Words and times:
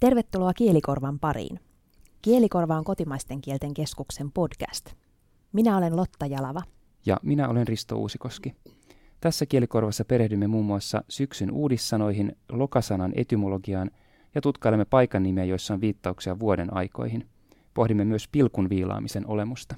Tervetuloa 0.00 0.52
Kielikorvan 0.54 1.18
pariin. 1.18 1.60
Kielikorva 2.22 2.76
on 2.76 2.84
kotimaisten 2.84 3.40
kielten 3.40 3.74
keskuksen 3.74 4.32
podcast. 4.32 4.86
Minä 5.52 5.76
olen 5.76 5.96
Lotta 5.96 6.26
Jalava. 6.26 6.62
Ja 7.06 7.16
minä 7.22 7.48
olen 7.48 7.68
Risto 7.68 7.96
Uusikoski. 7.96 8.54
Tässä 9.20 9.46
kielikorvassa 9.46 10.04
perehdymme 10.04 10.46
muun 10.46 10.64
muassa 10.64 11.04
syksyn 11.08 11.50
uudissanoihin, 11.50 12.36
lokasanan 12.52 13.12
etymologiaan 13.16 13.90
ja 14.34 14.40
tutkailemme 14.40 14.84
paikan 14.84 15.22
nimiä, 15.22 15.44
joissa 15.44 15.74
on 15.74 15.80
viittauksia 15.80 16.38
vuoden 16.38 16.74
aikoihin. 16.74 17.28
Pohdimme 17.74 18.04
myös 18.04 18.28
pilkun 18.28 18.68
viilaamisen 18.68 19.26
olemusta. 19.26 19.74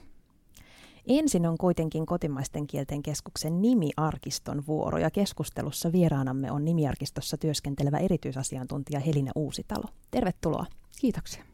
Ensin 1.06 1.46
on 1.46 1.58
kuitenkin 1.58 2.06
kotimaisten 2.06 2.66
kielten 2.66 3.02
keskuksen 3.02 3.62
nimiarkiston 3.62 4.66
vuoro 4.66 4.98
ja 4.98 5.10
keskustelussa 5.10 5.92
vieraanamme 5.92 6.52
on 6.52 6.64
nimiarkistossa 6.64 7.36
työskentelevä 7.36 7.98
erityisasiantuntija 7.98 9.00
Helina 9.00 9.32
Uusitalo. 9.34 9.84
Tervetuloa. 10.10 10.66
Kiitoksia. 11.00 11.44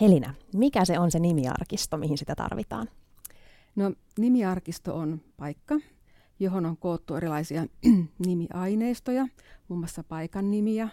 Helina, 0.00 0.34
mikä 0.54 0.84
se 0.84 0.98
on 0.98 1.10
se 1.10 1.18
nimiarkisto, 1.18 1.96
mihin 1.96 2.18
sitä 2.18 2.34
tarvitaan? 2.34 2.88
No, 3.76 3.92
nimiarkisto 4.18 4.96
on 4.96 5.20
paikka, 5.36 5.80
johon 6.40 6.66
on 6.66 6.76
koottu 6.76 7.14
erilaisia 7.14 7.66
nimiaineistoja, 8.26 9.28
muun 9.68 9.78
muassa 9.80 10.04
paikan 10.04 10.50
nimiä, 10.50 10.88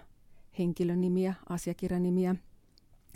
henkilönimiä, 0.59 1.34
asiakirjanimiä 1.49 2.35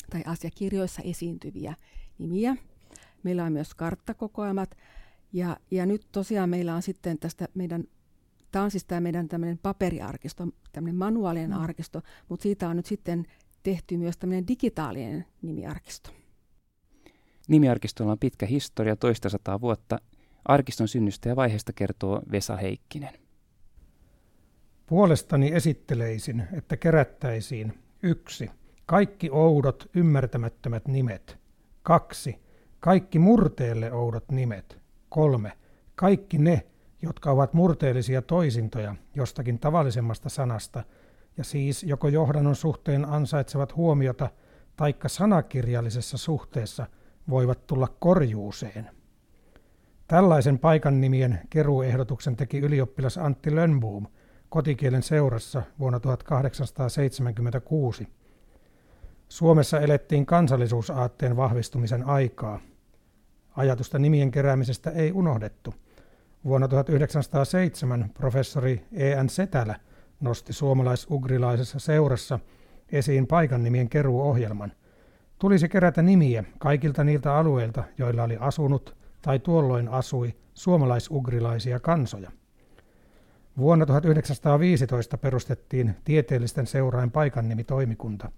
tai 0.09 0.23
asiakirjoissa 0.25 1.01
esiintyviä 1.01 1.75
nimiä. 2.17 2.55
Meillä 3.23 3.43
on 3.43 3.53
myös 3.53 3.75
karttakokoelmat 3.75 4.77
ja, 5.33 5.57
ja 5.71 5.85
nyt 5.85 6.07
tosiaan 6.11 6.49
meillä 6.49 6.75
on 6.75 6.81
sitten 6.81 7.19
tästä 7.19 7.47
meidän 7.53 7.83
Tämä 8.51 8.63
on 8.63 8.71
siis 8.71 8.85
tämä 8.85 9.01
meidän 9.01 9.27
tämmöinen 9.27 9.57
paperiarkisto, 9.57 10.47
tämmöinen 10.71 10.95
manuaalinen 10.95 11.49
mm. 11.49 11.57
arkisto, 11.57 12.01
mutta 12.29 12.43
siitä 12.43 12.69
on 12.69 12.75
nyt 12.75 12.85
sitten 12.85 13.25
tehty 13.63 13.97
myös 13.97 14.17
tämmöinen 14.17 14.47
digitaalinen 14.47 15.25
nimiarkisto. 15.41 16.09
Nimiarkistolla 17.47 18.11
on 18.11 18.19
pitkä 18.19 18.45
historia, 18.45 18.95
toista 18.95 19.29
sataa 19.29 19.61
vuotta. 19.61 19.99
Arkiston 20.45 20.87
synnystä 20.87 21.29
ja 21.29 21.35
vaiheesta 21.35 21.73
kertoo 21.73 22.21
Vesa 22.31 22.55
Heikkinen. 22.55 23.13
Puolestani 24.87 25.51
esitteleisin, 25.53 26.47
että 26.53 26.77
kerättäisiin 26.77 27.79
yksi 28.03 28.49
Kaikki 28.85 29.29
oudot, 29.29 29.89
ymmärtämättömät 29.95 30.87
nimet. 30.87 31.37
kaksi 31.83 32.35
Kaikki 32.79 33.19
murteelle 33.19 33.91
oudot 33.91 34.31
nimet. 34.31 34.79
kolme 35.09 35.51
Kaikki 35.95 36.37
ne, 36.37 36.65
jotka 37.01 37.31
ovat 37.31 37.53
murteellisia 37.53 38.21
toisintoja 38.21 38.95
jostakin 39.15 39.59
tavallisemmasta 39.59 40.29
sanasta, 40.29 40.83
ja 41.37 41.43
siis 41.43 41.83
joko 41.83 42.07
johdannon 42.07 42.55
suhteen 42.55 43.05
ansaitsevat 43.05 43.75
huomiota, 43.75 44.29
taikka 44.75 45.09
sanakirjallisessa 45.09 46.17
suhteessa 46.17 46.87
voivat 47.29 47.67
tulla 47.67 47.87
korjuuseen. 47.99 48.89
Tällaisen 50.07 50.59
paikan 50.59 51.01
nimien 51.01 51.39
keruuehdotuksen 51.49 52.35
teki 52.35 52.59
ylioppilas 52.59 53.17
Antti 53.17 53.55
Lönnboom 53.55 54.05
kotikielen 54.49 55.03
seurassa 55.03 55.63
vuonna 55.79 55.99
1876. 55.99 58.07
Suomessa 59.29 59.79
elettiin 59.79 60.25
kansallisuusaatteen 60.25 61.37
vahvistumisen 61.37 62.07
aikaa. 62.07 62.59
Ajatusta 63.55 63.99
nimien 63.99 64.31
keräämisestä 64.31 64.89
ei 64.89 65.11
unohdettu. 65.11 65.73
Vuonna 66.45 66.67
1907 66.67 68.11
professori 68.13 68.85
E.N. 68.91 69.29
Setälä 69.29 69.75
nosti 70.19 70.53
suomalais-ugrilaisessa 70.53 71.79
seurassa 71.79 72.39
esiin 72.91 73.27
paikan 73.27 73.63
nimien 73.63 73.89
keruuohjelman. 73.89 74.71
Tulisi 75.39 75.69
kerätä 75.69 76.01
nimiä 76.01 76.43
kaikilta 76.59 77.03
niiltä 77.03 77.35
alueilta, 77.35 77.83
joilla 77.97 78.23
oli 78.23 78.37
asunut 78.39 78.95
tai 79.21 79.39
tuolloin 79.39 79.89
asui 79.89 80.35
suomalaisugrilaisia 80.53 81.79
kansoja. 81.79 82.31
Vuonna 83.57 83.85
1915 83.85 85.17
perustettiin 85.17 85.95
tieteellisten 86.03 86.67
seurain 86.67 87.11
paikannimitoimikunta. 87.11 88.31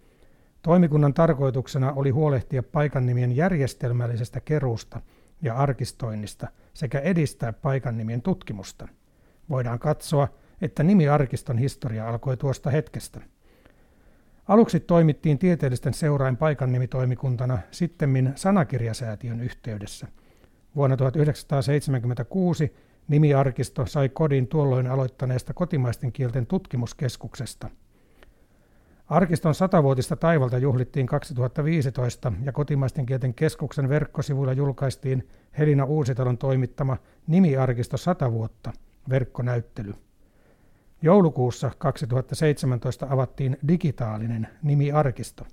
Toimikunnan 0.61 1.13
tarkoituksena 1.13 1.93
oli 1.93 2.09
huolehtia 2.09 2.63
paikannimien 2.63 3.35
järjestelmällisestä 3.35 4.39
keruusta 4.39 5.01
ja 5.41 5.55
arkistoinnista 5.55 6.47
sekä 6.73 6.99
edistää 6.99 7.53
paikannimien 7.53 8.21
tutkimusta. 8.21 8.87
Voidaan 9.49 9.79
katsoa, 9.79 10.27
että 10.61 10.83
nimiarkiston 10.83 11.57
historia 11.57 12.09
alkoi 12.09 12.37
tuosta 12.37 12.69
hetkestä. 12.69 13.21
Aluksi 14.47 14.79
toimittiin 14.79 15.39
tieteellisten 15.39 15.93
seurain 15.93 16.37
paikannimitoimikuntana 16.37 17.57
sittemmin 17.71 18.33
sanakirjasäätiön 18.35 19.41
yhteydessä. 19.41 20.07
Vuonna 20.75 20.97
1976 20.97 22.75
nimiarkisto 23.07 23.85
sai 23.85 24.09
kodin 24.09 24.47
tuolloin 24.47 24.87
aloittaneesta 24.87 25.53
kotimaisten 25.53 26.11
kielten 26.11 26.45
tutkimuskeskuksesta. 26.45 27.69
Arkiston 29.11 29.55
satavuotista 29.55 30.15
taivalta 30.15 30.57
juhlittiin 30.57 31.07
2015 31.07 32.33
ja 32.43 32.51
kotimaisten 32.51 33.05
kielten 33.05 33.33
keskuksen 33.33 33.89
verkkosivuilla 33.89 34.53
julkaistiin 34.53 35.27
Helina 35.57 35.85
Uusitalon 35.85 36.37
toimittama 36.37 36.97
Nimiarkisto 37.27 37.97
100 37.97 38.31
vuotta 38.31 38.73
verkkonäyttely. 39.09 39.93
Joulukuussa 41.01 41.71
2017 41.77 43.07
avattiin 43.09 43.57
digitaalinen 43.67 44.47
nimiarkisto. 44.63 45.45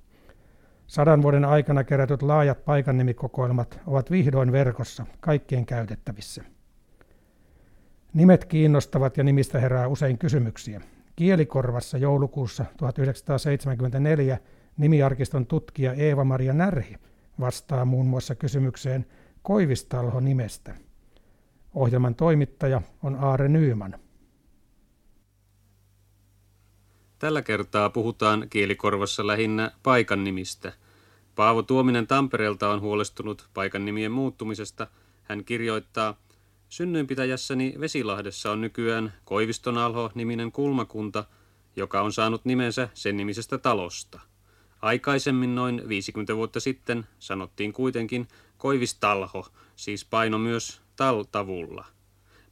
Sadan 0.87 1.23
vuoden 1.23 1.45
aikana 1.45 1.85
kerätyt 1.85 2.23
laajat 2.23 2.65
paikannimikokoelmat 2.65 3.81
ovat 3.87 4.11
vihdoin 4.11 4.53
verkossa 4.53 5.07
kaikkien 5.21 5.67
käytettävissä. 5.67 6.45
Nimet 8.15 8.45
kiinnostavat 8.45 9.17
ja 9.17 9.25
nimistä 9.25 9.61
herää 9.61 9.89
usein 9.89 10.19
kysymyksiä. 10.19 10.81
Kielikorvassa 11.19 11.99
joulukuussa 11.99 12.65
1974 12.77 14.39
nimiarkiston 14.77 15.47
tutkija 15.47 15.93
Eeva-Maria 15.93 16.53
Närhi 16.53 16.97
vastaa 17.41 17.85
muun 17.85 18.07
muassa 18.07 18.35
kysymykseen 18.35 19.07
Koivistalho 19.43 20.21
nimestä. 20.21 20.75
Ohjelman 21.75 22.15
toimittaja 22.15 22.83
on 23.03 23.17
Aare 23.21 23.49
Nyyman. 23.49 23.95
Tällä 27.19 27.43
kertaa 27.43 27.91
puhutaan 27.91 28.47
kielikorvassa 28.51 29.27
lähinnä 29.27 29.71
paikan 29.83 30.25
nimistä. 30.25 30.73
Paavo 31.35 31.63
Tuominen 31.63 32.07
Tampereelta 32.07 32.71
on 32.71 32.81
huolestunut 32.81 33.49
paikan 33.55 33.85
nimien 33.85 34.13
muuttumisesta. 34.13 34.87
Hän 35.23 35.45
kirjoittaa, 35.45 36.15
Synnyinpitäjässäni 36.69 37.75
Vesilahdessa 37.81 38.51
on 38.51 38.61
nykyään 38.61 39.13
Koivistonalho-niminen 39.25 40.53
kulmakunta, 40.53 41.25
joka 41.77 42.01
on 42.01 42.13
saanut 42.13 42.45
nimensä 42.45 42.89
sen 42.95 43.17
nimisestä 43.17 43.59
talosta. 43.59 44.21
Aikaisemmin 44.83 45.55
noin 45.55 45.89
50 45.89 46.37
vuotta 46.37 46.61
sitten 46.61 47.07
sanottiin 47.19 47.73
kuitenkin 47.73 48.29
Koivistalho, 48.57 49.47
siis 49.77 50.05
paino 50.05 50.39
myös 50.39 50.81
taltavulla. 50.97 51.85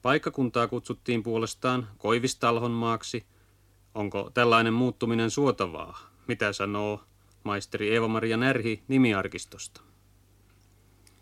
Paikkakuntaa 0.02 0.68
kutsuttiin 0.68 1.22
puolestaan 1.22 1.88
Koivistalhon 1.98 2.70
maaksi– 2.70 3.26
Onko 3.96 4.30
tällainen 4.34 4.72
muuttuminen 4.72 5.30
suotavaa? 5.30 5.98
Mitä 6.28 6.52
sanoo 6.52 7.00
maisteri 7.44 7.90
Eeva-Maria 7.90 8.36
Närhi 8.36 8.82
nimiarkistosta? 8.88 9.80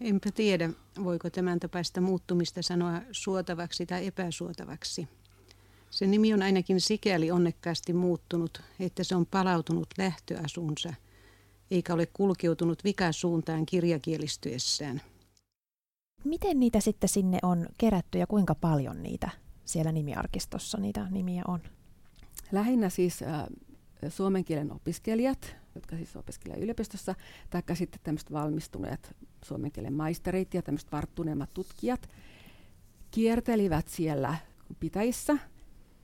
Enpä 0.00 0.30
tiedä, 0.30 0.70
voiko 1.04 1.30
tämän 1.30 1.60
tapaista 1.60 2.00
muuttumista 2.00 2.62
sanoa 2.62 3.00
suotavaksi 3.12 3.86
tai 3.86 4.06
epäsuotavaksi. 4.06 5.08
Se 5.90 6.06
nimi 6.06 6.34
on 6.34 6.42
ainakin 6.42 6.80
sikäli 6.80 7.30
onnekkaasti 7.30 7.92
muuttunut, 7.92 8.62
että 8.80 9.04
se 9.04 9.16
on 9.16 9.26
palautunut 9.26 9.88
lähtöasunsa, 9.98 10.94
eikä 11.70 11.94
ole 11.94 12.06
kulkeutunut 12.06 12.84
vikasuuntaan 12.84 13.66
kirjakielistyessään. 13.66 15.00
Miten 16.24 16.60
niitä 16.60 16.80
sitten 16.80 17.08
sinne 17.08 17.38
on 17.42 17.66
kerätty 17.78 18.18
ja 18.18 18.26
kuinka 18.26 18.54
paljon 18.54 19.02
niitä 19.02 19.30
siellä 19.64 19.92
nimiarkistossa 19.92 20.78
niitä 20.78 21.06
nimiä 21.10 21.42
on? 21.48 21.60
lähinnä 22.52 22.88
siis 22.88 23.22
äh, 23.22 23.44
suomen 24.10 24.44
kielen 24.44 24.72
opiskelijat, 24.72 25.56
jotka 25.74 25.96
siis 25.96 26.16
opiskelevat 26.16 26.62
yliopistossa, 26.62 27.14
tai 27.50 27.76
sitten 27.76 28.00
tämmöiset 28.02 28.32
valmistuneet 28.32 29.16
suomen 29.44 29.72
kielen 29.72 29.92
maisterit 29.92 30.54
ja 30.54 30.62
tämmöiset 30.62 30.92
varttuneemmat 30.92 31.54
tutkijat, 31.54 32.10
kiertelivät 33.10 33.88
siellä 33.88 34.34
pitäjissä 34.80 35.38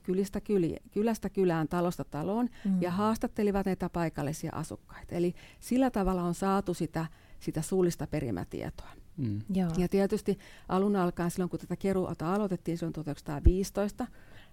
kylistä 0.03 0.41
kyli, 0.41 0.75
kylästä 0.91 1.29
kylään, 1.29 1.67
talosta 1.67 2.03
taloon 2.03 2.49
mm. 2.65 2.81
ja 2.81 2.91
haastattelivat 2.91 3.65
näitä 3.65 3.89
paikallisia 3.89 4.51
asukkaita. 4.53 5.15
Eli 5.15 5.33
sillä 5.59 5.91
tavalla 5.91 6.23
on 6.23 6.33
saatu 6.33 6.73
sitä, 6.73 7.05
sitä 7.39 7.61
suullista 7.61 8.07
perimätietoa. 8.07 8.89
Mm. 9.17 9.41
Ja 9.77 9.87
tietysti 9.87 10.37
alun 10.69 10.95
alkaen 10.95 11.31
silloin, 11.31 11.49
kun 11.49 11.59
tätä 11.59 11.75
keruuta 11.75 12.33
aloitettiin 12.33 12.77
silloin 12.77 12.93
1915, 12.93 14.07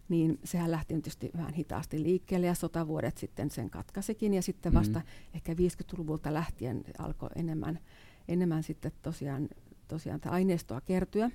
niin 0.08 0.38
sehän 0.44 0.70
lähti 0.70 0.94
tietysti 0.94 1.30
vähän 1.36 1.54
hitaasti 1.54 2.02
liikkeelle 2.02 2.46
ja 2.46 2.54
sotavuodet 2.54 3.18
sitten 3.18 3.50
sen 3.50 3.70
katkaisikin 3.70 4.34
ja 4.34 4.42
sitten 4.42 4.74
vasta 4.74 4.98
mm. 4.98 5.04
ehkä 5.34 5.52
50-luvulta 5.52 6.34
lähtien 6.34 6.84
alkoi 6.98 7.28
enemmän, 7.36 7.78
enemmän 8.28 8.62
sitten 8.62 8.92
tosiaan, 9.02 9.48
tosiaan 9.88 10.20
aineistoa 10.24 10.80
kertyä. 10.80 11.30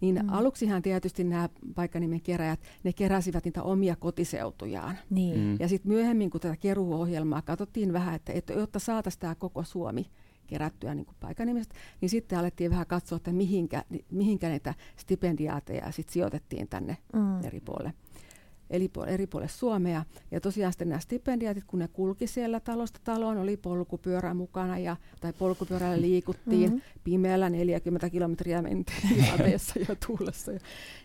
Niin 0.00 0.20
mm. 0.22 0.28
aluksihan 0.28 0.82
tietysti 0.82 1.24
nämä 1.24 1.48
paikkanimen 1.74 2.20
keräjät, 2.20 2.60
ne 2.84 2.92
keräsivät 2.92 3.44
niitä 3.44 3.62
omia 3.62 3.96
kotiseutujaan. 3.96 4.98
Niin. 5.10 5.40
Mm. 5.40 5.56
Ja 5.60 5.68
sitten 5.68 5.92
myöhemmin, 5.92 6.30
kun 6.30 6.40
tätä 6.40 6.56
keruuohjelmaa 6.56 7.42
katsottiin 7.42 7.92
vähän, 7.92 8.14
että, 8.14 8.32
että 8.32 8.52
jotta 8.52 8.78
saataisiin 8.78 9.20
tämä 9.20 9.34
koko 9.34 9.64
Suomi 9.64 10.06
kerättyä 10.46 10.94
niin 10.94 11.06
paikanimestä, 11.20 11.74
niin 12.00 12.10
sitten 12.10 12.38
alettiin 12.38 12.70
vähän 12.70 12.86
katsoa, 12.86 13.16
että 13.16 13.32
mihinkä, 13.32 13.84
mihinkä 14.10 14.48
niitä 14.48 14.74
stipendiaateja 14.96 15.92
sitten 15.92 16.12
sijoitettiin 16.12 16.68
tänne 16.68 16.96
mm. 17.12 17.44
eri 17.44 17.60
puolelle 17.60 17.94
eri, 18.70 18.90
eri 19.06 19.26
puolille 19.26 19.48
Suomea. 19.48 20.04
Ja 20.30 20.40
tosiaan 20.40 20.72
sitten 20.72 20.88
nämä 20.88 21.00
stipendiaatit, 21.00 21.64
kun 21.64 21.78
ne 21.78 21.88
kulki 21.88 22.26
siellä 22.26 22.60
talosta 22.60 23.00
taloon, 23.04 23.38
oli 23.38 23.56
polkupyörä 23.56 24.34
mukana 24.34 24.78
ja, 24.78 24.96
tai 25.20 25.32
polkupyörällä 25.32 26.00
liikuttiin. 26.00 26.70
Mm-hmm. 26.70 26.80
Pimeällä 27.04 27.50
40 27.50 28.10
kilometriä 28.10 28.62
mentiin 28.62 29.24
sateessa 29.30 29.80
ja 29.88 29.96
tuulessa. 30.06 30.52
Ja, 30.52 30.58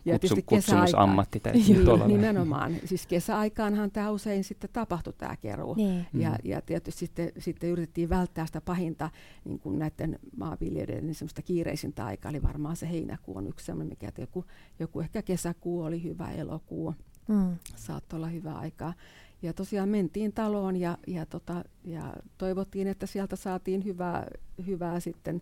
ja 0.05 0.19
Kutsu, 0.19 0.35
kutsumusammatti 0.45 1.41
niin, 1.53 2.07
Nimenomaan. 2.07 2.75
Siis 2.85 3.07
kesäaikaanhan 3.07 3.91
tämä 3.91 4.11
usein 4.11 4.43
sitten 4.43 4.69
tapahtui 4.73 5.13
tämä 5.13 5.35
keruu. 5.35 5.75
Niin. 5.75 6.05
Ja, 6.13 6.29
mm. 6.29 6.37
ja 6.43 6.61
tietysti 6.61 6.99
sitten, 6.99 7.31
sitten 7.37 7.69
yritettiin 7.69 8.09
välttää 8.09 8.45
sitä 8.45 8.61
pahinta 8.61 9.09
niin 9.45 9.59
kuin 9.59 9.79
näiden 9.79 10.19
maanviljelijöiden 10.37 11.05
niin 11.05 11.15
semmoista 11.15 11.41
kiireisintä 11.41 12.05
aikaa. 12.05 12.29
Eli 12.31 12.43
varmaan 12.43 12.75
se 12.75 12.89
heinäkuu 12.89 13.37
on 13.37 13.47
yksi 13.47 13.65
semmoinen, 13.65 13.89
mikä 13.89 14.11
joku, 14.21 14.45
joku 14.79 14.99
ehkä 14.99 15.21
kesäkuu 15.21 15.81
oli 15.81 16.03
hyvä 16.03 16.31
elokuu 16.31 16.93
mm. 17.29 17.57
saattoi 17.75 18.17
olla 18.17 18.27
hyvä 18.27 18.53
aikaa. 18.53 18.93
Ja 19.41 19.53
tosiaan 19.53 19.89
mentiin 19.89 20.33
taloon 20.33 20.75
ja, 20.75 20.97
ja, 21.07 21.25
tota, 21.25 21.63
ja 21.83 22.13
toivottiin, 22.37 22.87
että 22.87 23.05
sieltä 23.05 23.35
saatiin 23.35 23.85
hyvää, 23.85 24.27
hyvää 24.67 24.99
sitten 24.99 25.41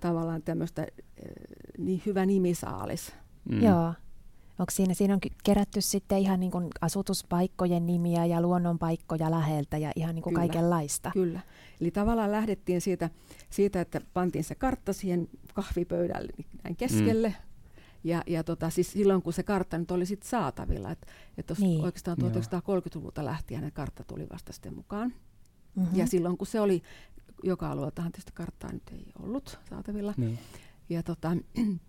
tavallaan 0.00 0.42
tämmöistä 0.42 0.86
niin 1.78 2.02
hyvä 2.06 2.26
nimisaalis. 2.26 3.12
Mm. 3.50 3.62
Joo. 3.62 3.94
Onko 4.58 4.70
siinä, 4.70 4.94
siinä 4.94 5.14
on 5.14 5.20
kerätty 5.44 5.80
sitten 5.80 6.18
ihan 6.18 6.40
niin 6.40 6.50
kuin 6.50 6.68
asutuspaikkojen 6.80 7.86
nimiä 7.86 8.26
ja 8.26 8.42
luonnonpaikkoja 8.42 9.30
läheltä 9.30 9.78
ja 9.78 9.92
ihan 9.96 10.14
niin 10.14 10.22
kuin 10.22 10.34
kyllä, 10.34 10.46
kaikenlaista? 10.48 11.10
Kyllä. 11.12 11.40
Eli 11.80 11.90
tavallaan 11.90 12.32
lähdettiin 12.32 12.80
siitä, 12.80 13.10
siitä, 13.50 13.80
että 13.80 14.00
pantiin 14.14 14.44
se 14.44 14.54
kartta 14.54 14.92
siihen 14.92 15.28
kahvipöydälle 15.54 16.32
näin 16.64 16.76
keskelle, 16.76 17.28
mm. 17.28 17.47
Ja, 18.04 18.22
ja 18.26 18.44
tota, 18.44 18.70
siis 18.70 18.92
silloin, 18.92 19.22
kun 19.22 19.32
se 19.32 19.42
kartta 19.42 19.78
nyt 19.78 19.90
oli 19.90 20.06
sit 20.06 20.22
saatavilla, 20.22 20.90
että 20.90 21.06
et 21.38 21.52
niin. 21.58 21.84
oikeastaan 21.84 22.18
1930-luvulta 22.18 23.24
lähtien 23.24 23.62
ne 23.62 23.70
kartta 23.70 24.04
tuli 24.04 24.26
vasta 24.32 24.52
sitten 24.52 24.74
mukaan. 24.74 25.12
Mm-hmm. 25.74 25.98
Ja 25.98 26.06
silloin, 26.06 26.38
kun 26.38 26.46
se 26.46 26.60
oli, 26.60 26.82
joka 27.42 27.70
alueeltahan 27.70 28.12
tietysti 28.12 28.32
karttaa 28.34 28.72
nyt 28.72 28.82
ei 28.92 29.06
ollut 29.18 29.58
saatavilla. 29.70 30.14
Niin. 30.16 30.38
Ja 30.88 31.02
tota, 31.02 31.36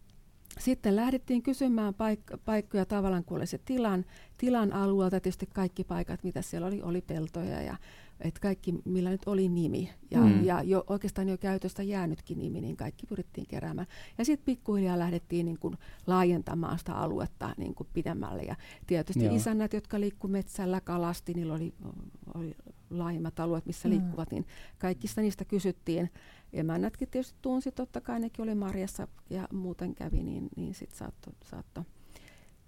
sitten 0.59 0.95
lähdettiin 0.95 1.43
kysymään 1.43 1.93
paik- 1.93 2.37
paikkoja 2.45 2.85
tavallaan, 2.85 3.23
kun 3.23 3.37
oli 3.37 3.47
se 3.47 3.57
tilan, 3.57 4.05
tilan 4.37 4.73
alueelta, 4.73 5.19
tietysti 5.19 5.49
kaikki 5.53 5.83
paikat, 5.83 6.23
mitä 6.23 6.41
siellä 6.41 6.67
oli, 6.67 6.81
oli 6.81 7.01
peltoja 7.01 7.61
ja 7.61 7.77
että 8.21 8.39
kaikki, 8.39 8.73
millä 8.85 9.09
nyt 9.09 9.21
oli 9.25 9.49
nimi 9.49 9.89
ja, 10.11 10.19
mm. 10.19 10.45
ja 10.45 10.63
jo, 10.63 10.83
oikeastaan 10.87 11.29
jo 11.29 11.37
käytöstä 11.37 11.83
jäänytkin 11.83 12.39
nimi, 12.39 12.61
niin 12.61 12.77
kaikki 12.77 13.05
pyrittiin 13.05 13.47
keräämään. 13.47 13.87
Ja 14.17 14.25
sitten 14.25 14.45
pikkuhiljaa 14.45 14.99
lähdettiin 14.99 15.45
niin 15.45 15.59
kuin 15.59 15.77
laajentamaan 16.07 16.79
sitä 16.79 16.93
aluetta 16.93 17.55
niin 17.57 17.75
kuin 17.75 17.87
pidemmälle. 17.93 18.41
Ja 18.41 18.55
tietysti 18.87 19.25
Joo. 19.25 19.35
isännät, 19.35 19.73
jotka 19.73 19.99
liikkuivat 19.99 20.31
metsällä, 20.31 20.81
kalasti, 20.81 21.33
niillä 21.33 21.53
oli, 21.53 21.73
oli 22.33 22.55
laajemmat 22.89 23.39
alueet, 23.39 23.65
missä 23.65 23.87
mm. 23.87 23.93
liikkuvat, 23.93 24.31
niin 24.31 24.45
kaikista 24.77 25.21
niistä 25.21 25.45
kysyttiin. 25.45 26.09
Emännätkin 26.53 27.07
tietysti 27.07 27.37
tunsi, 27.41 27.71
totta 27.71 28.01
kai 28.01 28.19
nekin 28.19 28.43
oli 28.43 28.55
Marjassa 28.55 29.07
ja 29.29 29.47
muuten 29.53 29.95
kävi, 29.95 30.23
niin, 30.23 30.49
niin 30.55 30.73
sitten 30.73 30.97
saattoi 30.97 31.33
saatto 31.43 31.85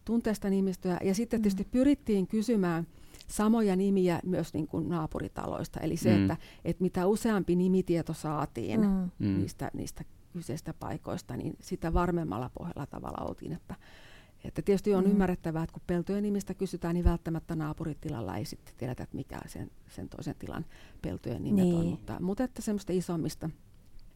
tuntea 0.05 0.33
sitä 0.33 0.49
nimistöä. 0.49 0.97
Ja 1.03 1.15
sitten 1.15 1.39
mm. 1.39 1.41
tietysti 1.41 1.67
pyrittiin 1.71 2.27
kysymään– 2.27 2.87
samoja 3.31 3.75
nimiä 3.75 4.19
myös 4.23 4.53
niin 4.53 4.67
kuin 4.67 4.89
naapuritaloista. 4.89 5.79
Eli 5.79 5.97
se, 5.97 6.15
mm. 6.15 6.21
että, 6.21 6.37
että 6.65 6.81
mitä 6.83 7.07
useampi 7.07 7.55
nimitieto 7.55 8.13
saatiin 8.13 8.81
mm. 8.81 9.09
mm. 9.19 9.37
niistä, 9.37 9.71
niistä 9.73 10.03
kyseistä 10.33 10.73
paikoista, 10.73 11.37
niin 11.37 11.53
sitä 11.59 11.93
varmemmalla 11.93 12.51
pohjalla 12.53 12.85
tavalla 12.85 13.25
oltiin. 13.27 13.51
Että, 13.51 13.75
että 14.43 14.61
tietysti 14.61 14.93
on 14.93 15.03
mm. 15.03 15.11
ymmärrettävää, 15.11 15.63
että 15.63 15.73
kun 15.73 15.81
peltojen 15.87 16.23
nimistä 16.23 16.53
kysytään, 16.53 16.93
niin 16.93 17.05
välttämättä 17.05 17.55
naapuritilalla 17.55 18.37
ei 18.37 18.45
sitten 18.45 18.73
tiedetä, 18.77 19.03
että 19.03 19.15
mikä 19.15 19.39
sen, 19.47 19.71
sen 19.87 20.09
toisen 20.09 20.35
tilan 20.39 20.65
peltojen 21.01 21.43
nimet 21.43 21.63
niin. 21.63 21.75
on. 21.75 21.85
Mutta, 21.85 22.17
mutta 22.19 22.43
että 22.43 22.61
semmoista 22.61 22.93
isommista, 22.93 23.49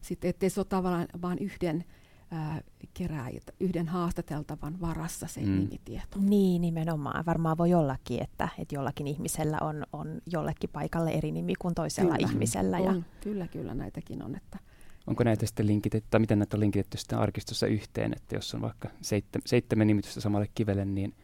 sitten 0.00 0.30
ettei 0.30 0.50
se 0.50 0.60
ole 0.60 0.66
tavallaan 0.68 1.08
vain 1.22 1.38
yhden 1.38 1.84
ää, 2.30 2.60
keräjät, 2.94 3.42
yhden 3.60 3.88
haastateltavan 3.88 4.80
varassa 4.80 5.26
se 5.26 5.40
mm. 5.40 5.58
nimitieto. 5.58 6.18
Niin, 6.20 6.62
nimenomaan. 6.62 7.26
Varmaan 7.26 7.58
voi 7.58 7.74
ollakin, 7.74 8.22
että, 8.22 8.48
että 8.58 8.74
jollakin 8.74 9.06
ihmisellä 9.06 9.58
on, 9.60 9.84
on 9.92 10.20
jollekin 10.26 10.70
paikalle 10.72 11.10
eri 11.10 11.32
nimi 11.32 11.54
kuin 11.58 11.74
toisella 11.74 12.16
kyllä, 12.16 12.28
ihmisellä. 12.28 12.76
On, 12.76 12.96
ja... 12.96 13.02
Kyllä, 13.20 13.48
kyllä 13.48 13.74
näitäkin 13.74 14.22
on. 14.22 14.34
Että... 14.34 14.58
Onko 15.06 15.24
näitä 15.24 15.46
sitten 15.46 15.66
linkitetty, 15.66 16.08
tai 16.10 16.20
miten 16.20 16.38
näitä 16.38 16.56
on 16.56 16.60
linkitetty 16.60 16.98
sitten 16.98 17.18
arkistossa 17.18 17.66
yhteen, 17.66 18.12
että 18.16 18.36
jos 18.36 18.54
on 18.54 18.60
vaikka 18.60 18.88
seitsemän, 19.02 19.42
seitsemän 19.46 19.86
nimitystä 19.86 20.20
samalle 20.20 20.48
kivelle, 20.54 20.84
niin 20.84 21.14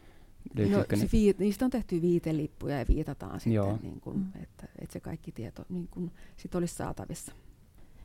löytyykö 0.55 0.95
no, 0.95 1.01
ne? 1.01 1.09
Viit, 1.11 1.39
niistä 1.39 1.65
on 1.65 1.71
tehty 1.71 2.01
viitelippuja 2.01 2.79
ja 2.79 2.85
viitataan 2.89 3.39
sitten, 3.39 3.79
niin 3.81 4.01
kuin, 4.01 4.17
mm. 4.17 4.41
että, 4.43 4.67
että 4.79 4.93
se 4.93 4.99
kaikki 4.99 5.31
tieto 5.31 5.65
niin 5.69 5.87
kuin, 5.87 6.11
sit 6.37 6.55
olisi 6.55 6.75
saatavissa. 6.75 7.31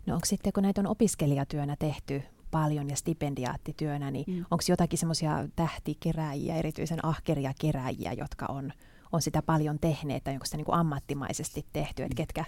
No 0.06 0.14
onko 0.14 0.26
sitten, 0.26 0.52
kun 0.52 0.62
näitä 0.62 0.80
on 0.80 0.86
opiskelijatyönä 0.86 1.76
tehty 1.78 2.22
paljon 2.50 2.90
ja 2.90 2.96
stipendiaattityönä, 2.96 4.10
niin 4.10 4.24
mm. 4.28 4.44
onko 4.50 4.64
jotakin 4.68 4.98
semmoisia 4.98 5.48
tähtikeräjiä, 5.56 6.56
erityisen 6.56 7.04
ahkeria 7.04 7.52
keräjiä, 7.60 8.12
jotka 8.12 8.46
on, 8.46 8.72
on 9.12 9.22
sitä 9.22 9.42
paljon 9.42 9.78
tehneet, 9.78 10.24
tai 10.24 10.34
onko 10.34 10.44
sitä 10.44 10.56
niin 10.56 10.64
kuin 10.64 10.78
ammattimaisesti 10.78 11.66
tehty, 11.72 12.02
että 12.02 12.16
ketkä, 12.16 12.44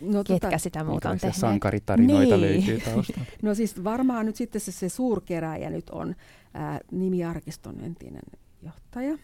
No, 0.00 0.24
ketkä 0.24 0.46
tota, 0.46 0.58
sitä 0.58 0.84
muuta 0.84 1.10
on 1.10 1.18
tehneet. 1.18 1.36
Sankaritarinoita 1.36 2.36
niin. 2.36 2.40
löytyy 2.40 2.80
taustalta. 2.80 3.30
no 3.42 3.54
siis 3.54 3.84
varmaan 3.84 4.26
nyt 4.26 4.36
sitten 4.36 4.60
se, 4.60 4.72
se 4.72 4.88
suurkeräjä 4.88 5.70
nyt 5.70 5.90
on 5.90 6.14
ää, 6.54 6.80
nimiarkiston 6.90 7.80
entinen 7.80 8.22
johtaja, 8.62 9.18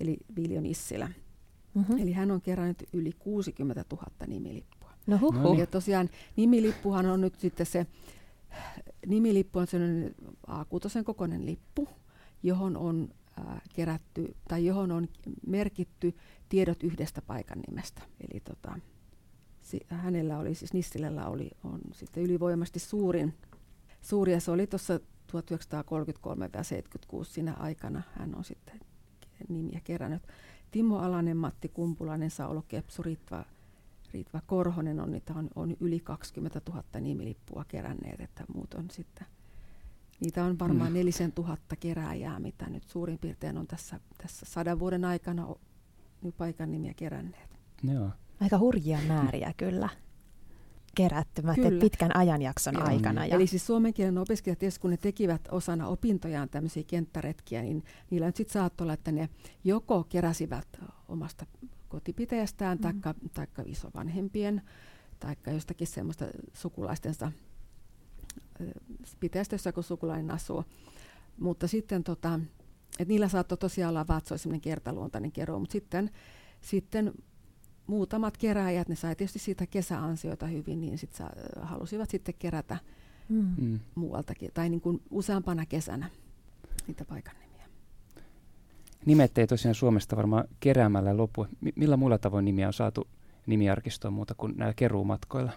eli 0.00 0.16
Viljo 0.36 0.60
Nissilä. 0.60 1.10
Mm-hmm. 1.74 1.98
Eli 1.98 2.12
hän 2.12 2.30
on 2.30 2.40
kerännyt 2.40 2.88
yli 2.92 3.12
60 3.18 3.84
000 3.92 4.04
nimilippua. 4.26 4.90
No 5.06 5.18
huhhuh. 5.20 5.58
Ja 5.58 5.66
tosiaan 5.66 6.10
nimilippuhan 6.36 7.06
on 7.06 7.20
nyt 7.20 7.34
sitten 7.38 7.66
se 7.66 7.86
nimilippu 9.06 9.58
on 9.58 9.66
sellainen 9.66 10.14
A6 10.48 11.04
kokoinen 11.04 11.46
lippu, 11.46 11.88
johon 12.42 12.76
on 12.76 13.08
ää, 13.36 13.60
kerätty 13.74 14.36
tai 14.48 14.66
johon 14.66 14.92
on 14.92 15.08
merkitty 15.46 16.14
tiedot 16.48 16.82
yhdestä 16.82 17.22
paikan 17.22 17.58
nimestä. 17.68 18.02
Eli 18.20 18.40
tota, 18.40 18.78
hänellä 19.88 20.38
oli 20.38 20.54
siis 20.54 20.72
Nissilällä 20.72 21.26
oli 21.26 21.50
on 21.64 21.80
sitten 21.92 22.22
ylivoimasti 22.22 22.78
suurin, 22.78 23.34
suuri 24.00 24.32
ja 24.32 24.40
se 24.40 24.50
oli 24.50 24.66
tuossa 24.66 25.00
1933 25.26 26.50
ja 26.54 26.62
76 26.62 27.32
siinä 27.32 27.54
aikana 27.54 28.02
hän 28.12 28.34
on 28.34 28.44
sitten 28.44 28.80
nimiä 29.48 29.80
kerännyt. 29.84 30.22
Timo 30.70 30.98
Alanen, 30.98 31.36
Matti 31.36 31.68
Kumpulainen, 31.68 32.30
Saulo 32.30 32.64
Kepsu, 32.68 33.02
Ritva 33.02 33.44
Ritva 34.14 34.40
Korhonen 34.46 35.00
on, 35.00 35.12
niitä 35.12 35.32
on, 35.36 35.48
on 35.54 35.76
yli 35.80 36.00
20 36.00 36.60
000 36.68 36.82
nimilippua 37.00 37.64
keränneet, 37.68 38.20
että 38.20 38.44
muut 38.54 38.74
on 38.74 38.90
sitten, 38.90 39.26
niitä 40.20 40.44
on 40.44 40.58
varmaan 40.58 40.90
mm. 40.90 40.94
nelisen 40.94 41.32
tuhatta 41.32 41.76
kerääjää, 41.76 42.40
mitä 42.40 42.70
nyt 42.70 42.88
suurin 42.88 43.18
piirtein 43.18 43.58
on 43.58 43.66
tässä, 43.66 44.00
tässä 44.22 44.46
sadan 44.46 44.78
vuoden 44.78 45.04
aikana 45.04 45.54
paikan 46.36 46.72
nimiä 46.72 46.94
keränneet. 46.94 47.50
Joo. 47.82 48.10
Aika 48.40 48.58
hurjia 48.58 48.98
määriä 49.08 49.54
kyllä 49.56 49.88
kerätty 50.94 51.42
kyllä. 51.54 51.80
pitkän 51.80 52.16
ajanjakson 52.16 52.74
Joo. 52.74 52.86
aikana. 52.86 53.26
Ja... 53.26 53.36
Eli 53.36 53.46
siis 53.46 53.66
suomen 53.66 53.94
kielen 53.94 54.18
opiskelijat, 54.18 54.58
tietysti 54.58 54.80
kun 54.80 54.90
ne 54.90 54.96
tekivät 54.96 55.48
osana 55.50 55.88
opintojaan 55.88 56.48
tämmöisiä 56.48 56.82
kenttäretkiä, 56.86 57.62
niin 57.62 57.84
niillä 58.10 58.26
nyt 58.26 58.36
sitten 58.36 58.52
saattoi 58.52 58.84
olla, 58.84 58.92
että 58.92 59.12
ne 59.12 59.28
joko 59.64 60.04
keräsivät 60.04 60.80
omasta 61.08 61.46
kotipitäjästään 61.90 62.78
mm. 62.78 62.82
taikka, 62.82 63.14
taikka 63.34 63.62
isovanhempien 63.66 64.62
taikka 65.20 65.50
jostakin 65.50 65.86
semmoista 65.86 66.24
sukulaistensa 66.54 67.32
pitäjästä, 69.20 69.54
jossa 69.54 69.72
kun 69.72 69.84
sukulainen 69.84 70.30
asuu. 70.30 70.64
Mutta 71.40 71.68
sitten 71.68 72.04
tota, 72.04 72.40
et 72.98 73.08
niillä 73.08 73.28
saattoi 73.28 73.58
tosiaan 73.58 73.90
olla 73.90 74.08
vaat, 74.08 74.26
semmoinen 74.26 74.60
kertaluontainen 74.60 75.32
kerro, 75.32 75.58
mutta 75.58 75.72
sitten, 75.72 76.10
sitten 76.60 77.12
muutamat 77.86 78.36
keräjät, 78.36 78.88
ne 78.88 78.94
sai 78.94 79.16
tietysti 79.16 79.38
siitä 79.38 79.66
kesäansioita 79.66 80.46
hyvin, 80.46 80.80
niin 80.80 80.98
sit 80.98 81.12
sa, 81.12 81.30
halusivat 81.60 82.10
sitten 82.10 82.34
kerätä 82.38 82.78
mm. 83.28 83.54
mm. 83.58 83.80
muualtakin, 83.94 84.50
tai 84.54 84.68
niin 84.68 84.80
kuin 84.80 85.02
useampana 85.10 85.66
kesänä 85.66 86.10
niitä 86.86 87.04
paikan 87.04 87.34
nimiä. 87.34 87.49
Nimet 89.06 89.38
ei 89.38 89.46
tosiaan 89.46 89.74
Suomesta 89.74 90.16
varmaan 90.16 90.44
keräämällä 90.60 91.16
lopu. 91.16 91.46
Millä 91.76 91.96
muilla 91.96 92.18
tavoin 92.18 92.44
nimiä 92.44 92.66
on 92.66 92.72
saatu 92.72 93.08
nimiarkistoon 93.46 94.14
muuta 94.14 94.34
kuin 94.34 94.56
näillä 94.56 94.74
keruumatkoilla? 94.74 95.52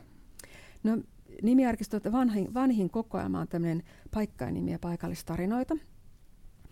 No 0.83 0.97
nimiarkisto, 1.41 2.11
vanhin, 2.11 2.53
vanhin 2.53 2.89
kokoelma 2.89 3.39
on 3.39 3.47
tämmöinen 3.47 3.83
paikkainimiä 4.13 4.79
paikallistarinoita. 4.79 5.75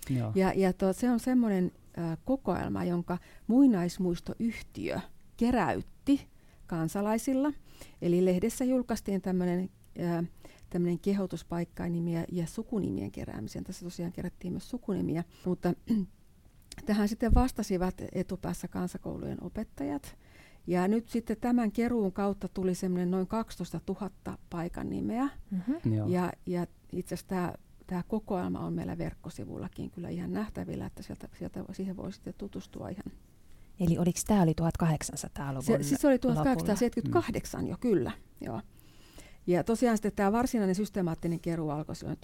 Joo. 0.09 0.31
Ja, 0.35 0.53
ja 0.55 0.73
to, 0.73 0.93
se 0.93 1.09
on 1.09 1.19
semmoinen 1.19 1.71
äh, 1.97 2.17
kokoelma, 2.25 2.83
jonka 2.83 3.17
muinaismuistoyhtiö 3.47 4.99
keräytti 5.37 6.27
kansalaisilla. 6.67 7.53
Eli 8.01 8.25
lehdessä 8.25 8.65
julkaistiin 8.65 9.21
tämmöinen 9.21 9.69
äh, 10.01 10.25
tämmöinen 10.69 10.99
kehotuspaikkainimiä 10.99 12.25
ja 12.31 12.47
sukunimien 12.47 13.11
keräämisen. 13.11 13.63
Tässä 13.63 13.85
tosiaan 13.85 14.11
kerättiin 14.11 14.53
myös 14.53 14.69
sukunimiä, 14.69 15.23
mutta 15.45 15.73
tähän 16.85 17.07
sitten 17.07 17.33
vastasivat 17.33 17.95
etupäässä 18.11 18.67
kansakoulujen 18.67 19.43
opettajat. 19.43 20.17
Ja 20.67 20.87
nyt 20.87 21.09
sitten 21.09 21.37
tämän 21.41 21.71
keruun 21.71 22.11
kautta 22.11 22.47
tuli 22.47 22.75
semmoinen 22.75 23.11
noin 23.11 23.27
12 23.27 23.81
000 23.87 24.37
paikan 24.49 24.89
nimeä. 24.89 25.29
Mm-hmm. 25.51 26.09
Ja, 26.09 26.31
ja 26.45 26.67
itse 26.91 27.15
asiassa 27.15 27.27
tämä, 27.27 27.53
tämä 27.87 28.03
kokoelma 28.07 28.59
on 28.59 28.73
meillä 28.73 28.97
verkkosivullakin 28.97 29.91
kyllä 29.91 30.09
ihan 30.09 30.33
nähtävillä, 30.33 30.85
että 30.85 31.03
sieltä, 31.03 31.27
sieltä 31.37 31.63
siihen 31.71 31.97
voi 31.97 32.13
sitten 32.13 32.33
tutustua 32.37 32.89
ihan. 32.89 33.11
Eli 33.79 33.97
oliko 33.97 34.19
tämä 34.27 34.41
oli 34.41 34.53
1800-luvun 34.61 35.63
Se, 35.63 35.83
siis 35.83 36.05
oli 36.05 36.19
1878 36.19 37.61
lopulla. 37.61 37.73
jo, 37.73 37.77
kyllä. 37.77 38.11
Joo. 38.41 38.61
Ja 39.47 39.63
tosiaan 39.63 39.97
sitten 39.97 40.11
tämä 40.15 40.31
varsinainen 40.31 40.75
systemaattinen 40.75 41.39
keruu 41.39 41.69
alkoi 41.69 41.95
silloin 41.95 42.17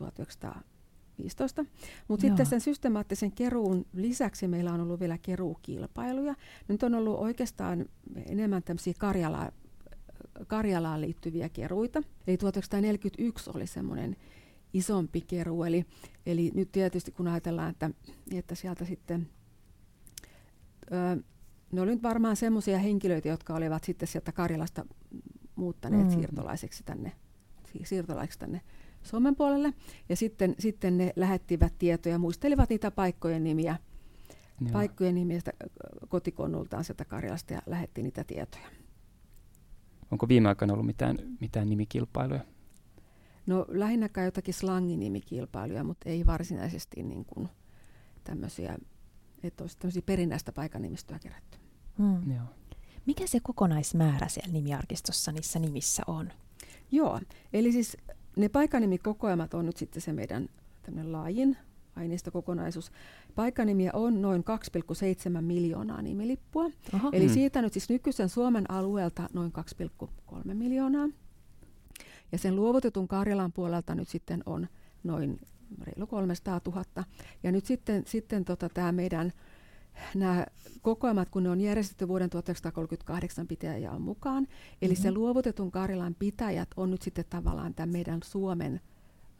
1915. 1.17 1.65
Mutta 2.07 2.21
sitten 2.21 2.45
sen 2.45 2.61
systemaattisen 2.61 3.31
keruun 3.31 3.85
lisäksi 3.93 4.47
meillä 4.47 4.73
on 4.73 4.81
ollut 4.81 4.99
vielä 4.99 5.17
keruukilpailuja. 5.17 6.35
Nyt 6.67 6.83
on 6.83 6.95
ollut 6.95 7.19
oikeastaan 7.19 7.85
enemmän 8.25 8.63
tämmöisiä 8.63 8.93
Karjala, 8.99 9.51
Karjalaan 10.47 11.01
liittyviä 11.01 11.49
keruita. 11.49 12.03
Eli 12.27 12.37
1941 12.37 13.49
oli 13.55 13.67
semmoinen 13.67 14.15
isompi 14.73 15.21
keruu. 15.21 15.63
Eli, 15.63 15.85
eli 16.25 16.51
nyt 16.55 16.71
tietysti 16.71 17.11
kun 17.11 17.27
ajatellaan, 17.27 17.69
että, 17.69 17.89
että 18.31 18.55
sieltä 18.55 18.85
sitten... 18.85 19.29
Öö, 20.91 21.15
ne 21.71 21.81
olivat 21.81 22.03
varmaan 22.03 22.35
semmoisia 22.35 22.79
henkilöitä, 22.79 23.29
jotka 23.29 23.53
olivat 23.53 23.83
sitten 23.83 24.07
sieltä 24.07 24.31
Karjalasta 24.31 24.85
muuttaneet 25.55 26.07
mm. 26.07 26.13
siirtolaiseksi 26.13 26.83
tänne, 26.83 27.11
siirtolaiseksi 27.83 28.39
tänne 28.39 28.61
Suomen 29.07 29.35
puolelle. 29.35 29.73
Ja 30.09 30.15
sitten, 30.15 30.55
sitten 30.59 30.97
ne 30.97 31.13
lähettivät 31.15 31.73
tietoja, 31.79 32.17
muistelivat 32.17 32.69
niitä 32.69 32.91
paikkojen 32.91 33.43
nimiä, 33.43 33.77
Joo. 34.61 34.71
paikkojen 34.71 35.15
nimiä 35.15 35.39
kotikonnultaan 36.07 36.83
sieltä 36.83 37.05
Karjalasta 37.05 37.53
ja 37.53 37.61
lähetti 37.65 38.03
niitä 38.03 38.23
tietoja. 38.23 38.67
Onko 40.11 40.27
viime 40.27 40.49
aikoina 40.49 40.73
ollut 40.73 40.85
mitään, 40.85 41.17
mitään 41.39 41.69
nimikilpailuja? 41.69 42.45
No 43.45 43.65
lähinnäkään 43.67 44.25
jotakin 44.25 44.53
slanginimikilpailuja, 44.53 45.83
mutta 45.83 46.09
ei 46.09 46.25
varsinaisesti 46.25 47.03
niin 47.03 47.25
kuin 47.25 47.49
tämmöisiä, 48.23 48.77
että 49.43 49.63
olisi 49.63 49.77
tämmöisiä 49.77 50.01
perinnäistä 50.05 50.51
paikanimistöä 50.51 51.19
kerätty. 51.19 51.57
Hmm. 51.97 52.31
Joo. 52.31 52.45
Mikä 53.05 53.27
se 53.27 53.39
kokonaismäärä 53.43 54.27
siellä 54.27 54.53
nimiarkistossa 54.53 55.31
niissä 55.31 55.59
nimissä 55.59 56.03
on? 56.07 56.29
Joo, 56.91 57.19
eli 57.53 57.71
siis 57.71 57.97
ne 58.37 58.49
paikanimikokoelmat 58.49 59.53
on 59.53 59.65
nyt 59.65 59.77
sitten 59.77 60.01
se 60.01 60.13
meidän 60.13 60.49
laajin 61.03 61.57
aineistokokonaisuus. 61.95 62.91
Paikanimiä 63.35 63.91
on 63.93 64.21
noin 64.21 64.43
2,7 65.35 65.41
miljoonaa 65.41 66.01
nimilippua. 66.01 66.65
Aha. 66.93 67.09
Eli 67.13 67.25
hmm. 67.25 67.33
siitä 67.33 67.61
nyt 67.61 67.73
siis 67.73 67.89
nykyisen 67.89 68.29
Suomen 68.29 68.71
alueelta 68.71 69.29
noin 69.33 69.53
2,3 70.31 70.53
miljoonaa. 70.53 71.09
Ja 72.31 72.37
sen 72.37 72.55
luovutetun 72.55 73.07
Karjalan 73.07 73.51
puolelta 73.51 73.95
nyt 73.95 74.07
sitten 74.07 74.43
on 74.45 74.67
noin 75.03 75.39
reilu 75.81 76.07
300 76.07 76.61
000. 76.65 76.83
Ja 77.43 77.51
nyt 77.51 77.65
sitten, 77.65 78.03
sitten 78.05 78.45
tota, 78.45 78.69
tämä 78.69 78.91
meidän 78.91 79.33
nämä 80.15 80.45
kokoelmat, 80.81 81.29
kun 81.29 81.43
ne 81.43 81.49
on 81.49 81.61
järjestetty 81.61 82.07
vuoden 82.07 82.29
1938 82.29 83.47
pitäjän 83.47 84.01
mukaan. 84.01 84.47
Eli 84.81 84.93
mm-hmm. 84.93 85.03
se 85.03 85.11
luovutetun 85.11 85.71
Karjalan 85.71 86.15
pitäjät 86.19 86.69
on 86.77 86.91
nyt 86.91 87.01
sitten 87.01 87.25
tavallaan 87.29 87.73
tämän 87.73 87.89
meidän 87.89 88.19
Suomen 88.23 88.81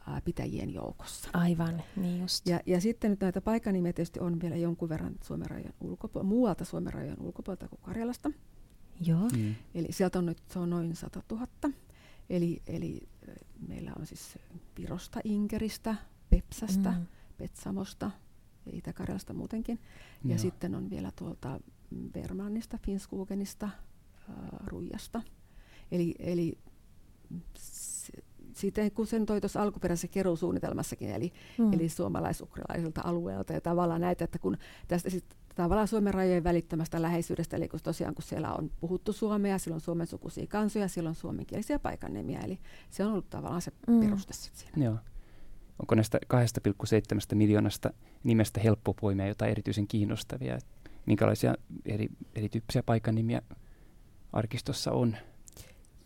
ää, 0.08 0.22
pitäjien 0.22 0.74
joukossa. 0.74 1.30
Aivan, 1.34 1.84
niin 1.96 2.22
just. 2.22 2.48
Ja, 2.48 2.60
ja 2.66 2.82
sitten 2.82 3.12
nyt 3.12 3.22
näitä 3.22 3.42
paikanimiä 3.42 3.94
tietysti 3.94 4.20
on 4.20 4.42
vielä 4.42 4.56
jonkun 4.56 4.90
verran 4.90 5.16
Suomen 5.24 5.50
rajojen 5.50 5.74
ulkopuolelta, 5.82 6.30
muualta 6.30 6.66
Suomen 6.66 6.94
rajojen 6.94 7.22
ulkopuolelta 7.22 7.68
kuin 7.68 7.82
Karjalasta. 7.82 8.32
Joo. 9.02 9.30
Mm. 9.38 9.56
Eli 9.76 9.88
sieltä 9.92 10.20
on 10.20 10.26
nyt 10.26 10.38
se 10.52 10.60
on 10.60 10.70
noin 10.70 10.96
100 10.96 11.22
000. 11.32 11.48
Eli, 12.30 12.62
eli 12.68 13.02
meillä 13.68 13.92
on 14.00 14.06
siis 14.06 14.38
Virosta, 14.78 15.20
Inkeristä, 15.24 15.96
Pepsästä, 16.30 16.92
mm. 16.92 17.06
Petsamosta, 17.38 18.12
Itä-Karjalasta 18.74 19.34
muutenkin. 19.34 19.80
Ja 20.24 20.30
Joo. 20.30 20.38
sitten 20.38 20.76
on 20.76 20.90
vielä 20.90 21.12
tuolta 21.16 21.60
Vermannista, 22.16 22.78
Finskugenista, 22.78 23.66
äh, 23.66 24.36
Ruijasta. 24.66 25.22
Eli, 25.92 26.16
eli 26.20 26.58
sitten 28.54 28.92
kun 28.92 29.08
sen 29.08 29.26
toi 29.26 29.42
tuossa 29.42 29.62
alkuperäisessä 29.62 30.08
keruusuunnitelmassakin, 30.08 31.10
eli, 31.10 31.34
mm. 31.58 31.74
eli 31.74 31.90
suomalaisukrilaisilta 31.90 33.02
alueelta 33.04 33.54
ja 33.54 33.62
tavallaan 33.62 34.02
näitä, 34.02 34.24
että 34.24 34.40
kun 34.40 34.58
tästä 34.88 35.10
sitten 35.10 35.38
tavallaan 35.56 35.88
Suomen 35.88 36.14
rajojen 36.14 36.44
välittämästä 36.44 37.02
läheisyydestä, 37.02 37.58
eli 37.58 37.68
kun 37.68 37.80
tosiaan 37.84 38.16
kun 38.16 38.24
siellä 38.24 38.54
on 38.54 38.72
puhuttu 38.80 39.14
suomea, 39.14 39.58
silloin 39.58 39.82
suomen 39.82 40.08
sukuisia 40.08 40.48
kansoja, 40.48 40.88
silloin 40.88 41.16
suomenkielisiä 41.16 41.80
paikannimiä, 41.80 42.40
eli 42.40 42.60
se 42.90 43.06
on 43.06 43.12
ollut 43.12 43.30
tavallaan 43.30 43.62
se 43.62 43.72
mm. 43.88 44.00
peruste 44.00 44.34
sitten 44.34 44.60
siinä. 44.60 44.86
Joo. 44.86 44.98
Onko 45.80 45.96
näistä 45.96 46.20
2,7 46.34 47.36
miljoonasta 47.36 47.90
nimestä 48.24 48.60
helppo 48.60 48.94
poimia 48.94 49.28
jotain 49.28 49.52
erityisen 49.52 49.88
kiinnostavia? 49.88 50.58
Minkälaisia 51.06 51.56
eri, 51.86 52.10
erityyppisiä 52.36 52.84
paikan 52.84 53.16
arkistossa 54.34 54.92
on? 54.92 55.18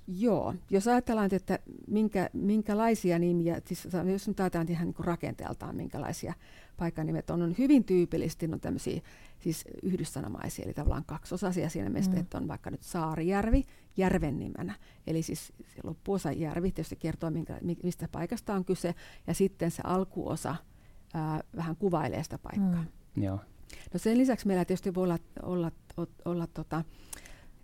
Joo, 0.07 0.55
jos 0.69 0.87
ajatellaan, 0.87 1.29
että 1.33 1.59
minkä, 1.87 2.29
minkälaisia 2.33 3.19
nimiä, 3.19 3.61
siis 3.65 3.87
jos 4.11 4.27
nyt 4.27 4.39
ajatellaan 4.39 4.71
ihan 4.71 4.87
niin 4.87 5.05
rakenteeltaan, 5.05 5.75
minkälaisia 5.75 6.33
paikkanimet 6.77 7.29
on, 7.29 7.41
on 7.41 7.55
hyvin 7.57 7.83
tyypillisesti 7.83 8.49
on 8.53 8.59
tämmöisiä 8.59 9.01
siis 9.39 9.63
yhdyssanamaisia, 9.83 10.65
eli 10.65 10.73
tavallaan 10.73 11.05
kaksosasia 11.05 11.69
siinä 11.69 11.89
mielessä, 11.89 12.11
mm. 12.11 12.17
että 12.17 12.37
on 12.37 12.47
vaikka 12.47 12.71
nyt 12.71 12.83
Saarijärvi 12.83 13.63
järven 13.97 14.39
nimenä. 14.39 14.75
Eli 15.07 15.21
siis 15.21 15.47
se 15.47 15.81
loppuosa 15.83 16.31
järvi 16.31 16.71
tietysti 16.71 16.95
kertoo, 16.95 17.29
minkä, 17.29 17.59
mistä 17.83 18.07
paikasta 18.11 18.53
on 18.53 18.65
kyse, 18.65 18.95
ja 19.27 19.33
sitten 19.33 19.71
se 19.71 19.81
alkuosa 19.85 20.55
ää, 21.13 21.43
vähän 21.55 21.75
kuvailee 21.75 22.23
sitä 22.23 22.37
paikkaa. 22.37 22.85
Mm. 23.15 23.23
Joo. 23.23 23.39
No 23.93 23.99
sen 23.99 24.17
lisäksi 24.17 24.47
meillä 24.47 24.65
tietysti 24.65 24.95
voi 24.95 25.03
olla, 25.03 25.19
olla, 25.43 25.71
olla, 25.97 26.11
olla 26.25 26.47
tota, 26.47 26.83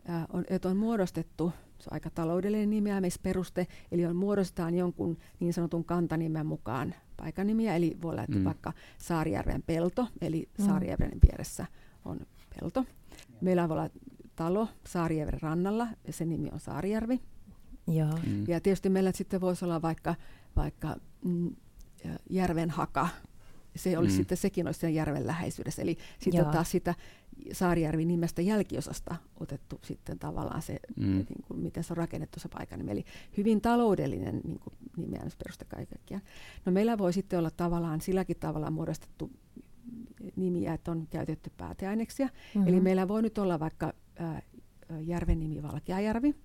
ää, 0.05 0.25
on, 0.33 0.45
että 0.49 0.69
on 0.69 0.77
muodostettu 0.77 1.51
se 1.79 1.87
on 1.91 1.93
aika 1.93 2.09
taloudellinen 2.09 2.69
nimeämisperuste, 2.69 3.67
eli 3.91 4.05
on 4.05 4.15
muodostetaan 4.15 4.75
jonkun 4.75 5.17
niin 5.39 5.53
sanotun 5.53 5.85
kantanimen 5.85 6.45
mukaan 6.45 6.95
paikanimiä, 7.17 7.75
eli 7.75 7.97
voi 8.01 8.11
olla 8.11 8.23
että 8.23 8.37
mm. 8.37 8.43
vaikka 8.43 8.73
Saarijärven 8.97 9.63
pelto, 9.63 10.07
eli 10.21 10.49
mm. 10.57 10.65
Saarijärven 10.65 11.19
vieressä 11.27 11.65
on 12.05 12.19
pelto. 12.59 12.85
Meillä 13.41 13.69
voi 13.69 13.77
olla 13.77 13.89
talo 14.35 14.67
Saarijärven 14.87 15.41
rannalla, 15.41 15.87
ja 16.07 16.13
sen 16.13 16.29
nimi 16.29 16.49
on 16.51 16.59
Saarijärvi. 16.59 17.21
Joo. 17.87 18.19
Mm. 18.27 18.43
Ja 18.47 18.61
tietysti 18.61 18.89
meillä 18.89 19.11
sitten 19.11 19.41
voisi 19.41 19.65
olla 19.65 19.81
vaikka, 19.81 20.15
vaikka 20.55 20.95
mm, 21.25 21.55
haka, 22.69 23.07
se 23.75 23.97
olisi 23.97 24.13
mm. 24.13 24.17
sitten, 24.17 24.37
sekin 24.37 24.67
olisi 24.67 24.79
sen 24.79 24.93
järven 24.93 25.27
läheisyydessä. 25.27 25.81
Eli 25.81 25.97
sitten 26.19 26.45
taas 26.45 26.71
sitä 26.71 26.95
Saarijärvi 27.51 28.05
nimestä 28.05 28.41
jälkiosasta 28.41 29.15
otettu 29.39 29.79
sitten 29.83 30.19
tavallaan 30.19 30.61
se, 30.61 30.79
mm. 30.95 31.05
niin 31.05 31.43
kuin, 31.47 31.59
miten 31.59 31.83
se 31.83 31.93
on 31.93 31.97
rakennettu 31.97 32.39
se 32.39 32.49
paikan 32.49 32.89
Eli 32.89 33.05
hyvin 33.37 33.61
taloudellinen 33.61 34.41
niin 34.43 34.59
kuin, 34.59 34.73
nimeämisperuste 34.97 35.65
kaikkiaan. 35.65 36.23
No 36.65 36.71
meillä 36.71 36.97
voi 36.97 37.13
sitten 37.13 37.39
olla 37.39 37.51
tavallaan 37.51 38.01
silläkin 38.01 38.37
tavalla 38.39 38.71
muodostettu 38.71 39.31
nimiä, 40.35 40.73
että 40.73 40.91
on 40.91 41.07
käytetty 41.09 41.51
pääteaineksia. 41.57 42.27
Mm-hmm. 42.27 42.67
Eli 42.67 42.79
meillä 42.79 43.07
voi 43.07 43.21
nyt 43.21 43.37
olla 43.37 43.59
vaikka 43.59 43.93
ää, 44.15 44.41
järven 45.01 45.39
nimi 45.39 45.63
Valkeajärvi. 45.63 46.35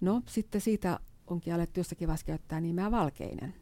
No 0.00 0.22
sitten 0.26 0.60
siitä 0.60 1.00
onkin 1.26 1.54
alettu 1.54 1.80
jossakin 1.80 2.08
vaiheessa 2.08 2.26
käyttää 2.26 2.60
nimeä 2.60 2.90
Valkeinen. 2.90 3.54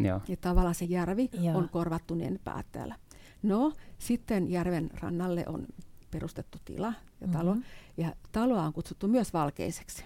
Joo. 0.00 0.20
Ja 0.28 0.36
tavallaan 0.36 0.74
se 0.74 0.84
järvi 0.84 1.30
Joo. 1.32 1.58
on 1.58 1.68
korvattu 1.68 2.14
niin 2.14 2.40
päätteellä. 2.44 2.94
No, 3.42 3.72
sitten 3.98 4.50
järven 4.50 4.90
rannalle 5.00 5.44
on 5.46 5.66
perustettu 6.14 6.58
tila 6.64 6.92
ja 7.20 7.28
talo. 7.28 7.54
Mm-hmm. 7.54 7.66
Ja 7.96 8.14
taloa 8.32 8.62
on 8.62 8.72
kutsuttu 8.72 9.08
myös 9.08 9.32
valkeiseksi. 9.32 10.04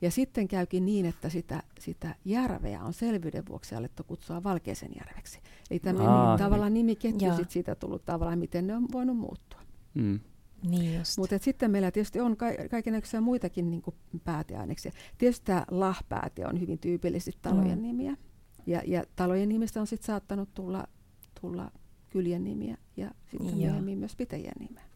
Ja 0.00 0.10
sitten 0.10 0.48
käykin 0.48 0.86
niin, 0.86 1.06
että 1.06 1.28
sitä, 1.28 1.62
sitä 1.80 2.14
järveä 2.24 2.82
on 2.82 2.92
selvyyden 2.92 3.46
vuoksi 3.48 3.74
alettu 3.74 4.04
kutsua 4.04 4.42
Valkeisen 4.42 4.90
järveksi. 4.98 5.40
Eli 5.70 5.78
tämä 5.78 6.08
Aa, 6.10 6.36
niin, 6.36 6.44
tavallaan 6.44 6.74
nimiketju 6.74 7.36
sit 7.36 7.50
siitä 7.50 7.74
tullut 7.74 8.04
tavallaan, 8.04 8.38
miten 8.38 8.66
ne 8.66 8.76
on 8.76 8.86
voinut 8.92 9.16
muuttua. 9.16 9.60
Mm. 9.94 10.20
Niin. 10.68 11.02
Mutta 11.18 11.38
sitten 11.38 11.70
meillä 11.70 11.90
tietysti 11.90 12.20
on 12.20 12.36
ka- 12.36 12.68
kaikenlaisia 12.70 13.20
muitakin 13.20 13.70
niin 13.70 13.82
pääteaineksia. 14.24 14.92
Tietysti 15.18 15.46
tämä 15.46 15.64
lahpääte 15.70 16.46
on 16.46 16.60
hyvin 16.60 16.78
tyypillisesti 16.78 17.38
talojen 17.42 17.78
Mm. 17.78 17.82
nimiä. 17.82 18.16
Ja, 18.66 18.82
ja 18.86 19.04
talojen 19.16 19.48
nimistä 19.48 19.80
on 19.80 19.86
sitten 19.86 20.06
saattanut 20.06 20.54
tulla, 20.54 20.86
tulla 21.40 21.70
kyljen 22.10 22.44
nimiä 22.44 22.76
ja 22.96 23.10
sitten 23.30 23.48
Joo. 23.48 23.56
myöhemmin 23.56 23.98
myös 23.98 24.16
pitäjien 24.16 24.56
nimeä. 24.60 24.89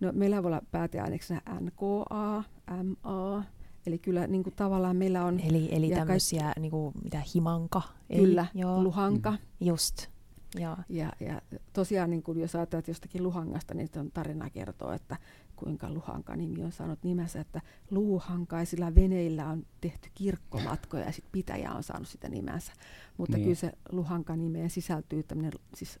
No, 0.00 0.12
meillä 0.12 0.42
voi 0.42 0.48
olla 0.48 0.62
pääteaineksena 0.70 1.40
NKA, 1.60 2.44
MA, 2.84 3.44
eli 3.86 3.98
kyllä 3.98 4.26
niin 4.26 4.42
kuin 4.42 4.54
tavallaan 4.56 4.96
meillä 4.96 5.24
on 5.24 5.40
Eli, 5.40 5.68
eli 5.72 5.90
tämmöisiä, 5.90 6.52
niin 6.60 6.70
kuin, 6.70 6.94
mitä 7.02 7.22
himanka? 7.34 7.82
Kyllä 8.16 8.46
joo, 8.54 8.82
luhanka. 8.82 9.34
just. 9.60 10.06
Joo. 10.54 10.76
Ja, 10.88 11.12
ja 11.20 11.42
tosiaan 11.72 12.10
niin 12.10 12.22
kuin 12.22 12.40
jos 12.40 12.54
ajattelet 12.54 12.88
jostakin 12.88 13.22
Luhangasta, 13.22 13.74
niin 13.74 13.88
on 13.96 14.10
tarina 14.10 14.50
kertoo, 14.50 14.92
että 14.92 15.16
kuinka 15.56 15.90
Luhanka-nimi 15.90 16.64
on 16.64 16.72
saanut 16.72 16.98
nimensä, 17.02 17.40
että 17.40 17.60
luuhankaisilla 17.90 18.94
veneillä 18.94 19.46
on 19.46 19.66
tehty 19.80 20.10
kirkkomatkoja 20.14 21.04
ja 21.04 21.12
sitten 21.12 21.32
pitäjä 21.32 21.72
on 21.72 21.82
saanut 21.82 22.08
sitä 22.08 22.28
nimensä. 22.28 22.72
Mutta 23.16 23.36
Niin. 23.36 23.46
niin. 23.48 23.56
kyllä 23.56 23.72
se 23.72 23.78
Luhanka-nimeen 23.92 24.70
sisältyy 24.70 25.22
tämmöinen 25.22 25.52
siis 25.74 26.00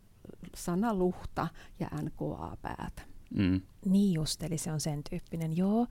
sana 0.56 0.94
luhta 0.94 1.48
ja 1.80 1.88
NKA-päätä. 2.02 3.02
Mm. 3.34 3.60
Niin 3.86 4.14
just, 4.14 4.42
eli 4.42 4.58
se 4.58 4.72
on 4.72 4.80
sen 4.80 5.02
tyyppinen, 5.10 5.56
joo. 5.56 5.86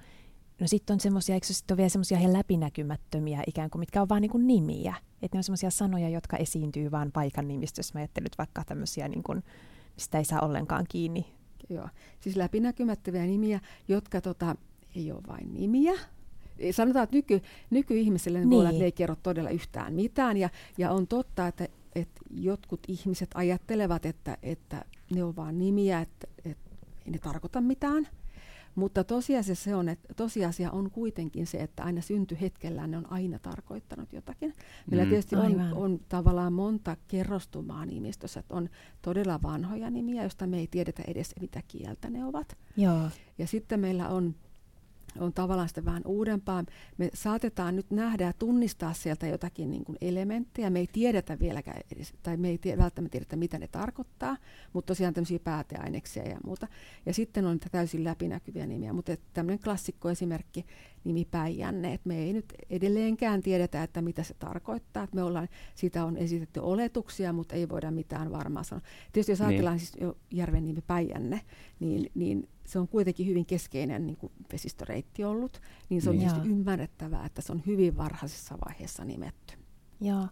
No 0.60 0.68
sitten 0.68 0.94
on 0.94 1.00
semmoisia, 1.00 1.36
eikö 1.36 1.48
se 1.48 1.54
sitten 1.54 1.76
ole 1.76 1.78
vielä 1.78 1.90
semmoisia 1.90 2.20
ihan 2.20 2.34
läpinäkymättömiä 2.34 3.44
ikään 3.48 3.70
kuin, 3.70 3.80
mitkä 3.80 4.02
on 4.02 4.10
vaan 4.10 4.22
niin 4.22 4.32
kuin 4.32 4.48
nimiä. 4.48 4.96
Että 5.22 5.36
ne 5.36 5.40
on 5.40 5.44
semmoisia 5.44 5.70
sanoja, 5.70 6.10
jotka 6.10 6.38
esiintyy 6.38 6.92
vaan 6.92 7.12
paikan 7.12 7.48
nimistössä. 7.48 7.94
Mä 7.94 8.00
ajattelin 8.00 8.24
nyt 8.26 8.38
vaikka 8.38 8.64
tämmöisiä, 8.64 9.08
niin 9.08 9.24
kuin, 9.24 9.44
mistä 9.96 10.18
ei 10.18 10.26
saa 10.26 10.42
ollenkaan 10.42 10.86
kiinni. 10.90 11.26
Joo. 11.70 11.90
Siis 12.20 12.36
läpinäkymättömiä 12.36 13.26
nimiä, 13.26 13.60
jotka 13.88 14.22
tota, 14.22 14.56
ei 14.96 15.12
ole 15.12 15.22
vain 15.28 15.54
nimiä. 15.54 15.94
Sanotaan, 16.72 17.04
että 17.04 17.16
nyky, 17.16 17.42
nykyihmisille 17.70 18.40
niin. 18.40 18.50
voi 18.50 18.60
olla, 18.60 18.70
että 18.70 18.74
Niin. 18.74 18.80
ne 18.80 18.86
ei 18.86 18.92
kerro 18.92 19.16
todella 19.24 19.50
yhtään 19.50 19.94
mitään. 19.94 20.38
Ja, 20.38 20.50
ja 20.78 20.92
on 20.92 21.08
totta, 21.08 21.48
että, 21.48 21.68
että 21.96 22.22
jotkut 22.32 22.80
ihmiset 22.88 23.30
ajattelevat, 23.36 24.06
että, 24.06 24.38
että 24.44 24.86
ne 25.16 25.24
on 25.24 25.36
vain 25.36 25.58
nimiä, 25.58 26.02
että, 26.02 26.28
että 26.46 26.67
ei 27.08 27.12
ne 27.12 27.20
tarkoita 27.20 27.62
mitään. 27.62 28.08
Mutta 28.76 29.04
tosiasia, 29.04 29.56
se 29.56 29.76
on, 29.76 29.90
että 29.90 30.14
tosiasia 30.14 30.72
on 30.72 30.92
kuitenkin 30.92 31.48
se, 31.48 31.58
että 31.58 31.84
aina 31.84 32.02
syntyhetkellään 32.02 32.92
ne 32.92 32.98
on 32.98 33.12
aina 33.12 33.40
tarkoittanut 33.40 34.14
jotakin. 34.14 34.54
Meillä 34.90 35.04
Mm. 35.04 35.10
tietysti 35.10 35.36
on, 35.36 35.42
Aivan. 35.42 35.74
on 35.74 36.00
tavallaan 36.10 36.54
monta 36.54 36.98
kerrostumaa 37.08 37.86
nimistössä, 37.86 38.40
että 38.40 38.56
on 38.56 38.70
todella 39.02 39.40
vanhoja 39.44 39.90
nimiä, 39.90 40.22
joista 40.24 40.48
me 40.48 40.58
ei 40.58 40.68
tiedetä 40.68 41.04
edes 41.08 41.34
mitä 41.42 41.62
kieltä 41.68 42.10
ne 42.10 42.26
ovat. 42.26 42.58
Joo. 42.78 43.10
Ja 43.38 43.48
sitten 43.48 43.80
meillä 43.80 44.10
on, 44.10 44.36
on 45.20 45.34
tavallaan 45.34 45.70
sitä 45.70 45.86
vähän 45.86 46.02
uudempaa. 46.06 46.64
Me 46.98 47.10
saatetaan 47.14 47.76
nyt 47.76 47.92
nähdä 47.92 48.26
ja 48.26 48.34
tunnistaa 48.34 48.94
sieltä 48.94 49.28
jotakin 49.28 49.72
niin 49.72 49.86
kuin 49.86 49.98
elementtejä. 50.02 50.70
Me 50.70 50.80
ei 50.80 50.88
tiedetä 50.88 51.40
vieläkään 51.40 51.82
edes, 51.96 52.14
tai 52.24 52.38
me 52.38 52.50
ei 52.50 52.58
tie, 52.58 52.78
välttämättä 52.78 53.12
tiedetä, 53.12 53.36
mitä 53.36 53.60
ne 53.60 53.68
tarkoittaa, 53.68 54.38
mutta 54.74 54.88
tosiaan 54.88 55.14
tämmöisiä 55.14 55.40
pääteaineksia 55.40 56.24
ja 56.24 56.38
muuta. 56.44 56.68
Ja 57.06 57.14
sitten 57.14 57.46
on 57.46 57.54
niitä 57.54 57.70
täysin 57.72 58.04
läpinäkyviä 58.04 58.66
nimiä, 58.66 58.94
mutta 58.94 59.18
tämmöinen 59.34 59.60
klassikkoesimerkki, 59.64 60.60
nimi 60.60 60.68
Päijänne, 61.32 61.94
että 61.94 62.08
me 62.08 62.18
ei 62.18 62.34
nyt 62.34 62.54
edelleenkään 62.70 63.42
tiedetä, 63.42 63.84
että 63.84 64.02
mitä 64.02 64.24
se 64.24 64.34
tarkoittaa. 64.34 65.04
Että 65.04 65.16
me 65.16 65.24
ollaan, 65.24 65.48
siitä 65.76 66.06
on 66.06 66.18
esitetty 66.18 66.60
oletuksia, 66.60 67.34
mutta 67.34 67.56
ei 67.56 67.70
voida 67.70 67.92
mitään 67.92 68.32
varmaa 68.32 68.64
sanoa. 68.64 68.82
Tietysti 69.12 69.32
jos 69.32 69.40
Niin. 69.40 69.48
ajatellaan 69.48 69.80
siis 69.80 69.94
jo 70.02 70.18
järven 70.32 70.66
nimi 70.66 70.82
Päijänne, 70.82 71.42
niin, 71.80 72.12
niin 72.16 72.50
se 72.66 72.80
on 72.80 72.88
kuitenkin 72.88 73.28
hyvin 73.28 73.46
keskeinen 73.46 74.06
niin 74.08 74.18
kuin 74.18 74.32
vesistöreitti 74.52 75.24
ollut, 75.24 75.62
niin 75.90 76.02
se 76.02 76.10
on 76.10 76.18
Niin. 76.18 76.28
tietysti 76.30 76.50
ymmärrettävää, 76.50 77.26
että 77.26 77.42
se 77.42 77.52
on 77.52 77.64
hyvin 77.66 77.98
varhaisessa 77.98 78.58
vaiheessa 78.66 79.06
nimetty. 79.06 79.54
Joo. 80.02 80.28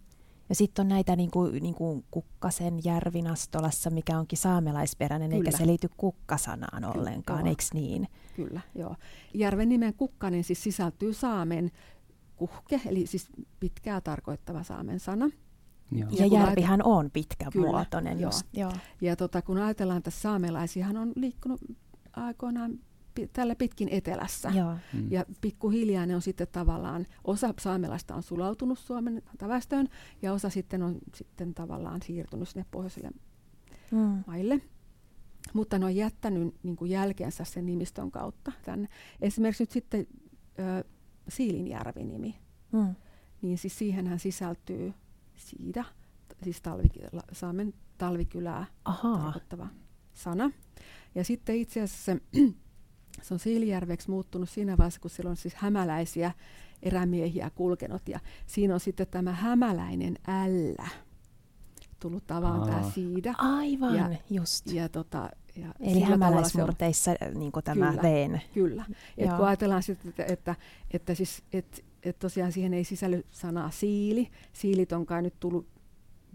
Ja 0.49 0.55
sitten 0.55 0.83
on 0.83 0.89
näitä 0.89 1.15
niin 1.15 1.31
kuin, 1.31 1.63
niin 1.63 1.75
kuin 1.75 2.05
Kukkasen 2.11 2.79
järvinastolassa, 2.83 3.89
mikä 3.89 4.19
onkin 4.19 4.37
saamelaisperäinen, 4.37 5.31
eikä 5.31 5.45
Kyllä. 5.45 5.57
se 5.57 5.67
liity 5.67 5.89
kukkasanaan 5.97 6.85
ollenkaan, 6.85 7.39
joo. 7.39 7.49
eikö 7.49 7.63
niin? 7.73 8.07
Kyllä, 8.35 8.61
joo. 8.75 8.95
Järven 9.33 9.69
nimen 9.69 9.93
Kukkanen 9.93 10.43
siis 10.43 10.63
sisältyy 10.63 11.13
saamen 11.13 11.71
kuhke, 12.35 12.81
eli 12.85 13.07
siis 13.07 13.29
pitkää 13.59 14.01
tarkoittava 14.01 14.63
saamen 14.63 14.99
sana. 14.99 15.29
Joo. 15.91 16.09
Ja, 16.11 16.25
Ja 16.25 16.39
järvihän 16.39 16.83
on 16.83 17.11
pitkä 17.11 17.49
Kyllä, 17.53 17.67
muotoinen. 17.67 18.19
joo. 18.19 18.27
Just, 18.31 18.47
joo. 18.53 18.71
Ja 19.01 19.15
tota, 19.15 19.41
kun 19.41 19.57
ajatellaan, 19.57 19.97
että 19.97 20.11
saamelaisiahan 20.11 20.97
on 20.97 21.13
liikkunut 21.15 21.61
aikoinaan 22.13 22.79
tällä 23.33 23.55
pitkin 23.55 23.89
etelässä. 23.89 24.49
Joo. 24.49 24.75
Mm. 24.93 25.11
Ja 25.11 25.25
pikkuhiljaa 25.41 26.05
ne 26.05 26.15
on 26.15 26.21
sitten 26.21 26.47
tavallaan, 26.51 27.05
osa 27.23 27.53
saamelaista 27.59 28.15
on 28.15 28.23
sulautunut 28.23 28.79
Suomen 28.79 29.21
väestöön 29.47 29.87
ja 30.21 30.33
osa 30.33 30.49
sitten 30.49 30.83
on 30.83 30.97
sitten 31.15 31.53
tavallaan 31.53 32.01
siirtynyt 32.01 32.49
sinne 32.49 32.65
pohjoisille 32.71 33.11
Mm. 33.91 34.23
maille. 34.27 34.61
Mutta 35.53 35.79
ne 35.79 35.85
on 35.85 35.95
jättänyt 35.95 36.55
niin 36.63 36.75
kuin 36.75 36.91
jälkeensä 36.91 37.43
sen 37.43 37.65
nimistön 37.65 38.11
kautta 38.11 38.51
tänne. 38.65 38.87
Esimerkiksi 39.21 39.63
nyt 39.63 39.71
sitten 39.71 40.07
ö, 40.59 40.83
Siilinjärvi-nimi, 41.27 42.35
Mm. 42.71 42.95
niin 43.41 43.57
siis 43.57 43.77
siihenhän 43.77 44.19
sisältyy 44.19 44.93
siida, 45.35 45.83
t- 46.27 46.43
siis 46.43 46.61
talvi, 46.61 46.87
la- 47.11 47.23
saamen 47.31 47.73
talvikylää 47.97 48.65
Ahaa. 48.85 49.17
tarkoittava 49.23 49.67
sana. 50.13 50.51
Ja 51.15 51.23
sitten 51.23 51.55
itse 51.55 51.81
asiassa 51.81 52.11
se, 53.21 53.33
on 53.33 53.39
Siilijärveksi 53.39 54.09
muuttunut 54.09 54.49
siinä 54.49 54.77
vaiheessa, 54.77 55.01
kun 55.01 55.11
siellä 55.11 55.29
on 55.29 55.37
siis 55.37 55.55
hämäläisiä 55.55 56.31
erämiehiä 56.83 57.49
kulkenut. 57.55 58.09
Ja 58.09 58.19
siinä 58.45 58.73
on 58.73 58.79
sitten 58.79 59.07
tämä 59.07 59.31
hämäläinen 59.31 60.17
ällä 60.27 60.87
tullut 61.99 62.27
tavallaan 62.27 62.69
tämä 62.69 62.91
siida. 62.91 63.33
Aivan, 63.37 63.95
Ja- 63.95 64.09
just. 64.29 64.71
Ja 64.71 64.89
tota, 64.89 65.29
ja 65.55 65.67
Eli 65.79 66.01
hämäläismurteissa 66.01 67.11
niin 67.35 67.51
tämä 67.63 67.89
Kyllä. 67.89 68.01
veen. 68.01 68.41
Kyllä. 68.53 68.85
Et 69.17 69.27
Joo. 69.27 69.37
kun 69.37 69.47
ajatellaan 69.47 69.83
sitten, 69.83 70.09
että, 70.17 70.33
että, 70.33 70.55
että, 70.91 71.15
siis, 71.15 71.43
että, 71.53 71.77
että 72.03 72.19
tosiaan 72.19 72.51
siihen 72.51 72.73
ei 72.73 72.83
sisälly 72.83 73.25
sanaa 73.31 73.71
siili. 73.71 74.29
Siilit 74.53 74.91
on 74.91 75.05
kai 75.05 75.21
nyt 75.21 75.33
tullut 75.39 75.67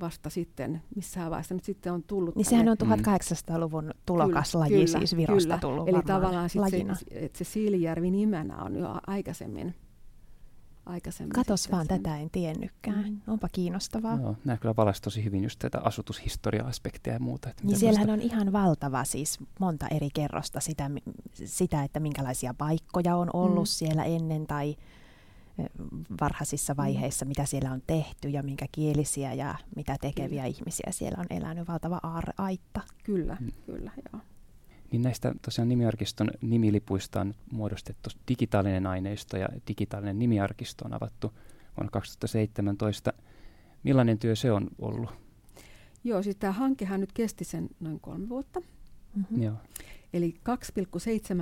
vasta 0.01 0.31
sitten 0.31 0.83
missään 0.97 1.31
vaiheessa. 1.31 1.55
Nyt 1.55 1.65
sitten 1.65 1.93
on 1.93 2.03
tullut 2.03 2.37
Niin 2.37 2.45
sehän 2.45 2.69
on 2.69 2.77
Mm. 2.85 2.91
1800-luvun 2.93 3.91
tulokaslaji 4.07 4.71
Kyllä, 4.87 4.87
siis 4.99 5.17
Virosta 5.17 5.47
kyllä. 5.49 5.59
tullut 5.59 5.89
Eli 5.89 6.03
tavallaan 6.07 6.51
sit 6.51 6.61
lajina. 6.61 6.95
se, 6.95 7.05
että 7.11 7.39
se 7.39 7.45
Siilijärvi 7.45 8.11
nimenä 8.11 8.57
on 8.57 8.77
jo 8.77 8.95
aikaisemmin. 9.07 9.75
aikaisemmin 10.87 11.33
Katos 11.33 11.63
sitten 11.63 11.77
vaan, 11.77 11.87
sen- 11.87 12.03
tätä 12.03 12.17
en 12.19 12.31
tiennytkään. 12.31 13.05
Mm. 13.11 13.21
Onpa 13.27 13.49
kiinnostavaa. 13.53 14.19
Joo, 14.23 14.37
nämä 14.45 14.57
kyllä 14.57 14.77
valaisi 14.77 15.03
tosi 15.03 15.25
hyvin 15.25 15.43
just 15.45 15.59
tätä 15.59 15.81
asutushistoria-aspekteja 15.85 17.15
ja 17.17 17.21
muuta. 17.21 17.51
Että 17.51 17.65
Niin 17.67 17.79
siellähän 17.79 18.07
tämmöistä- 18.07 18.35
on 18.37 18.39
ihan 18.39 18.53
valtava 18.53 19.05
siis 19.05 19.39
monta 19.61 19.89
eri 19.89 20.09
kerrosta 20.15 20.61
sitä, 20.61 20.91
sitä 21.45 21.83
että 21.85 22.01
minkälaisia 22.01 22.55
paikkoja 22.55 23.17
on 23.17 23.31
ollut 23.33 23.63
Mm. 23.63 23.67
siellä 23.67 24.05
ennen 24.05 24.47
tai 24.47 24.77
varhaisissa 26.21 26.77
vaiheissa, 26.77 27.25
mitä 27.25 27.45
siellä 27.45 27.73
on 27.73 27.83
tehty 27.87 28.29
ja 28.29 28.43
minkä 28.43 28.67
kielisiä 28.73 29.33
ja 29.35 29.55
mitä 29.77 29.97
tekeviä 30.01 30.45
ihmisiä 30.47 30.89
siellä 30.91 31.21
on 31.21 31.27
elänyt. 31.39 31.69
Valtava 31.69 32.01
aarreaitta. 32.03 32.81
Kyllä, 33.05 33.37
Mm. 33.41 33.49
kyllä, 33.67 33.91
joo. 34.13 34.23
Niin 34.93 35.03
näistä 35.03 35.35
tosiaan 35.43 35.69
nimiarkiston 35.69 36.31
nimilipuista 36.41 37.21
on 37.21 37.35
muodostettu 37.53 38.11
digitaalinen 38.29 38.87
aineisto 38.87 39.37
ja 39.37 39.49
digitaalinen 39.69 40.19
nimiarkisto 40.19 40.85
on 40.85 40.95
avattu 40.95 41.33
vuonna 41.77 41.91
2017. 41.91 43.13
Millainen 43.83 44.19
työ 44.19 44.37
se 44.37 44.53
on 44.53 44.69
ollut? 44.79 45.11
Joo, 46.05 46.23
siis 46.23 46.37
tämä 46.37 46.53
hankehan 46.53 47.01
nyt 47.01 47.13
kesti 47.13 47.45
sen 47.45 47.69
noin 47.81 48.01
kolme 48.01 48.29
vuotta. 48.29 48.61
Mm-hmm. 49.15 49.43
Joo. 49.43 49.55
Eli 50.13 50.35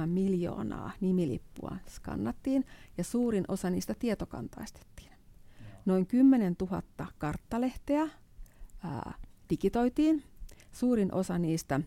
2,7 0.02 0.06
miljoonaa 0.06 0.90
nimilippua 1.00 1.76
skannattiin 1.88 2.64
ja 2.98 3.04
suurin 3.04 3.44
osa 3.48 3.70
niistä 3.70 3.94
tietokantaistettiin. 3.98 5.12
Noin 5.86 6.06
10 6.06 6.56
000 6.60 6.82
karttalehteä 7.18 8.08
ää, 8.84 9.14
digitoitiin. 9.50 10.22
Suurin 10.72 11.14
osa 11.14 11.38
niistä 11.38 11.80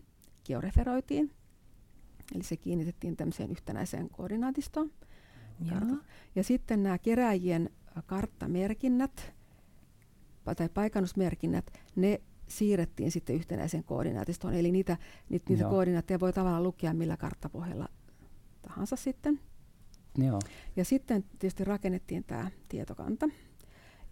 georeferoitiin. 0.45 1.31
Eli 2.35 2.43
se 2.43 2.57
kiinnitettiin 2.57 3.17
tämmöiseen 3.17 3.51
yhtenäiseen 3.51 4.09
koordinaatistoon. 4.09 4.91
kartat. 5.69 5.99
Ja 6.35 6.43
sitten 6.43 6.83
nämä 6.83 6.97
keräjien 6.97 7.69
karttamerkinnät 8.05 9.33
tai 10.57 10.69
paikannusmerkinnät, 10.69 11.71
ne 11.95 12.21
siirrettiin 12.51 13.11
sitten 13.11 13.35
yhtenäiseen 13.35 13.83
koordinaatistoon. 13.83 14.53
Eli 14.53 14.71
niitä, 14.71 14.97
niitä, 15.29 15.45
niitä 15.49 15.63
Joo. 15.63 15.69
koordinaatteja 15.69 16.19
voi 16.19 16.33
tavallaan 16.33 16.63
lukea 16.63 16.93
millä 16.93 17.17
karttapohjalla 17.17 17.89
tahansa 18.61 18.95
sitten. 18.95 19.39
Joo. 20.17 20.39
Ja 20.75 20.85
sitten 20.85 21.23
tietysti 21.23 21.63
rakennettiin 21.63 22.23
tämä 22.23 22.51
tietokanta. 22.69 23.29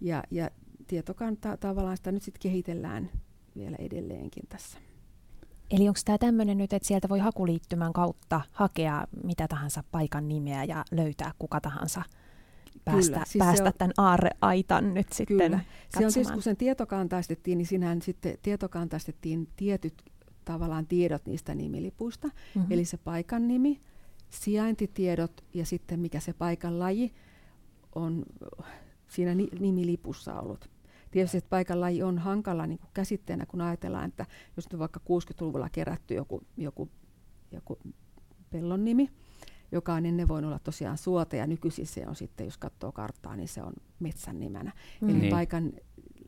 Ja, 0.02 0.24
ja 0.32 0.50
tietokanta 0.88 1.58
tavallaan 1.58 1.98
sitä 1.98 2.12
nyt 2.12 2.24
sitten 2.24 2.42
kehitellään 2.42 3.10
vielä 3.56 3.76
edelleenkin 3.80 4.44
tässä. 4.50 4.78
Eli 5.72 5.88
onko 5.88 6.00
tämä 6.06 6.18
tämmöinen 6.18 6.58
nyt, 6.58 6.74
että 6.74 6.88
sieltä 6.88 7.10
voi 7.10 7.20
hakuliittymän 7.20 7.94
kautta 7.94 8.42
hakea 8.52 9.08
mitä 9.24 9.48
tahansa 9.48 9.84
paikan 9.92 10.28
nimeä 10.28 10.64
ja 10.64 10.86
löytää 10.92 11.32
kuka 11.40 11.62
tahansa 11.62 12.04
päästä, 12.86 13.12
Kyllä, 13.12 13.26
siis 13.26 13.40
päästä 13.40 13.66
on, 13.66 13.74
tämän 13.78 13.94
aarreaitan 13.98 14.94
nyt 14.94 15.14
sitten 15.14 15.38
Kyllä. 15.38 15.50
Katsomaan. 15.50 15.90
Se 16.00 16.06
on 16.06 16.12
siis, 16.12 16.32
kun 16.32 16.42
sen 16.42 16.58
tietokantaistettiin, 16.58 17.58
niin 17.58 17.66
sinähän 17.66 18.02
sitten 18.02 18.38
tietokantaistettiin 18.42 19.48
tietyt 19.56 20.04
tavallaan 20.46 20.88
tiedot 20.88 21.26
niistä 21.26 21.56
nimilipuista. 21.56 22.28
Mm-hmm. 22.28 22.72
Eli 22.72 22.86
se 22.86 22.98
paikan 22.98 23.48
nimi, 23.48 23.82
sijaintitiedot 24.30 25.46
ja 25.54 25.66
sitten 25.66 26.00
mikä 26.00 26.20
se 26.20 26.34
paikan 26.34 26.80
laji 26.80 27.14
on 27.96 28.26
siinä 29.08 29.36
nimilipussa 29.60 30.40
ollut. 30.40 30.70
Tietysti 31.12 31.38
että 31.38 31.50
paikan 31.50 31.82
laji 31.82 32.04
on 32.04 32.18
hankala 32.18 32.68
niin 32.68 32.80
kuin 32.80 32.90
käsitteenä, 32.94 33.46
kun 33.46 33.62
ajatellaan, 33.62 34.10
että 34.10 34.26
jos 34.58 34.68
on 34.74 34.80
vaikka 34.80 35.00
60-luvulla 35.00 35.70
kerätty 35.70 36.14
joku, 36.14 36.42
joku, 36.58 36.90
joku 37.52 37.80
pellon 38.50 38.86
nimi, 38.86 39.10
joka 39.72 39.94
on 39.94 40.06
ennen 40.06 40.28
voinut 40.28 40.50
olla 40.50 40.60
tosiaan 40.60 40.98
suota 40.98 41.36
ja 41.36 41.48
nykyisin 41.48 41.88
se 41.88 42.08
on 42.08 42.16
sitten, 42.16 42.46
jos 42.46 42.58
katsoo 42.58 42.92
karttaa, 42.92 43.36
niin 43.36 43.48
se 43.48 43.64
on 43.64 43.74
metsän 44.00 44.40
nimenä. 44.40 44.72
Mm. 45.02 45.10
Eli 45.10 45.20
niin. 45.20 45.32
paikan 45.32 45.74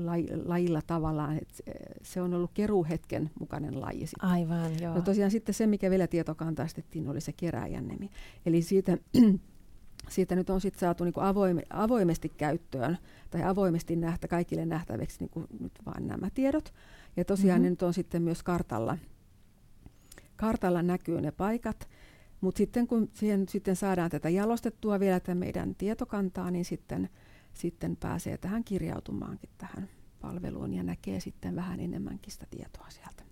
laj, 0.06 0.26
lajilla 0.46 0.82
tavallaan, 0.88 1.38
että 1.38 1.64
se 2.02 2.22
on 2.22 2.34
ollut 2.34 2.52
keruuhetken 2.54 3.32
mukainen 3.40 3.82
laji. 3.82 4.08
Sitten. 4.08 4.30
Aivan, 4.30 4.82
joo. 4.82 4.96
No 4.96 5.02
tosiaan 5.02 5.32
sitten 5.32 5.56
se, 5.56 5.68
mikä 5.68 5.90
vielä 5.90 6.08
tietokantaistettiin, 6.08 7.10
oli 7.10 7.22
se 7.22 7.32
keräjän 7.32 7.88
nimi. 7.88 8.10
Eli 8.46 8.62
siitä, 8.62 8.98
siitä 10.10 10.36
nyt 10.36 10.50
on 10.50 10.62
sitten 10.62 10.80
saatu 10.80 11.04
niin 11.04 11.14
avoime, 11.16 11.64
avoimesti 11.70 12.30
käyttöön 12.30 12.98
tai 13.30 13.44
avoimesti 13.44 13.96
nähtä, 13.96 14.28
kaikille 14.28 14.66
nähtäväksi 14.66 15.20
niin 15.20 15.30
kuin 15.30 15.48
nyt 15.60 15.74
vain 15.86 16.08
nämä 16.08 16.30
tiedot. 16.30 16.74
Ja 17.18 17.26
tosiaan 17.26 17.60
mm-hmm. 17.60 17.64
ne 17.64 17.70
nyt 17.70 17.84
on 17.84 17.94
sitten 17.94 18.22
myös 18.22 18.44
kartalla, 18.44 18.98
kartalla 20.36 20.82
näkyy 20.82 21.22
ne 21.22 21.32
paikat. 21.32 21.90
Mutta 22.42 22.58
sitten 22.58 22.88
kun 22.88 23.10
siihen 23.14 23.50
sitten 23.50 23.76
saadaan 23.76 24.12
tätä 24.12 24.30
jalostettua 24.30 25.00
vielä 25.00 25.20
tätä 25.20 25.36
meidän 25.36 25.76
tietokantaa, 25.76 26.52
niin 26.52 26.66
sitten, 26.66 27.10
sitten 27.54 27.98
pääsee 27.98 28.38
tähän 28.38 28.64
kirjautumaankin 28.64 29.50
tähän 29.58 29.90
palveluun 30.22 30.74
ja 30.74 30.84
näkee 30.84 31.20
sitten 31.20 31.56
vähän 31.56 31.80
enemmänkin 31.80 32.34
sitä 32.34 32.46
tietoa 32.50 32.90
sieltä. 32.90 33.24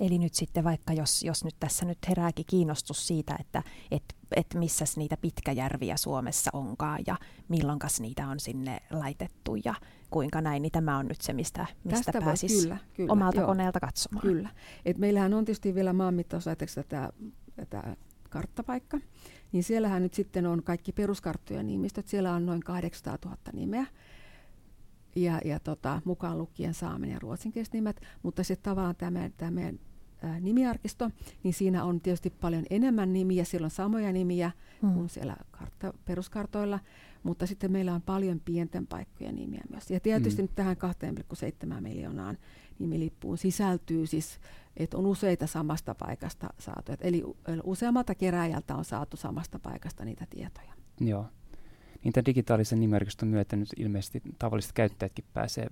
Eli 0.00 0.18
nyt 0.18 0.34
sitten 0.34 0.64
vaikka 0.64 0.92
jos, 0.92 1.22
jos 1.22 1.44
nyt 1.44 1.54
tässä 1.60 1.86
nyt 1.86 1.98
herääkin 2.08 2.44
kiinnostus 2.48 3.06
siitä, 3.06 3.36
että 3.40 3.62
et, 3.90 4.04
et 4.36 4.46
missä 4.54 4.84
niitä 4.96 5.16
pitkäjärviä 5.16 5.96
Suomessa 5.96 6.50
onkaan 6.52 7.00
ja 7.06 7.16
milloinkas 7.48 8.00
niitä 8.00 8.28
on 8.28 8.40
sinne 8.40 8.82
laitettu 8.90 9.56
ja 9.64 9.74
kuinka 10.10 10.40
näin, 10.40 10.62
niin 10.62 10.72
tämä 10.72 10.98
on 10.98 11.06
nyt 11.06 11.20
se, 11.20 11.32
mistä, 11.32 11.66
mistä 11.84 12.12
Tästä 12.12 12.24
pääsisi 12.24 12.62
kyllä, 12.62 12.78
kyllä, 12.94 13.12
omalta 13.12 13.40
joo, 13.40 13.46
koneelta 13.46 13.80
katsomaan. 13.80 14.22
Kyllä. 14.22 14.48
Et 14.84 14.98
meillähän 14.98 15.34
on 15.34 15.44
tietysti 15.44 15.74
vielä 15.74 15.92
maanmittauslaiteeksi 15.92 16.74
tätä, 16.74 17.12
tätä 17.56 17.96
karttapaikka, 18.34 18.98
niin 19.52 19.64
siellähän 19.64 20.02
nyt 20.02 20.14
sitten 20.14 20.46
on 20.46 20.62
kaikki 20.62 20.92
peruskarttojen 20.92 21.66
nimistöt. 21.66 22.08
Siellä 22.08 22.32
on 22.32 22.46
noin 22.46 22.60
800 22.60 23.18
000 23.24 23.36
nimeä 23.52 23.86
ja, 25.16 25.40
ja 25.44 25.60
tota, 25.60 26.02
mukaan 26.04 26.38
lukien 26.38 26.74
saamen 26.74 27.10
ja 27.10 27.18
ruotsinkieliset 27.18 27.74
nimet, 27.74 28.00
mutta 28.22 28.44
sitten 28.44 28.70
tavallaan 28.70 28.96
tämä, 28.96 29.30
tämä 29.36 29.50
meidän 29.50 29.80
ää, 30.22 30.40
nimiarkisto, 30.40 31.10
niin 31.42 31.54
siinä 31.54 31.84
on 31.84 32.00
tietysti 32.00 32.30
paljon 32.30 32.64
enemmän 32.70 33.12
nimiä, 33.12 33.44
siellä 33.44 33.64
on 33.64 33.70
samoja 33.70 34.12
nimiä 34.12 34.50
mm. 34.82 34.94
kuin 34.94 35.08
siellä 35.08 35.36
kartta, 35.50 35.94
peruskartoilla, 36.04 36.80
mutta 37.22 37.46
sitten 37.46 37.72
meillä 37.72 37.94
on 37.94 38.02
paljon 38.02 38.40
pienten 38.40 38.86
paikkojen 38.86 39.34
nimiä 39.34 39.62
myös. 39.70 39.90
Ja 39.90 40.00
tietysti 40.00 40.42
mm. 40.42 40.44
nyt 40.44 40.54
tähän 40.54 40.76
2,7 41.76 41.80
miljoonaan 41.80 42.38
nimilippuun 42.78 43.38
sisältyy 43.38 44.06
siis, 44.06 44.38
että 44.76 44.96
on 44.96 45.06
useita 45.06 45.46
samasta 45.46 45.94
paikasta 45.94 46.48
saatu. 46.58 46.92
Eli 47.00 47.22
useammalta 47.64 48.14
keräjältä 48.14 48.74
on 48.74 48.84
saatu 48.84 49.16
samasta 49.16 49.58
paikasta 49.58 50.04
niitä 50.04 50.26
tietoja. 50.30 50.72
Joo. 51.00 51.26
Niin 52.04 52.12
tämän 52.12 52.26
digitaalisen 52.26 52.80
nimiarkiston 52.80 53.28
myötä 53.28 53.56
nyt 53.56 53.68
ilmeisesti 53.76 54.22
tavalliset 54.38 54.72
käyttäjätkin 54.72 55.24
pääsee 55.34 55.66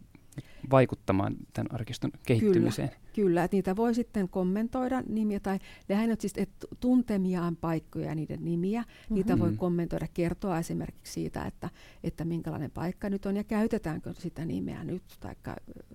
vaikuttamaan 0.71 1.37
tämän 1.53 1.75
arkiston 1.75 2.11
kehittymiseen. 2.27 2.89
Kyllä, 2.89 3.01
kyllä 3.15 3.45
että 3.45 3.57
niitä 3.57 3.77
voi 3.77 3.95
sitten 3.95 4.29
kommentoida 4.29 5.03
nimiä 5.09 5.41
tai 5.41 5.59
lähinnä 5.89 6.17
siis, 6.19 6.33
että 6.37 6.67
tuntemiaan 6.81 7.57
paikkoja 7.57 8.07
ja 8.07 8.15
niiden 8.15 8.45
nimiä, 8.45 8.81
mm-hmm. 8.81 9.15
niitä 9.15 9.39
voi 9.39 9.49
mm-hmm. 9.49 9.59
kommentoida, 9.59 10.07
kertoa 10.15 10.59
esimerkiksi 10.59 11.13
siitä, 11.13 11.45
että, 11.45 11.71
että 12.05 12.25
minkälainen 12.25 12.71
paikka 12.71 13.11
nyt 13.11 13.27
on 13.27 13.37
ja 13.37 13.45
käytetäänkö 13.45 14.13
sitä 14.19 14.45
nimeä 14.45 14.85
nyt 14.85 15.03
tai 15.21 15.35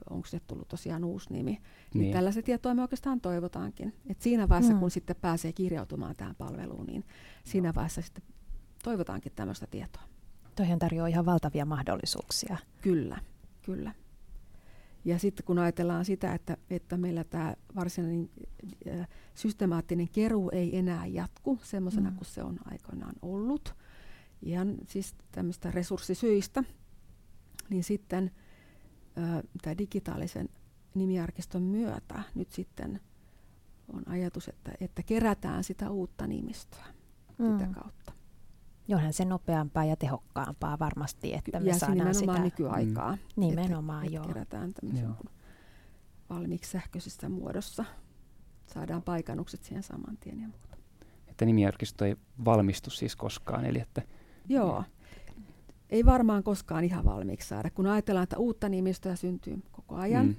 onko 0.09 0.27
se 0.27 0.39
tullut 0.47 0.67
tosiaan 0.67 1.03
uusi 1.03 1.33
nimi. 1.33 1.51
Niin. 1.51 1.61
niin 1.93 2.13
tällaisia 2.13 2.43
tietoa 2.43 2.73
me 2.73 2.81
oikeastaan 2.81 3.21
toivotaankin. 3.21 3.93
Et 4.09 4.21
siinä 4.21 4.49
vaiheessa, 4.49 4.73
mm. 4.73 4.79
kun 4.79 4.91
sitten 4.91 5.15
pääsee 5.21 5.53
kirjautumaan 5.53 6.15
tähän 6.15 6.35
palveluun, 6.35 6.85
niin 6.85 7.03
siinä 7.43 7.75
vaiheessa 7.75 8.01
sitten 8.01 8.23
toivotaankin 8.83 9.31
tämmöistä 9.35 9.67
tietoa. 9.67 10.03
Toihan 10.55 10.79
tarjoaa 10.79 11.07
ihan 11.07 11.25
valtavia 11.25 11.65
mahdollisuuksia. 11.65 12.57
Kyllä, 12.81 13.17
kyllä. 13.61 13.91
Ja 15.05 15.19
sitten 15.19 15.45
kun 15.45 15.59
ajatellaan 15.59 16.05
sitä, 16.05 16.33
että, 16.33 16.57
että 16.69 16.97
meillä 16.97 17.23
tämä 17.23 17.55
varsinainen 17.75 18.29
äh, 18.89 19.07
systemaattinen 19.35 20.09
keruu 20.09 20.49
ei 20.53 20.77
enää 20.77 21.05
jatku 21.05 21.59
semmoisena 21.63 22.09
mm. 22.09 22.15
kuin 22.15 22.25
se 22.25 22.43
on 22.43 22.59
aikoinaan 22.65 23.15
ollut, 23.21 23.75
ihan 24.41 24.75
siis 24.87 25.15
tämmöistä 25.31 25.71
resurssisyistä, 25.71 26.63
niin 27.69 27.83
sitten 27.83 28.31
äh, 29.17 29.43
tämä 29.61 29.77
digitaalisen 29.77 30.49
nimiarkiston 30.95 31.63
myötä 31.63 32.23
nyt 32.35 32.51
sitten 32.51 32.99
on 33.93 34.03
ajatus, 34.07 34.47
että, 34.47 34.71
että 34.79 35.03
kerätään 35.03 35.63
sitä 35.63 35.89
uutta 35.89 36.27
nimistöä 36.27 36.85
mm. 37.37 37.51
sitä 37.51 37.69
kautta. 37.81 38.16
Johan 38.87 39.13
se 39.13 39.25
nopeampaa 39.25 39.85
ja 39.85 39.95
tehokkaampaa 39.95 40.79
varmasti, 40.79 41.33
että 41.33 41.59
me 41.59 41.69
ja 41.69 41.77
saadaan 41.77 42.15
sitä... 42.15 42.39
nykyaikaa. 42.39 43.11
Mm. 43.11 43.19
Nimenomaan, 43.35 44.05
että, 44.05 44.15
joo. 44.15 44.23
Että 44.23 44.33
kerätään 44.33 44.73
joo. 45.01 45.15
valmiiksi 46.29 46.71
sähköisessä 46.71 47.29
muodossa. 47.29 47.85
Saadaan 48.73 49.01
paikannukset 49.01 49.63
siihen 49.63 49.83
saman 49.83 50.17
tien 50.17 50.41
ja 50.41 50.47
muuta. 50.47 50.77
Että 51.27 51.45
nimiarkisto 51.45 52.05
ei 52.05 52.15
valmistu 52.45 52.89
siis 52.89 53.15
koskaan, 53.15 53.65
eli 53.65 53.79
että... 53.79 54.01
Joo. 54.49 54.83
Ei 55.89 56.05
varmaan 56.05 56.43
koskaan 56.43 56.83
ihan 56.83 57.05
valmiiksi 57.05 57.47
saada. 57.47 57.69
Kun 57.69 57.87
ajatellaan, 57.87 58.23
että 58.23 58.37
uutta 58.37 58.69
nimistöä 58.69 59.15
syntyy 59.15 59.63
koko 59.71 59.95
ajan, 59.95 60.25
mm 60.25 60.35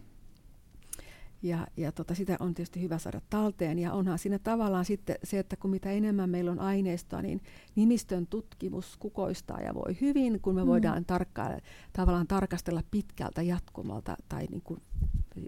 ja, 1.42 1.66
ja 1.76 1.92
tota, 1.92 2.14
sitä 2.14 2.36
on 2.40 2.54
tietysti 2.54 2.82
hyvä 2.82 2.98
saada 2.98 3.20
talteen. 3.30 3.78
Ja 3.78 3.92
onhan 3.92 4.18
siinä 4.18 4.38
tavallaan 4.38 4.84
sitten 4.84 5.16
se, 5.24 5.38
että 5.38 5.56
kun 5.56 5.70
mitä 5.70 5.90
enemmän 5.90 6.30
meillä 6.30 6.50
on 6.50 6.58
aineistoa, 6.58 7.22
niin 7.22 7.40
nimistön 7.74 8.26
tutkimus 8.26 8.96
kukoistaa 8.96 9.60
ja 9.60 9.74
voi 9.74 9.96
hyvin, 10.00 10.40
kun 10.40 10.54
me 10.54 10.62
mm. 10.62 10.68
voidaan 10.68 11.04
tarkka- 11.04 11.60
tavallaan 11.92 12.26
tarkastella 12.26 12.82
pitkältä 12.90 13.42
jatkumalta 13.42 14.16
tai 14.28 14.46
niin 14.50 14.62
kuin, 14.62 14.82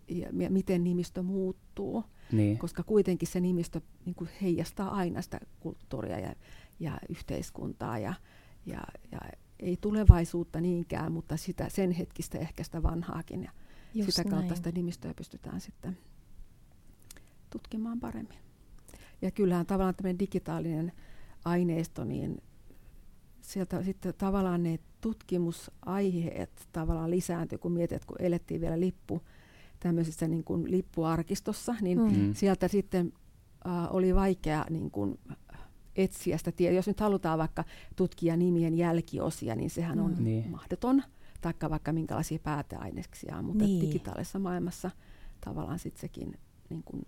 ja, 0.08 0.28
ja 0.38 0.50
miten 0.50 0.84
nimistö 0.84 1.22
muuttuu. 1.22 2.04
Niin. 2.32 2.58
Koska 2.58 2.82
kuitenkin 2.82 3.28
se 3.28 3.40
nimistö 3.40 3.80
niin 4.04 4.14
kuin 4.14 4.30
heijastaa 4.42 4.90
aina 4.90 5.22
sitä 5.22 5.40
kulttuuria 5.60 6.18
ja, 6.18 6.34
ja 6.80 6.98
yhteiskuntaa 7.08 7.98
ja, 7.98 8.14
ja, 8.66 8.80
ja 9.12 9.18
ei 9.60 9.76
tulevaisuutta 9.80 10.60
niinkään, 10.60 11.12
mutta 11.12 11.36
sitä 11.36 11.68
sen 11.68 11.90
hetkistä 11.90 12.38
ehkä 12.38 12.64
sitä 12.64 12.82
vanhaakin. 12.82 13.42
Ja, 13.42 13.50
Just 13.94 14.10
sitä 14.10 14.30
kautta 14.30 14.46
näin. 14.46 14.56
sitä 14.56 14.72
nimistöä 14.72 15.14
pystytään 15.14 15.60
sitten 15.60 15.98
tutkimaan 17.50 18.00
paremmin. 18.00 18.38
Ja 19.22 19.30
kyllähän 19.30 19.66
tavallaan 19.66 19.94
tämmöinen 19.94 20.18
digitaalinen 20.18 20.92
aineisto, 21.44 22.04
niin 22.04 22.42
sieltä 23.40 23.82
sitten 23.82 24.14
tavallaan 24.18 24.62
ne 24.62 24.78
tutkimusaiheet 25.00 26.68
tavallaan 26.72 27.10
lisääntyy, 27.10 27.58
kun 27.58 27.72
mietit, 27.72 27.96
että 27.96 28.06
kun 28.06 28.16
elettiin 28.20 28.60
vielä 28.60 28.80
lippu 28.80 29.22
tämmöisessä 29.80 30.28
niin 30.28 30.44
kuin 30.44 30.70
lippuarkistossa, 30.70 31.74
niin 31.80 31.98
mm. 31.98 32.34
sieltä 32.34 32.68
sitten 32.68 33.12
äh, 33.66 33.94
oli 33.94 34.14
vaikea 34.14 34.64
niin 34.70 34.90
kuin, 34.90 35.18
etsiä 35.96 36.38
sitä 36.38 36.52
tietoa. 36.52 36.76
Jos 36.76 36.86
nyt 36.86 37.00
halutaan 37.00 37.38
vaikka 37.38 37.64
tutkia 37.96 38.36
nimien 38.36 38.74
jälkiosia, 38.74 39.54
niin 39.56 39.70
sehän 39.70 40.00
on 40.00 40.14
mm. 40.18 40.24
Niin. 40.24 40.50
mahdoton 40.50 41.02
taikka 41.40 41.70
vaikka 41.70 41.92
minkälaisia 41.92 42.38
pääteaineksia, 42.38 43.42
mutta 43.42 43.64
niin. 43.64 43.80
digitaalisessa 43.80 44.38
maailmassa 44.38 44.90
tavallaan 45.40 45.78
sitten 45.78 46.00
sekin 46.00 46.38
niin 46.70 46.82
kun 46.84 47.02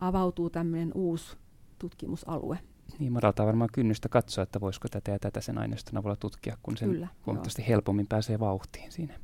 avautuu 0.00 0.50
tämmöinen 0.50 0.92
uusi 0.94 1.36
tutkimusalue. 1.78 2.58
Niin, 2.98 3.12
madaltaa 3.12 3.46
varmaan 3.46 3.70
kynnystä 3.72 4.08
katsoa, 4.08 4.42
että 4.42 4.60
voisiko 4.60 4.88
tätä 4.88 5.10
ja 5.10 5.18
tätä 5.18 5.40
sen 5.40 5.58
aineiston 5.58 5.98
avulla 5.98 6.16
tutkia, 6.16 6.56
kun 6.62 6.76
sen 6.76 6.90
Kyllä, 6.90 7.08
huomattavasti 7.26 7.62
joo. 7.62 7.68
helpommin 7.68 8.06
pääsee 8.06 8.40
vauhtiin 8.40 8.92
siinä. 8.92 9.14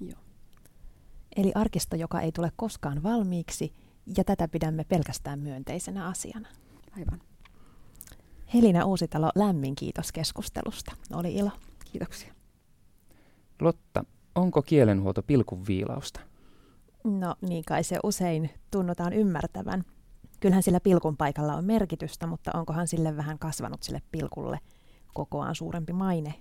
Joo. 0.00 0.20
Eli 1.36 1.52
arkisto, 1.54 1.96
joka 1.96 2.20
ei 2.20 2.32
tule 2.32 2.52
koskaan 2.56 3.02
valmiiksi, 3.02 3.72
ja 4.16 4.24
tätä 4.24 4.48
pidämme 4.48 4.84
pelkästään 4.84 5.38
myönteisenä 5.38 6.06
asiana. 6.06 6.48
Aivan. 6.96 7.20
Helina 8.54 8.84
Uusitalo, 8.84 9.30
lämmin 9.34 9.74
kiitos 9.74 10.12
keskustelusta. 10.12 10.92
Oli 11.12 11.34
ilo. 11.34 11.50
Kiitoksia. 11.92 12.34
Lotta, 13.60 14.04
onko 14.34 14.62
kielenhuolto 14.62 15.22
pilkun 15.22 15.66
viilausta? 15.66 16.20
No 17.04 17.34
niin 17.48 17.64
kai 17.64 17.84
se 17.84 17.98
usein 18.02 18.50
tunnutaan 18.70 19.12
ymmärtävän. 19.12 19.84
Kyllähän 20.40 20.62
sillä 20.62 20.80
pilkun 20.80 21.16
paikalla 21.16 21.54
on 21.54 21.64
merkitystä, 21.64 22.26
mutta 22.26 22.50
onkohan 22.54 22.88
sille 22.88 23.16
vähän 23.16 23.38
kasvanut 23.38 23.82
sille 23.82 24.02
pilkulle 24.12 24.58
kokoaan 25.14 25.54
suurempi 25.54 25.92
maine? 25.92 26.34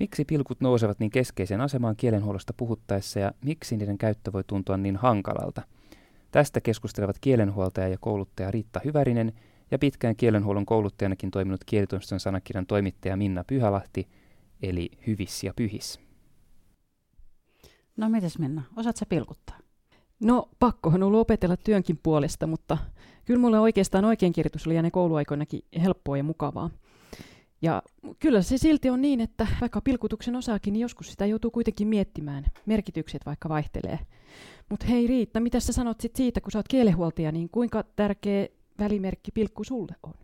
Miksi 0.00 0.24
pilkut 0.24 0.60
nousevat 0.60 0.98
niin 1.00 1.10
keskeiseen 1.10 1.60
asemaan 1.60 1.96
kielenhuollosta 1.96 2.52
puhuttaessa 2.56 3.20
ja 3.20 3.32
miksi 3.44 3.76
niiden 3.76 3.98
käyttö 3.98 4.32
voi 4.32 4.44
tuntua 4.46 4.76
niin 4.76 4.96
hankalalta? 4.96 5.62
Tästä 6.30 6.60
keskustelevat 6.60 7.16
kielenhuoltaja 7.20 7.88
ja 7.88 7.96
kouluttaja 8.00 8.50
Riitta 8.50 8.80
Hyvärinen 8.84 9.32
ja 9.70 9.78
pitkään 9.78 10.16
kielenhuollon 10.16 10.66
kouluttajanakin 10.66 11.30
toiminut 11.30 11.64
kielitoimiston 11.64 12.20
sanakirjan 12.20 12.66
toimittaja 12.66 13.16
Minna 13.16 13.44
Pyhälahti, 13.44 14.08
eli 14.62 14.90
Hyvis 15.06 15.44
ja 15.44 15.52
Pyhis. 15.56 16.00
No 17.96 18.08
mites 18.08 18.38
Minna, 18.38 18.62
osaat 18.76 18.96
sä 18.96 19.06
pilkuttaa? 19.06 19.58
No 20.20 20.48
pakkohan 20.58 21.02
ollut 21.02 21.20
opetella 21.20 21.56
työnkin 21.56 22.00
puolesta, 22.02 22.46
mutta 22.46 22.78
kyllä 23.24 23.40
mulle 23.40 23.60
oikeastaan 23.60 24.04
oikeinkirjoitus 24.04 24.66
oli 24.66 24.76
ennen 24.76 24.92
kouluaikoinakin 24.92 25.62
helppoa 25.82 26.16
ja 26.16 26.24
mukavaa. 26.24 26.70
Ja 27.62 27.82
kyllä 28.18 28.42
se 28.42 28.58
silti 28.58 28.90
on 28.90 29.00
niin, 29.00 29.20
että 29.20 29.46
vaikka 29.60 29.80
pilkutuksen 29.80 30.36
osaakin, 30.36 30.72
niin 30.72 30.80
joskus 30.80 31.10
sitä 31.10 31.26
joutuu 31.26 31.50
kuitenkin 31.50 31.88
miettimään. 31.88 32.44
Merkitykset 32.66 33.26
vaikka 33.26 33.48
vaihtelee. 33.48 33.98
Mutta 34.68 34.86
hei 34.86 35.06
Riitta, 35.06 35.40
mitä 35.40 35.60
sä 35.60 35.72
sanot 35.72 36.00
sit 36.00 36.16
siitä, 36.16 36.40
kun 36.40 36.52
sä 36.52 36.58
oot 36.58 36.68
kielenhuoltaja, 36.68 37.32
niin 37.32 37.48
kuinka 37.48 37.84
tärkeä 37.96 38.46
välimerkki 38.78 39.30
pilkku 39.30 39.64
sulle 39.64 39.94
on? 40.02 40.14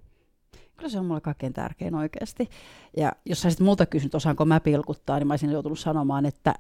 Kyllä 0.77 0.89
se 0.89 0.99
on 0.99 1.07
mulle 1.07 1.21
kaikkein 1.21 1.53
tärkein 1.53 1.95
oikeasti. 1.95 2.49
Ja 2.97 3.13
jos 3.25 3.43
sä 3.43 3.49
multa 3.61 3.87
kysynyt, 3.87 4.15
osaanko 4.15 4.45
mä 4.45 4.61
pilkuttaa, 4.61 5.19
niin 5.19 5.27
mä 5.27 5.33
olisin 5.33 5.51
joutunut 5.51 5.79
sanomaan, 5.79 6.27
että 6.27 6.55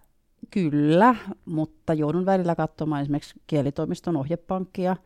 kyllä, 0.50 1.14
mutta 1.44 1.94
joudun 1.94 2.26
välillä 2.26 2.54
katsomaan 2.54 3.02
esimerkiksi 3.02 3.40
kielitoimiston 3.46 4.16
ohjepankkia, 4.16 4.96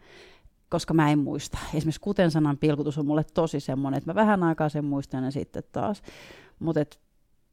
koska 0.68 0.94
mä 0.94 1.10
en 1.10 1.18
muista. 1.18 1.58
Esimerkiksi 1.74 2.00
kuten 2.00 2.30
sanan 2.30 2.58
pilkutus 2.58 2.98
on 2.98 3.06
mulle 3.06 3.24
tosi 3.34 3.60
semmoinen, 3.60 3.98
että 3.98 4.10
mä 4.10 4.14
vähän 4.14 4.42
aikaa 4.42 4.68
sen 4.68 4.84
muistan 4.84 5.24
ja 5.24 5.30
sitten 5.30 5.62
taas. 5.72 6.02
Mutta 6.58 6.80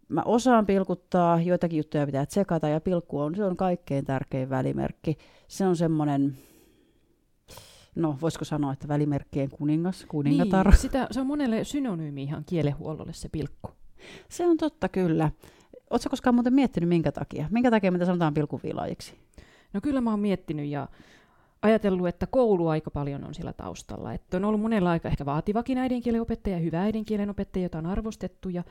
mä 0.09 0.21
osaan 0.25 0.65
pilkuttaa, 0.65 1.41
joitakin 1.41 1.77
juttuja 1.77 2.05
pitää 2.05 2.25
tsekata 2.25 2.67
ja 2.67 2.81
pilkku 2.81 3.19
on, 3.19 3.35
se 3.35 3.45
on 3.45 3.57
kaikkein 3.57 4.05
tärkein 4.05 4.49
välimerkki. 4.49 5.17
Se 5.47 5.67
on 5.67 5.75
semmoinen, 5.75 6.37
no 7.95 8.17
voisiko 8.21 8.45
sanoa, 8.45 8.73
että 8.73 8.87
välimerkkien 8.87 9.49
kuningas, 9.49 10.05
kuningatar. 10.07 10.69
Niin, 10.69 10.77
sitä, 10.77 11.07
se 11.11 11.21
on 11.21 11.27
monelle 11.27 11.63
synonyymi 11.63 12.23
ihan 12.23 12.43
kielenhuollolle 12.45 13.13
se 13.13 13.29
pilkku. 13.29 13.69
Se 14.29 14.47
on 14.47 14.57
totta 14.57 14.89
kyllä. 14.89 15.31
Oletko 15.89 16.09
koskaan 16.09 16.35
muuten 16.35 16.53
miettinyt 16.53 16.89
minkä 16.89 17.11
takia? 17.11 17.47
Minkä 17.51 17.71
takia 17.71 17.91
mitä 17.91 18.05
sanotaan 18.05 18.33
pilkuviilaajiksi? 18.33 19.13
No 19.73 19.81
kyllä 19.81 20.01
mä 20.01 20.09
oon 20.09 20.19
miettinyt 20.19 20.65
ja 20.67 20.87
ajatellut, 21.61 22.07
että 22.07 22.27
koulu 22.27 22.67
aika 22.67 22.91
paljon 22.91 23.23
on 23.23 23.33
sillä 23.33 23.53
taustalla. 23.53 24.13
Että 24.13 24.37
on 24.37 24.45
ollut 24.45 24.61
monella 24.61 24.91
aika 24.91 25.09
ehkä 25.09 25.25
vaativakin 25.25 25.77
äidinkielen 25.77 26.21
opettaja, 26.21 26.57
hyvä 26.57 26.81
äidinkielen 26.81 27.29
opettaja, 27.29 27.63
jota 27.63 27.77
on 27.77 27.85
arvostettu. 27.85 28.49
Ja, 28.49 28.63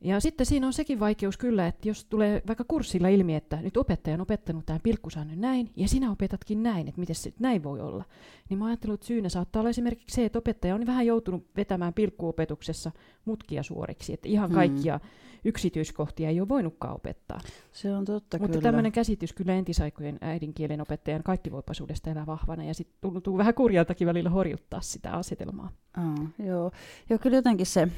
ja 0.00 0.20
sitten 0.20 0.46
siinä 0.46 0.66
on 0.66 0.72
sekin 0.72 1.00
vaikeus 1.00 1.36
kyllä, 1.36 1.66
että 1.66 1.88
jos 1.88 2.04
tulee 2.04 2.42
vaikka 2.46 2.64
kurssilla 2.68 3.08
ilmi, 3.08 3.34
että 3.34 3.56
nyt 3.56 3.76
opettaja 3.76 4.14
on 4.14 4.20
opettanut 4.20 4.66
tämän 4.66 4.80
pilkkusäännön 4.82 5.40
näin, 5.40 5.70
ja 5.76 5.88
sinä 5.88 6.10
opetatkin 6.10 6.62
näin, 6.62 6.88
että 6.88 7.00
miten 7.00 7.16
se 7.16 7.32
näin 7.38 7.62
voi 7.62 7.80
olla. 7.80 8.04
Niin 8.48 8.58
mä 8.58 8.66
ajattelin, 8.66 8.94
että 8.94 9.06
syynä 9.06 9.28
saattaa 9.28 9.60
olla 9.60 9.70
esimerkiksi 9.70 10.14
se, 10.14 10.24
että 10.24 10.38
opettaja 10.38 10.74
on 10.74 10.86
vähän 10.86 11.06
joutunut 11.06 11.46
vetämään 11.56 11.94
pilkkuopetuksessa 11.94 12.92
mutkia 13.24 13.62
suoriksi, 13.62 14.12
että 14.12 14.28
ihan 14.28 14.48
hmm. 14.48 14.54
kaikkia 14.54 14.98
hmm 14.98 15.08
yksityiskohtia 15.46 16.28
ei 16.28 16.40
ole 16.40 16.48
voinutkaan 16.48 16.94
opettaa. 16.94 17.40
Se 17.72 17.94
on 17.94 18.04
totta 18.04 18.38
Mutta 18.38 18.52
kyllä. 18.52 18.62
tämmöinen 18.62 18.92
käsitys 18.92 19.32
kyllä 19.32 19.52
entisaikojen 19.52 20.18
äidinkielen 20.20 20.80
opettajan 20.80 21.22
kaikkivoipaisuudesta 21.22 22.10
elää 22.10 22.26
vahvana 22.26 22.64
ja 22.64 22.74
sitten 22.74 22.96
tuntuu 23.00 23.38
vähän 23.38 23.54
kurjaltakin 23.54 24.06
välillä 24.06 24.30
horjuttaa 24.30 24.80
sitä 24.80 25.12
asetelmaa. 25.12 25.72
Oh, 25.98 26.46
joo. 26.46 26.70
joo, 27.10 27.18
kyllä 27.18 27.36
jotenkin 27.36 27.66
se, 27.66 27.88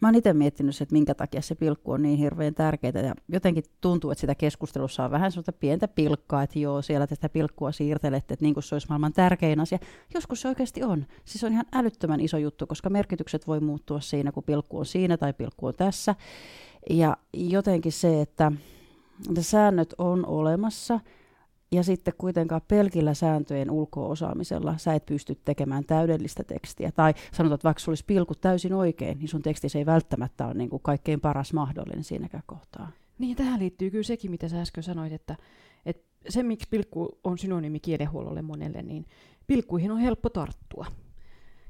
mä 0.00 0.08
oon 0.08 0.14
itse 0.14 0.32
miettinyt, 0.32 0.80
että 0.80 0.92
minkä 0.92 1.14
takia 1.14 1.42
se 1.42 1.54
pilkku 1.54 1.92
on 1.92 2.02
niin 2.02 2.18
hirveän 2.18 2.54
tärkeää 2.54 3.00
ja 3.02 3.14
jotenkin 3.28 3.64
tuntuu, 3.80 4.10
että 4.10 4.20
sitä 4.20 4.34
keskustelussa 4.34 5.04
on 5.04 5.10
vähän 5.10 5.32
sellaista 5.32 5.52
pientä 5.52 5.88
pilkkaa, 5.88 6.42
että 6.42 6.58
joo, 6.58 6.82
siellä 6.82 7.06
tätä 7.06 7.28
pilkkua 7.28 7.72
siirtelette, 7.72 8.34
että 8.34 8.44
niin 8.44 8.54
kuin 8.54 8.64
se 8.64 8.74
olisi 8.74 8.88
maailman 8.88 9.12
tärkein 9.12 9.60
asia. 9.60 9.78
Joskus 10.14 10.40
se 10.40 10.48
oikeasti 10.48 10.82
on. 10.82 11.06
Siis 11.24 11.44
on 11.44 11.52
ihan 11.52 11.66
älyttömän 11.72 12.20
iso 12.20 12.38
juttu, 12.38 12.66
koska 12.66 12.90
merkitykset 12.90 13.46
voi 13.46 13.60
muuttua 13.60 14.00
siinä, 14.00 14.32
kun 14.32 14.44
pilkku 14.44 14.78
on 14.78 14.86
siinä 14.86 15.16
tai 15.16 15.32
pilkku 15.32 15.66
on 15.66 15.74
tässä. 15.74 16.14
Ja 16.90 17.16
jotenkin 17.32 17.92
se, 17.92 18.20
että 18.20 18.52
säännöt 19.40 19.94
on 19.98 20.26
olemassa 20.26 21.00
ja 21.72 21.82
sitten 21.82 22.14
kuitenkaan 22.18 22.60
pelkillä 22.68 23.14
sääntöjen 23.14 23.70
ulko-osaamisella 23.70 24.78
sä 24.78 24.94
et 24.94 25.06
pysty 25.06 25.38
tekemään 25.44 25.84
täydellistä 25.84 26.44
tekstiä. 26.44 26.92
Tai 26.92 27.14
sanotaan, 27.32 27.54
että 27.54 27.64
vaikka 27.64 27.80
sulla 27.80 27.92
olisi 27.92 28.04
pilkut 28.04 28.40
täysin 28.40 28.74
oikein, 28.74 29.18
niin 29.18 29.28
sun 29.28 29.42
teksti 29.42 29.68
ei 29.78 29.86
välttämättä 29.86 30.46
ole 30.46 30.54
niin 30.54 30.70
kuin 30.70 30.82
kaikkein 30.82 31.20
paras 31.20 31.52
mahdollinen 31.52 32.04
siinäkään 32.04 32.42
kohtaa. 32.46 32.90
Niin, 33.18 33.36
tähän 33.36 33.60
liittyy 33.60 33.90
kyllä 33.90 34.02
sekin, 34.02 34.30
mitä 34.30 34.48
sä 34.48 34.60
äsken 34.60 34.82
sanoit, 34.82 35.12
että, 35.12 35.36
että 35.86 36.02
se, 36.28 36.42
miksi 36.42 36.68
pilkku 36.70 37.18
on 37.24 37.38
synonyymi 37.38 37.80
kielenhuollolle 37.80 38.42
monelle, 38.42 38.82
niin 38.82 39.06
pilkkuihin 39.46 39.90
on 39.90 39.98
helppo 39.98 40.28
tarttua 40.28 40.86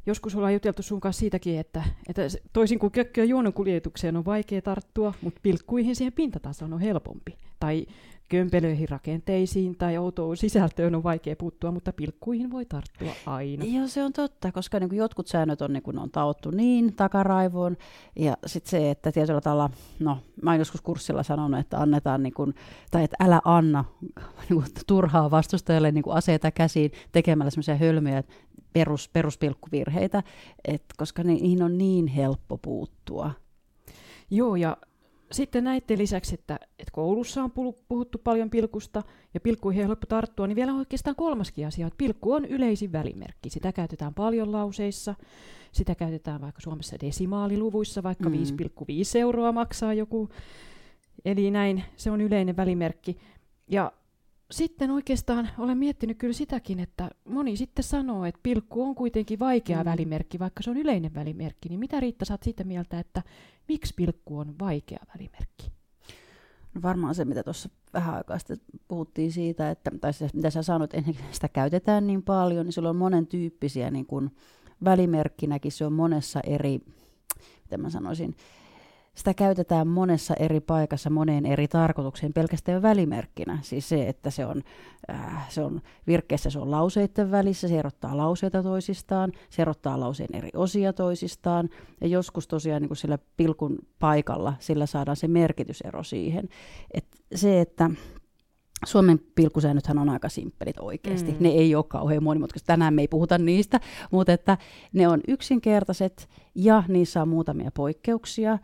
joskus 0.06 0.34
ollaan 0.34 0.52
juteltu 0.52 0.82
sun 0.82 1.00
kanssa 1.00 1.20
siitäkin, 1.20 1.58
että, 1.58 1.84
että 2.08 2.22
toisin 2.52 2.78
kuin 2.78 2.92
kökkö- 2.92 3.20
ja 3.20 3.24
juononkuljetukseen 3.24 4.16
on 4.16 4.24
vaikea 4.24 4.62
tarttua, 4.62 5.14
mutta 5.22 5.40
pilkkuihin 5.42 5.96
siihen 5.96 6.12
pintatasoon 6.12 6.72
on 6.72 6.80
helpompi. 6.80 7.36
Tai 7.60 7.86
kömpelöihin 8.32 8.88
rakenteisiin 8.88 9.76
tai 9.76 9.98
outoon 9.98 10.36
sisältöön 10.36 10.94
on 10.94 11.02
vaikea 11.02 11.36
puuttua, 11.36 11.70
mutta 11.70 11.92
pilkkuihin 11.92 12.50
voi 12.50 12.66
tarttua 12.66 13.12
aina. 13.26 13.64
Joo, 13.64 13.86
se 13.86 14.04
on 14.04 14.12
totta, 14.12 14.52
koska 14.52 14.80
niin 14.80 14.88
kuin 14.88 14.98
jotkut 14.98 15.26
säännöt 15.26 15.62
on, 15.62 15.72
niin 15.72 15.82
kuin 15.82 15.98
on 15.98 16.10
taottu 16.10 16.50
niin 16.50 16.94
takaraivoon. 16.94 17.76
Ja 18.16 18.36
sitten 18.46 18.70
se, 18.70 18.90
että 18.90 19.12
tietyllä 19.12 19.40
tavalla, 19.40 19.70
no 19.98 20.18
mä 20.42 20.50
oon 20.50 20.58
joskus 20.58 20.80
kurssilla 20.80 21.22
sanonut, 21.22 21.60
että 21.60 21.80
annetaan, 21.80 22.22
niin 22.22 22.34
kuin, 22.34 22.54
tai 22.90 23.04
että 23.04 23.16
älä 23.20 23.40
anna 23.44 23.84
niin 24.48 24.62
kuin, 24.62 24.64
turhaa 24.86 25.30
vastustajalle 25.30 25.92
niin 25.92 26.04
kuin 26.04 26.16
aseita 26.16 26.50
käsiin 26.50 26.90
tekemällä 27.12 27.50
semmoisia 27.50 27.76
hölmöjä 27.76 28.22
perus, 28.72 29.08
peruspilkkuvirheitä, 29.08 30.22
et, 30.64 30.84
koska 30.96 31.22
niihin 31.22 31.62
on 31.62 31.78
niin 31.78 32.06
helppo 32.06 32.58
puuttua. 32.58 33.30
Joo, 34.30 34.56
ja 34.56 34.76
sitten 35.32 35.64
näiden 35.64 35.98
lisäksi, 35.98 36.34
että, 36.34 36.58
että 36.78 36.92
koulussa 36.92 37.42
on 37.42 37.52
puhuttu 37.88 38.18
paljon 38.18 38.50
pilkusta 38.50 39.02
ja 39.34 39.40
pilkkuihin 39.40 39.82
on 39.82 39.86
helppo 39.86 40.06
tarttua, 40.06 40.46
niin 40.46 40.56
vielä 40.56 40.74
oikeastaan 40.74 41.16
kolmaskin 41.16 41.66
asia, 41.66 41.86
että 41.86 41.96
pilkku 41.98 42.32
on 42.32 42.44
yleisin 42.44 42.92
välimerkki. 42.92 43.50
Sitä 43.50 43.72
käytetään 43.72 44.14
paljon 44.14 44.52
lauseissa, 44.52 45.14
sitä 45.72 45.94
käytetään 45.94 46.40
vaikka 46.40 46.60
Suomessa 46.60 46.96
desimaaliluvuissa, 47.00 48.02
vaikka 48.02 48.28
mm. 48.28 48.34
5,5 48.34 48.42
euroa 49.14 49.52
maksaa 49.52 49.94
joku. 49.94 50.28
Eli 51.24 51.50
näin, 51.50 51.84
se 51.96 52.10
on 52.10 52.20
yleinen 52.20 52.56
välimerkki. 52.56 53.18
Ja 53.68 53.92
sitten 54.50 54.90
oikeastaan 54.90 55.48
olen 55.58 55.78
miettinyt 55.78 56.18
kyllä 56.18 56.32
sitäkin, 56.32 56.80
että 56.80 57.10
moni 57.24 57.56
sitten 57.56 57.84
sanoo, 57.84 58.24
että 58.24 58.40
pilkku 58.42 58.82
on 58.82 58.94
kuitenkin 58.94 59.38
vaikea 59.38 59.78
mm. 59.78 59.84
välimerkki, 59.84 60.38
vaikka 60.38 60.62
se 60.62 60.70
on 60.70 60.76
yleinen 60.76 61.14
välimerkki. 61.14 61.68
Niin 61.68 61.80
mitä 61.80 62.00
Riitta, 62.00 62.24
saat 62.24 62.42
sitä 62.42 62.64
mieltä, 62.64 63.00
että 63.00 63.22
miksi 63.68 63.94
pilkku 63.96 64.38
on 64.38 64.54
vaikea 64.60 64.98
välimerkki? 65.14 65.72
No 66.74 66.82
varmaan 66.82 67.14
se, 67.14 67.24
mitä 67.24 67.42
tuossa 67.42 67.68
vähän 67.94 68.14
aikaa 68.14 68.38
sitten 68.38 68.58
puhuttiin 68.88 69.32
siitä, 69.32 69.70
että, 69.70 69.90
tai 70.00 70.12
se, 70.12 70.28
mitä 70.34 70.50
sä 70.50 70.62
sanoit, 70.62 70.94
että 70.94 71.12
sitä 71.30 71.48
käytetään 71.48 72.06
niin 72.06 72.22
paljon, 72.22 72.66
niin 72.66 72.72
sillä 72.72 72.90
on 72.90 72.96
monen 72.96 73.26
tyyppisiä 73.26 73.90
niin 73.90 74.06
kuin 74.06 74.30
välimerkkinäkin, 74.84 75.72
se 75.72 75.84
on 75.84 75.92
monessa 75.92 76.40
eri, 76.40 76.80
miten 77.64 77.80
mä 77.80 77.90
sanoisin, 77.90 78.36
sitä 79.14 79.34
käytetään 79.34 79.88
monessa 79.88 80.34
eri 80.34 80.60
paikassa 80.60 81.10
moneen 81.10 81.46
eri 81.46 81.68
tarkoitukseen 81.68 82.32
pelkästään 82.32 82.82
välimerkkinä. 82.82 83.58
Siis 83.62 83.88
se, 83.88 84.08
että 84.08 84.30
se 84.30 84.46
on, 84.46 84.62
äh, 85.10 85.50
se 85.50 85.62
on 85.62 85.80
virkkeessä, 86.06 86.50
se 86.50 86.58
on 86.58 86.70
lauseiden 86.70 87.30
välissä, 87.30 87.68
se 87.68 87.78
erottaa 87.78 88.16
lauseita 88.16 88.62
toisistaan, 88.62 89.32
se 89.50 89.62
erottaa 89.62 90.00
lauseen 90.00 90.36
eri 90.36 90.50
osia 90.54 90.92
toisistaan. 90.92 91.68
Ja 92.00 92.06
joskus 92.06 92.48
tosiaan 92.48 92.82
niin 92.82 92.88
kuin 92.88 92.96
sillä 92.96 93.18
pilkun 93.36 93.78
paikalla, 93.98 94.54
sillä 94.58 94.86
saadaan 94.86 95.16
se 95.16 95.28
merkitysero 95.28 96.02
siihen. 96.02 96.48
Et 96.94 97.06
se, 97.34 97.60
että 97.60 97.90
Suomen 98.84 99.20
pilkkusäännöthän 99.34 99.98
on 99.98 100.08
aika 100.08 100.28
simppelit 100.28 100.78
oikeasti. 100.80 101.30
Mm. 101.30 101.36
Ne 101.40 101.48
ei 101.48 101.74
ole 101.74 101.84
kauhean 101.88 102.22
monimutkaisia. 102.22 102.66
Tänään 102.66 102.94
me 102.94 103.02
ei 103.02 103.08
puhuta 103.08 103.38
niistä, 103.38 103.80
mutta 104.10 104.32
että 104.32 104.58
ne 104.92 105.08
on 105.08 105.20
yksinkertaiset 105.28 106.28
ja 106.54 106.82
niissä 106.88 107.22
on 107.22 107.28
muutamia 107.28 107.70
poikkeuksia. 107.74 108.58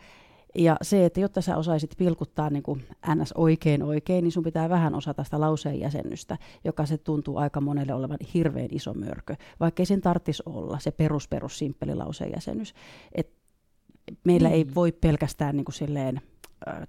Ja 0.58 0.76
se, 0.82 1.04
että 1.04 1.20
jotta 1.20 1.40
sä 1.40 1.56
osaisit 1.56 1.90
pilkuttaa 1.98 2.50
niin 2.50 2.62
kuin 2.62 2.84
ns. 3.14 3.32
oikein 3.32 3.82
oikein, 3.82 4.24
niin 4.24 4.32
sun 4.32 4.44
pitää 4.44 4.68
vähän 4.68 4.94
osata 4.94 5.24
sitä 5.24 5.40
lauseen 5.40 5.80
jäsennystä, 5.80 6.38
joka 6.64 6.86
se 6.86 6.98
tuntuu 6.98 7.36
aika 7.36 7.60
monelle 7.60 7.94
olevan 7.94 8.18
hirveän 8.34 8.68
iso 8.70 8.94
mörkö, 8.94 9.36
vaikka 9.60 9.80
ei 9.80 9.86
sen 9.86 10.00
tarvitsisi 10.00 10.42
olla 10.46 10.78
se 10.78 10.90
perus, 10.90 11.28
perus, 11.28 11.58
simppeli 11.58 11.94
lauseen 11.94 12.30
jäsennys. 12.34 12.74
Et 13.12 13.32
meillä 14.24 14.48
mm. 14.48 14.54
ei 14.54 14.66
voi 14.74 14.92
pelkästään 14.92 15.56
niin 15.56 15.64
kuin 15.64 15.74
silleen 15.74 16.20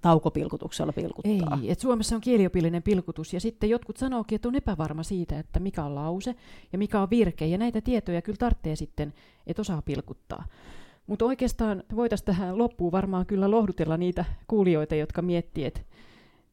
taukopilkutuksella 0.00 0.92
pilkuttaa. 0.92 1.58
Ei, 1.62 1.70
että 1.70 1.82
Suomessa 1.82 2.14
on 2.14 2.20
kieliopillinen 2.20 2.82
pilkutus 2.82 3.32
ja 3.32 3.40
sitten 3.40 3.70
jotkut 3.70 3.96
sanookin, 3.96 4.36
että 4.36 4.48
on 4.48 4.54
epävarma 4.54 5.02
siitä, 5.02 5.38
että 5.38 5.60
mikä 5.60 5.84
on 5.84 5.94
lause 5.94 6.34
ja 6.72 6.78
mikä 6.78 7.00
on 7.00 7.10
virke 7.10 7.46
ja 7.46 7.58
näitä 7.58 7.80
tietoja 7.80 8.22
kyllä 8.22 8.36
tarvitsee 8.36 8.76
sitten, 8.76 9.14
että 9.46 9.62
osaa 9.62 9.82
pilkuttaa. 9.82 10.44
Mutta 11.06 11.24
oikeastaan 11.24 11.82
voitaisiin 11.96 12.26
tähän 12.26 12.58
loppuun 12.58 12.92
varmaan 12.92 13.26
kyllä 13.26 13.50
lohdutella 13.50 13.96
niitä 13.96 14.24
kuulijoita, 14.48 14.94
jotka 14.94 15.22
miettii, 15.22 15.64
että 15.64 15.80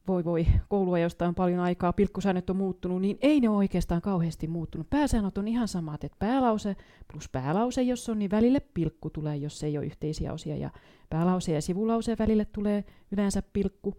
voi 0.08 0.24
voi, 0.24 0.46
koulua 0.68 0.98
josta 0.98 1.28
on 1.28 1.34
paljon 1.34 1.60
aikaa, 1.60 1.92
pilkkusäännöt 1.92 2.50
on 2.50 2.56
muuttunut, 2.56 3.00
niin 3.00 3.18
ei 3.20 3.40
ne 3.40 3.48
ole 3.48 3.56
oikeastaan 3.56 4.02
kauheasti 4.02 4.46
muuttunut. 4.46 4.90
Pääsäännöt 4.90 5.38
on 5.38 5.48
ihan 5.48 5.68
samat, 5.68 6.04
että 6.04 6.16
päälause 6.18 6.76
plus 7.12 7.28
päälause, 7.28 7.82
jos 7.82 8.08
on, 8.08 8.18
niin 8.18 8.30
välille 8.30 8.60
pilkku 8.60 9.10
tulee, 9.10 9.36
jos 9.36 9.64
ei 9.64 9.78
ole 9.78 9.86
yhteisiä 9.86 10.32
osia, 10.32 10.56
ja 10.56 10.70
päälause 11.10 11.52
ja 11.52 11.62
sivulause 11.62 12.16
välille 12.18 12.44
tulee 12.44 12.84
yleensä 13.12 13.42
pilkku. 13.52 13.94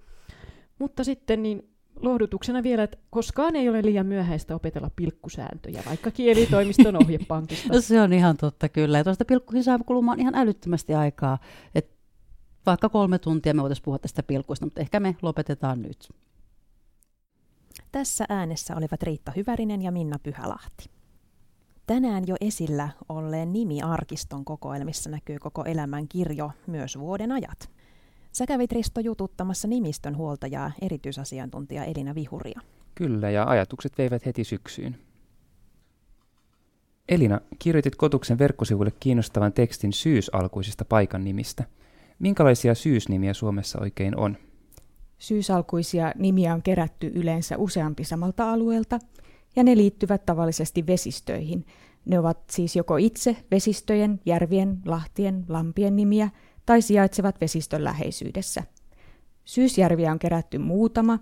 Mutta 0.79 1.03
sitten 1.03 1.43
niin 1.43 1.69
lohdutuksena 2.01 2.63
vielä, 2.63 2.83
että 2.83 2.97
koskaan 3.09 3.55
ei 3.55 3.69
ole 3.69 3.81
liian 3.81 4.05
myöhäistä 4.05 4.55
opetella 4.55 4.91
pilkkusääntöjä, 4.95 5.83
vaikka 5.85 6.11
kielitoimiston 6.11 6.95
ohjepankista. 7.03 7.73
No 7.73 7.81
se 7.81 8.01
on 8.01 8.13
ihan 8.13 8.37
totta 8.37 8.69
kyllä. 8.69 8.97
Ja 8.97 9.03
tuosta 9.03 9.25
pilkkuihin 9.25 9.63
saa 9.63 9.79
kulumaan 9.85 10.19
ihan 10.19 10.35
älyttömästi 10.35 10.95
aikaa. 10.95 11.37
Et 11.75 11.91
vaikka 12.65 12.89
kolme 12.89 13.19
tuntia 13.19 13.53
me 13.53 13.61
voitaisiin 13.61 13.85
puhua 13.85 13.99
tästä 13.99 14.23
pilkuista, 14.23 14.65
mutta 14.65 14.81
ehkä 14.81 14.99
me 14.99 15.15
lopetetaan 15.21 15.81
nyt. 15.81 16.09
Tässä 17.91 18.25
äänessä 18.29 18.75
olivat 18.75 19.03
Riitta 19.03 19.31
Hyvärinen 19.35 19.81
ja 19.81 19.91
Minna 19.91 20.19
Pyhälahti. 20.19 20.89
Tänään 21.87 22.23
jo 22.27 22.35
esillä 22.41 22.89
olleen 23.09 23.53
nimi-arkiston 23.53 24.45
kokoelmissa 24.45 25.09
näkyy 25.09 25.39
koko 25.39 25.63
elämän 25.63 26.07
kirjo 26.07 26.51
myös 26.67 26.99
vuoden 26.99 27.31
ajat. 27.31 27.78
Sä 28.39 28.45
kävit 28.45 28.71
Risto 28.71 28.99
jututtamassa 28.99 29.67
nimistön 29.67 30.17
huoltajaa 30.17 30.71
erityisasiantuntija 30.81 31.83
Elina 31.83 32.15
Vihuria. 32.15 32.61
Kyllä, 32.95 33.29
ja 33.29 33.43
ajatukset 33.43 33.97
veivät 33.97 34.25
heti 34.25 34.43
syksyyn. 34.43 34.97
Elina, 37.09 37.41
kirjoitit 37.59 37.95
Kotuksen 37.95 38.39
verkkosivuille 38.39 38.91
kiinnostavan 38.99 39.53
tekstin 39.53 39.93
syysalkuisista 39.93 40.85
paikan 40.85 41.23
nimistä. 41.23 41.63
Minkälaisia 42.19 42.75
syysnimiä 42.75 43.33
Suomessa 43.33 43.79
oikein 43.81 44.17
on? 44.17 44.37
Syysalkuisia 45.17 46.11
nimiä 46.17 46.53
on 46.53 46.63
kerätty 46.63 47.11
yleensä 47.15 47.57
useampi 47.57 48.03
samalta 48.03 48.51
alueelta, 48.51 48.99
ja 49.55 49.63
ne 49.63 49.77
liittyvät 49.77 50.25
tavallisesti 50.25 50.87
vesistöihin. 50.87 51.65
Ne 52.05 52.19
ovat 52.19 52.39
siis 52.49 52.75
joko 52.75 52.97
itse 52.97 53.37
vesistöjen, 53.51 54.19
järvien, 54.25 54.79
lahtien, 54.85 55.45
lampien 55.49 55.95
nimiä– 55.95 56.29
tai 56.69 56.81
sijaitsevat 56.81 57.41
vesistön 57.41 57.83
läheisyydessä. 57.83 58.63
Syysjärviä 59.45 60.11
on 60.11 60.19
kerätty 60.19 60.57
muutama. 60.57 61.19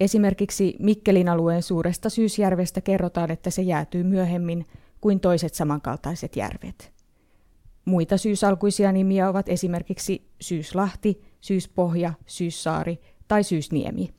Esimerkiksi 0.00 0.76
Mikkelin 0.78 1.28
alueen 1.28 1.62
suuresta 1.62 2.10
Syysjärvestä 2.10 2.80
kerrotaan, 2.80 3.30
että 3.30 3.50
se 3.50 3.62
jäätyy 3.62 4.02
myöhemmin 4.02 4.66
kuin 5.00 5.20
toiset 5.20 5.54
samankaltaiset 5.54 6.36
järvet. 6.36 6.92
Muita 7.84 8.18
syysalkuisia 8.18 8.92
nimiä 8.92 9.28
ovat 9.28 9.48
esimerkiksi 9.48 10.28
Syyslahti, 10.40 11.22
Syyspohja, 11.40 12.12
Syyssaari 12.26 13.00
tai 13.28 13.44
Syysniemi. 13.44 14.10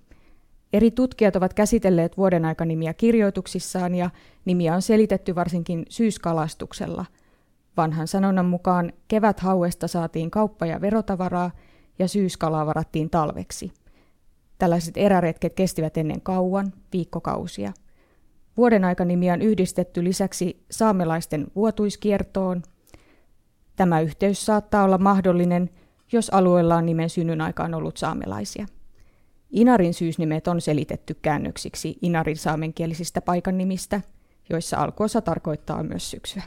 Eri 0.73 0.91
tutkijat 0.91 1.35
ovat 1.35 1.53
käsitelleet 1.53 2.17
vuoden 2.17 2.45
aikanimiä 2.45 2.93
kirjoituksissaan 2.93 3.95
ja 3.95 4.09
nimiä 4.45 4.75
on 4.75 4.81
selitetty 4.81 5.35
varsinkin 5.35 5.85
syyskalastuksella– 5.89 7.05
Vanhan 7.77 8.07
sanonnan 8.07 8.45
mukaan 8.45 8.93
kevät 9.07 9.39
hauesta 9.39 9.87
saatiin 9.87 10.31
kauppa- 10.31 10.65
ja 10.65 10.81
verotavaraa 10.81 11.51
ja 11.99 12.07
syyskalaa 12.07 12.65
varattiin 12.65 13.09
talveksi. 13.09 13.71
Tällaiset 14.57 14.97
eräretket 14.97 15.53
kestivät 15.53 15.97
ennen 15.97 16.21
kauan, 16.21 16.73
viikkokausia. 16.93 17.73
Vuoden 18.57 18.83
aikanimiä 18.83 19.33
on 19.33 19.41
yhdistetty 19.41 20.03
lisäksi 20.03 20.65
saamelaisten 20.71 21.47
vuotuiskiertoon. 21.55 22.61
Tämä 23.75 24.01
yhteys 24.01 24.45
saattaa 24.45 24.83
olla 24.83 24.97
mahdollinen, 24.97 25.69
jos 26.11 26.29
alueella 26.29 26.75
on 26.75 26.85
nimen 26.85 27.09
synnyn 27.09 27.41
aikaan 27.41 27.73
ollut 27.73 27.97
saamelaisia. 27.97 28.65
Inarin 29.51 29.93
syysnimet 29.93 30.47
on 30.47 30.61
selitetty 30.61 31.13
käännöksiksi 31.21 31.97
Inarin 32.01 32.37
saamenkielisistä 32.37 33.21
paikannimistä, 33.21 34.01
joissa 34.49 34.77
alkuosa 34.77 35.21
tarkoittaa 35.21 35.83
myös 35.83 36.11
syksyä. 36.11 36.43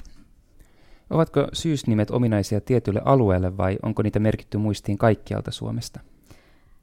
Ovatko 1.10 1.48
syysnimet 1.52 2.10
ominaisia 2.10 2.60
tietylle 2.60 3.02
alueelle 3.04 3.56
vai 3.56 3.78
onko 3.82 4.02
niitä 4.02 4.18
merkitty 4.18 4.58
muistiin 4.58 4.98
kaikkialta 4.98 5.50
Suomesta? 5.50 6.00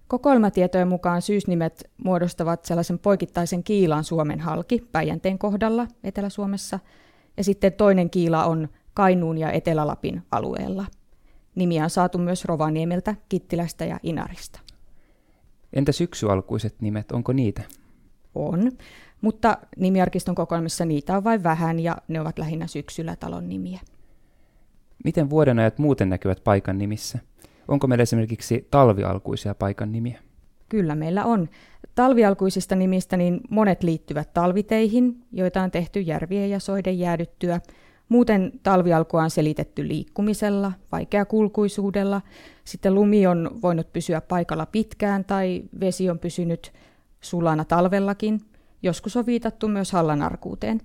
Kokoelmatietojen 0.08 0.88
mukaan 0.88 1.22
syysnimet 1.22 1.90
muodostavat 2.04 2.66
sellaisen 2.66 3.00
poikittaisen 3.00 3.64
kiilan 3.64 4.04
Suomen 4.04 4.40
halki 4.40 4.88
Päijänteen 4.92 5.40
kohdalla 5.40 5.88
Etelä-Suomessa, 6.04 6.80
ja 7.38 7.44
sitten 7.44 7.74
toinen 7.74 8.10
kiila 8.10 8.46
on 8.46 8.70
Kainuun 8.94 9.38
ja 9.38 9.52
Etelä-Lapin 9.52 10.22
alueella. 10.32 10.86
Nimiä 11.56 11.84
on 11.84 11.90
saatu 11.90 12.18
myös 12.18 12.46
Rovaniemeltä, 12.46 13.16
Kittilästä 13.30 13.86
ja 13.86 14.00
Inarista. 14.04 14.60
Entä 15.74 15.92
syksyalkuiset 15.92 16.76
nimet, 16.82 17.12
onko 17.12 17.34
niitä? 17.34 17.62
On, 18.36 18.72
mutta 19.22 19.58
nimiarkiston 19.78 20.36
kokoelmissa 20.36 20.86
niitä 20.86 21.18
on 21.18 21.24
vain 21.24 21.44
vähän 21.44 21.80
ja 21.80 21.98
ne 22.08 22.22
ovat 22.22 22.40
lähinnä 22.40 22.68
syksyllä 22.68 23.16
talon 23.16 23.50
nimiä. 23.50 23.80
Miten 25.04 25.30
vuodenajat 25.30 25.78
muuten 25.78 26.10
näkyvät 26.10 26.44
paikan 26.44 26.78
nimissä? 26.78 27.20
Onko 27.68 27.88
meillä 27.88 28.04
esimerkiksi 28.04 28.68
talvialkuisia 28.72 29.56
paikan 29.56 29.92
nimiä? 29.92 30.20
Kyllä 30.70 30.96
meillä 30.96 31.26
on. 31.26 31.50
Talvialkuisista 31.96 32.76
nimistä 32.76 33.18
niin 33.18 33.42
monet 33.50 33.84
liittyvät 33.84 34.34
talviteihin, 34.34 35.24
joita 35.32 35.62
on 35.62 35.72
tehty 35.72 36.00
järvien 36.00 36.50
ja 36.50 36.60
soiden 36.60 37.00
jäädyttyä. 37.00 37.62
Muuten 38.10 38.52
talvialkua 38.64 39.24
on 39.24 39.30
selitetty 39.30 39.88
liikkumisella, 39.88 40.72
vaikeakulkuisuudella. 40.92 42.22
Sitten 42.64 42.96
lumi 42.96 43.28
on 43.28 43.60
voinut 43.62 43.94
pysyä 43.94 44.22
paikalla 44.22 44.66
pitkään 44.66 45.26
tai 45.26 45.64
vesi 45.80 46.10
on 46.10 46.20
pysynyt 46.20 46.74
sulana 47.22 47.66
talvellakin. 47.66 48.42
Joskus 48.84 49.18
on 49.18 49.26
viitattu 49.26 49.68
myös 49.68 49.92
hallanarkuuteen. 49.92 50.82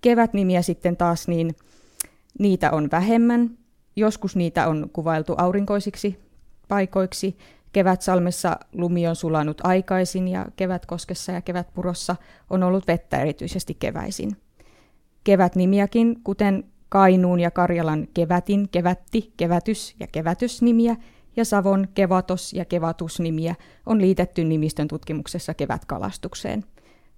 Kevätnimiä 0.00 0.62
sitten 0.62 0.96
taas 0.96 1.28
niin 1.28 1.50
Niitä 2.38 2.70
on 2.70 2.88
vähemmän. 2.92 3.58
Joskus 3.96 4.36
niitä 4.36 4.68
on 4.68 4.90
kuvailtu 4.92 5.34
aurinkoisiksi 5.38 6.18
paikoiksi. 6.68 7.36
Kevätsalmessa 7.72 8.56
lumi 8.72 9.08
on 9.08 9.16
sulanut 9.16 9.60
aikaisin 9.64 10.28
ja 10.28 10.46
kevätkoskessa 10.56 11.32
ja 11.32 11.42
kevätpurossa 11.42 12.16
on 12.50 12.62
ollut 12.62 12.86
vettä 12.86 13.20
erityisesti 13.20 13.74
keväisin. 13.74 14.36
Kevätnimiäkin, 15.24 16.20
kuten 16.24 16.64
Kainuun 16.88 17.40
ja 17.40 17.50
Karjalan 17.50 18.08
kevätin, 18.14 18.68
kevätti, 18.68 19.32
kevätys 19.36 19.94
ja 20.00 20.06
kevätysnimiä 20.06 20.96
ja 21.36 21.44
Savon 21.44 21.88
kevatos 21.94 22.52
ja 22.52 22.64
kevatusnimiä 22.64 23.54
on 23.86 24.00
liitetty 24.00 24.44
nimistön 24.44 24.88
tutkimuksessa 24.88 25.54
kevätkalastukseen. 25.54 26.64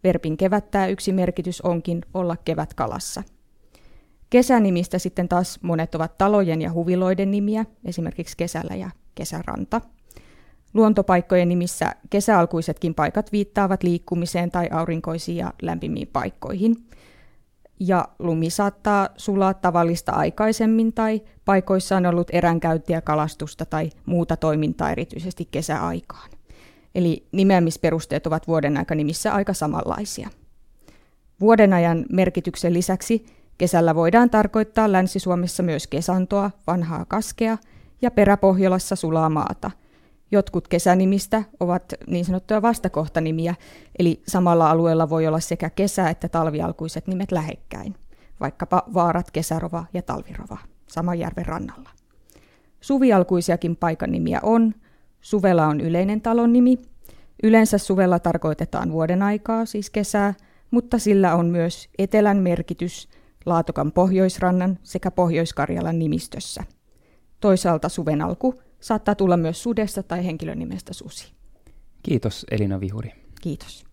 Verpin 0.04 0.36
kevättää 0.36 0.86
yksi 0.86 1.12
merkitys 1.12 1.60
onkin 1.60 2.00
olla 2.14 2.36
kevätkalassa– 2.44 3.22
Kesänimistä 4.30 4.98
sitten 4.98 5.28
taas 5.28 5.58
monet 5.62 5.94
ovat 5.94 6.18
talojen 6.18 6.62
ja 6.62 6.72
huviloiden 6.72 7.30
nimiä, 7.30 7.64
esimerkiksi 7.84 8.36
kesällä 8.36 8.76
ja 8.76 8.90
kesäranta. 9.14 9.80
Luontopaikkojen 10.74 11.48
nimissä 11.48 11.94
kesäalkuisetkin 12.10 12.94
paikat 12.94 13.32
viittaavat 13.32 13.82
liikkumiseen 13.82 14.50
tai 14.50 14.68
aurinkoisiin 14.72 15.36
ja 15.36 15.52
lämpimiin 15.62 16.08
paikkoihin. 16.12 16.76
Ja 17.80 18.08
lumi 18.18 18.50
saattaa 18.50 19.08
sulaa 19.16 19.54
tavallista 19.54 20.12
aikaisemmin 20.12 20.92
tai 20.92 21.22
paikoissa 21.44 21.96
on 21.96 22.06
ollut 22.06 22.30
eränkäyntiä, 22.32 23.00
kalastusta 23.00 23.66
tai 23.66 23.90
muuta 24.06 24.36
toimintaa 24.36 24.90
erityisesti 24.90 25.48
kesäaikaan. 25.50 26.30
Eli 26.94 27.26
nimeämisperusteet 27.32 28.26
ovat 28.26 28.48
vuoden 28.48 28.84
nimissä 28.94 29.34
aika 29.34 29.54
samanlaisia. 29.54 30.30
Vuoden 31.40 31.72
ajan 31.72 32.06
merkityksen 32.12 32.74
lisäksi 32.74 33.26
Kesällä 33.58 33.94
voidaan 33.94 34.30
tarkoittaa 34.30 34.92
Länsi-Suomessa 34.92 35.62
myös 35.62 35.86
kesantoa, 35.86 36.50
vanhaa 36.66 37.04
kaskea 37.04 37.58
ja 38.02 38.10
peräpohjolassa 38.10 38.96
sulaa 38.96 39.30
maata. 39.30 39.70
Jotkut 40.30 40.68
kesänimistä 40.68 41.42
ovat 41.60 41.94
niin 42.06 42.24
sanottuja 42.24 42.62
vastakohtanimiä, 42.62 43.54
eli 43.98 44.22
samalla 44.28 44.70
alueella 44.70 45.10
voi 45.10 45.26
olla 45.26 45.40
sekä 45.40 45.70
kesä- 45.70 46.10
että 46.10 46.28
talvialkuiset 46.28 47.06
nimet 47.06 47.32
lähekkäin, 47.32 47.94
vaikkapa 48.40 48.82
Vaarat, 48.94 49.30
Kesärova 49.30 49.84
ja 49.94 50.02
Talvirova, 50.02 50.58
saman 50.86 51.18
järven 51.18 51.46
rannalla. 51.46 51.90
Suvialkuisiakin 52.80 53.76
paikan 53.76 54.12
nimiä 54.12 54.40
on, 54.42 54.74
Suvela 55.20 55.66
on 55.66 55.80
yleinen 55.80 56.20
talon 56.20 56.52
nimi. 56.52 56.78
Yleensä 57.42 57.78
suvella 57.78 58.18
tarkoitetaan 58.18 58.92
vuoden 58.92 59.22
aikaa, 59.22 59.66
siis 59.66 59.90
kesää, 59.90 60.34
mutta 60.70 60.98
sillä 60.98 61.34
on 61.34 61.46
myös 61.46 61.88
etelän 61.98 62.36
merkitys 62.36 63.08
Laatokan 63.46 63.92
pohjoisrannan 63.92 64.78
sekä 64.82 65.10
Pohjois-Karjalan 65.10 65.98
nimistössä. 65.98 66.64
Toisaalta 67.40 67.88
suven 67.88 68.22
alku 68.22 68.62
saattaa 68.80 69.14
tulla 69.14 69.36
myös 69.36 69.62
sudesta 69.62 70.02
tai 70.02 70.24
henkilön 70.24 70.58
nimestä 70.58 70.92
susi. 70.92 71.32
Kiitos 72.02 72.46
Elina 72.50 72.80
Vihuri. 72.80 73.12
Kiitos. 73.40 73.84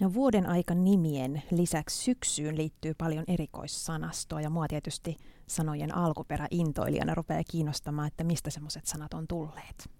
No, 0.00 0.14
vuoden 0.14 0.46
aikan 0.46 0.84
nimien 0.84 1.42
lisäksi 1.50 2.02
syksyyn 2.02 2.56
liittyy 2.56 2.94
paljon 2.94 3.24
erikoissanastoa 3.28 4.40
ja 4.40 4.50
mua 4.50 4.68
tietysti 4.68 5.16
sanojen 5.46 5.94
alkuperä 5.94 6.46
intoilijana 6.50 7.14
rupeaa 7.14 7.42
kiinnostamaan, 7.50 8.08
että 8.08 8.24
mistä 8.24 8.50
semmoiset 8.50 8.86
sanat 8.86 9.14
on 9.14 9.26
tulleet. 9.28 9.90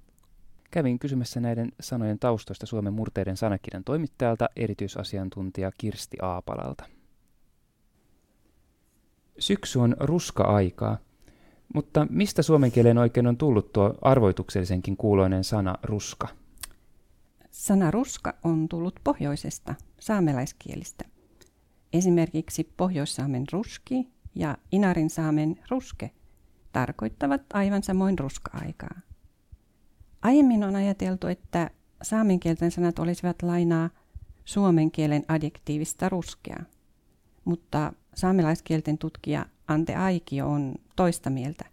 Kävin 0.71 0.99
kysymässä 0.99 1.41
näiden 1.41 1.73
sanojen 1.81 2.19
taustoista 2.19 2.67
Suomen 2.67 2.93
murteiden 2.93 3.37
sanakirjan 3.37 3.85
toimittajalta 3.85 4.49
erityisasiantuntija 4.57 5.71
Kirsti 5.79 6.17
Aapalalta. 6.23 6.85
Syksy 9.41 9.79
on 9.79 9.97
ruska-aikaa, 10.01 10.99
mutta 11.75 12.07
mistä 12.11 12.43
suomen 12.43 12.73
kieleen 12.73 12.99
oikein 12.99 13.27
on 13.27 13.37
tullut 13.37 13.73
tuo 13.73 13.95
arvoituksellisenkin 14.03 14.97
kuuloinen 14.97 15.45
sana 15.45 15.75
ruska? 15.83 16.29
Sana 17.51 17.91
ruska 17.91 18.35
on 18.45 18.69
tullut 18.69 19.01
pohjoisesta, 19.05 19.75
saamelaiskielistä. 20.01 21.05
Esimerkiksi 21.93 22.73
Pohjoissaamen 22.77 23.45
ruski 23.53 24.09
ja 24.35 24.59
Inarin 24.73 25.11
saamen 25.11 25.61
ruske 25.71 26.11
tarkoittavat 26.73 27.43
aivan 27.55 27.83
samoin 27.83 28.19
ruska-aikaa. 28.19 29.01
Aiemmin 30.23 30.65
on 30.65 30.77
ajateltu, 30.77 31.27
että 31.27 31.71
saamenkielten 32.03 32.71
sanat 32.71 32.99
olisivat 32.99 33.43
lainaa 33.43 33.91
suomen 34.45 34.91
kielen 34.91 35.25
adjektiivista 35.29 36.09
ruskea, 36.09 36.59
mutta 37.45 37.93
saamelaiskielten 38.15 38.99
tutkija 38.99 39.47
Ante 39.69 39.95
Aikio 39.95 40.49
on 40.49 40.75
toista 40.97 41.31
mieltä. 41.31 41.65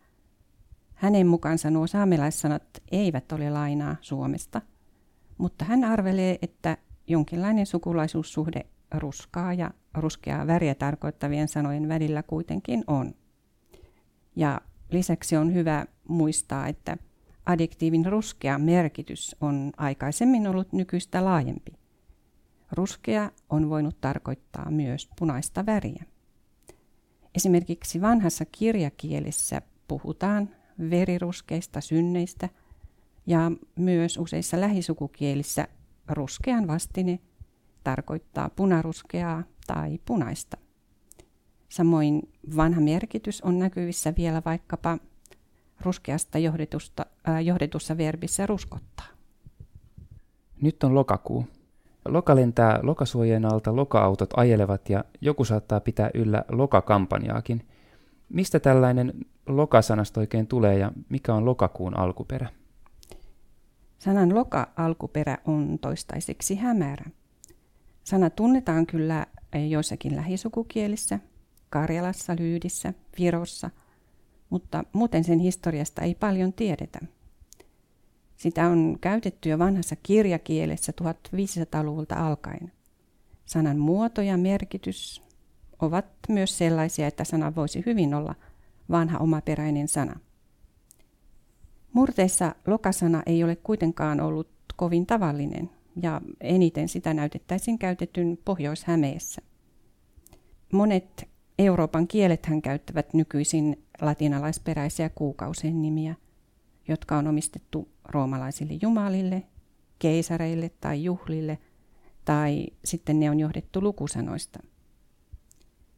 Hänen 0.94 1.28
mukaansa 1.28 1.72
nuo 1.72 1.88
saamelaissanat 1.88 2.64
eivät 2.92 3.32
ole 3.32 3.50
lainaa 3.50 3.96
Suomesta, 4.02 4.62
mutta 5.38 5.66
hän 5.66 5.84
arvelee, 5.84 6.40
että 6.42 6.78
jonkinlainen 7.08 7.66
sukulaisuussuhde 7.66 8.66
ruskaa 8.94 9.54
ja 9.54 9.72
ruskeaa 9.94 10.48
väriä 10.48 10.76
tarkoittavien 10.76 11.48
sanojen 11.48 11.88
välillä 11.88 12.24
kuitenkin 12.24 12.84
on. 12.88 13.14
Ja 14.36 14.62
lisäksi 14.92 15.38
on 15.38 15.54
hyvä 15.54 15.86
muistaa, 16.08 16.68
että 16.68 16.98
adjektiivin 17.46 18.06
ruskea 18.06 18.58
merkitys 18.58 19.36
on 19.42 19.72
aikaisemmin 19.78 20.48
ollut 20.48 20.74
nykyistä 20.74 21.26
laajempi. 21.26 21.72
Ruskea 22.72 23.32
on 23.50 23.70
voinut 23.70 24.02
tarkoittaa 24.02 24.72
myös 24.72 25.10
punaista 25.20 25.66
väriä. 25.66 26.04
Esimerkiksi 27.38 28.02
vanhassa 28.02 28.46
kirjakielessä 28.46 29.62
puhutaan 29.88 30.50
veriruskeista 30.90 31.82
synneistä 31.82 32.50
ja 33.28 33.52
myös 33.76 34.18
useissa 34.18 34.62
lähisukukielissä 34.62 35.68
ruskean 36.08 36.68
vastine 36.68 37.20
tarkoittaa 37.84 38.50
punaruskeaa 38.50 39.44
tai 39.68 40.00
punaista. 40.06 40.58
Samoin 41.70 42.22
vanha 42.56 42.82
merkitys 42.82 43.42
on 43.42 43.60
näkyvissä 43.60 44.14
vielä 44.18 44.42
vaikkapa 44.46 44.98
ruskeasta 45.82 46.38
johdetusta, 46.38 47.06
äh, 47.30 47.44
johdetussa 47.46 47.98
verbissä 47.98 48.46
ruskottaa. 48.46 49.08
Nyt 50.62 50.84
on 50.84 50.96
lokakuu. 50.96 51.48
Loka 52.08 52.36
lentää 52.36 52.80
lokasuojien 52.84 53.46
alta, 53.46 53.76
loka-autot 53.76 54.30
ajelevat 54.38 54.90
ja 54.90 55.04
joku 55.22 55.46
saattaa 55.46 55.80
pitää 55.80 56.10
yllä 56.14 56.44
lokakampanjaakin. 56.52 57.68
Mistä 58.30 58.60
tällainen 58.60 59.14
lokasanasto 59.48 60.20
oikein 60.20 60.48
tulee 60.48 60.78
ja 60.78 60.92
mikä 61.10 61.34
on 61.34 61.46
lokakuun 61.46 61.98
alkuperä? 61.98 62.50
Sanan 64.00 64.36
loka-alkuperä 64.36 65.38
on 65.46 65.80
toistaiseksi 65.82 66.56
hämärä. 66.56 67.06
Sana 68.04 68.30
tunnetaan 68.30 68.86
kyllä 68.86 69.26
joissakin 69.70 70.16
lähisukukielissä, 70.16 71.20
Karjalassa, 71.70 72.36
Lyydissä, 72.40 72.94
Virossa, 73.20 73.70
mutta 74.50 74.84
muuten 74.94 75.24
sen 75.24 75.40
historiasta 75.40 76.02
ei 76.02 76.16
paljon 76.16 76.54
tiedetä. 76.54 77.00
Sitä 78.38 78.68
on 78.68 78.98
käytetty 79.02 79.50
jo 79.50 79.60
vanhassa 79.60 79.96
kirjakielessä 80.04 80.94
1500-luvulta 81.02 82.28
alkaen. 82.28 82.72
Sanan 83.46 83.78
muoto 83.78 84.22
ja 84.22 84.38
merkitys 84.38 85.24
ovat 85.80 86.06
myös 86.30 86.58
sellaisia, 86.58 87.08
että 87.08 87.24
sana 87.24 87.56
voisi 87.56 87.84
hyvin 87.86 88.14
olla 88.14 88.36
vanha 88.90 89.18
omaperäinen 89.18 89.88
sana. 89.88 90.20
Murteissa 91.94 92.56
lokasana 92.68 93.24
ei 93.26 93.44
ole 93.44 93.56
kuitenkaan 93.56 94.22
ollut 94.22 94.50
kovin 94.76 95.06
tavallinen 95.06 95.70
ja 96.02 96.22
eniten 96.42 96.90
sitä 96.90 97.14
näytettäisiin 97.14 97.80
käytetyn 97.80 98.38
Pohjois-Hämeessä. 98.46 99.42
Monet 100.74 101.30
Euroopan 101.60 102.08
kielethän 102.08 102.62
käyttävät 102.62 103.14
nykyisin 103.14 103.84
latinalaisperäisiä 104.02 105.10
kuukausien 105.10 105.82
nimiä– 105.82 106.16
jotka 106.88 107.18
on 107.18 107.28
omistettu 107.28 107.88
roomalaisille 108.10 108.74
jumalille, 108.82 109.44
keisareille 110.00 110.70
tai 110.70 111.04
juhlille, 111.04 111.58
tai 112.26 112.68
sitten 112.86 113.20
ne 113.20 113.30
on 113.30 113.40
johdettu 113.40 113.82
lukusanoista. 113.82 114.60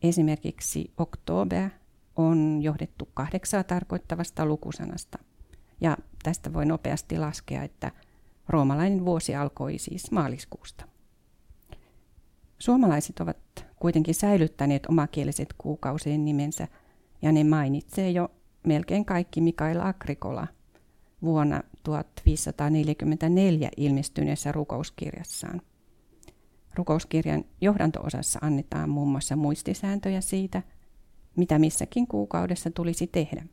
Esimerkiksi 0.04 0.94
oktober 0.98 1.70
on 2.16 2.60
johdettu 2.62 3.10
kahdeksaa 3.14 3.64
tarkoittavasta 3.64 4.46
lukusanasta, 4.46 5.18
ja 5.82 5.98
tästä 6.24 6.54
voi 6.54 6.66
nopeasti 6.66 7.18
laskea, 7.18 7.64
että 7.64 7.92
roomalainen 8.50 9.06
vuosi 9.06 9.36
alkoi 9.36 9.78
siis 9.78 10.12
maaliskuusta. 10.12 10.86
Suomalaiset 12.60 13.20
ovat 13.20 13.66
kuitenkin 13.76 14.16
säilyttäneet 14.16 14.86
omakieliset 14.86 15.54
kuukausien 15.58 16.26
nimensä, 16.26 16.68
ja 17.22 17.32
ne 17.32 17.44
mainitsee 17.44 18.12
jo 18.12 18.32
melkein 18.68 19.06
kaikki 19.06 19.42
Mikael 19.42 19.80
Agrikola– 19.82 20.48
vuonna 21.24 21.64
1544 21.84 23.70
ilmestyneessä 23.78 24.52
rukouskirjassaan. 24.52 25.62
Rukouskirjan 26.76 27.44
johdantoosassa 27.62 28.40
annetaan 28.42 28.90
muun 28.90 29.08
muassa 29.08 29.36
muistisääntöjä 29.36 30.22
siitä, 30.22 30.64
mitä 31.36 31.60
missäkin 31.60 32.08
kuukaudessa 32.08 32.72
tulisi 32.72 33.08
tehdä. 33.08 33.46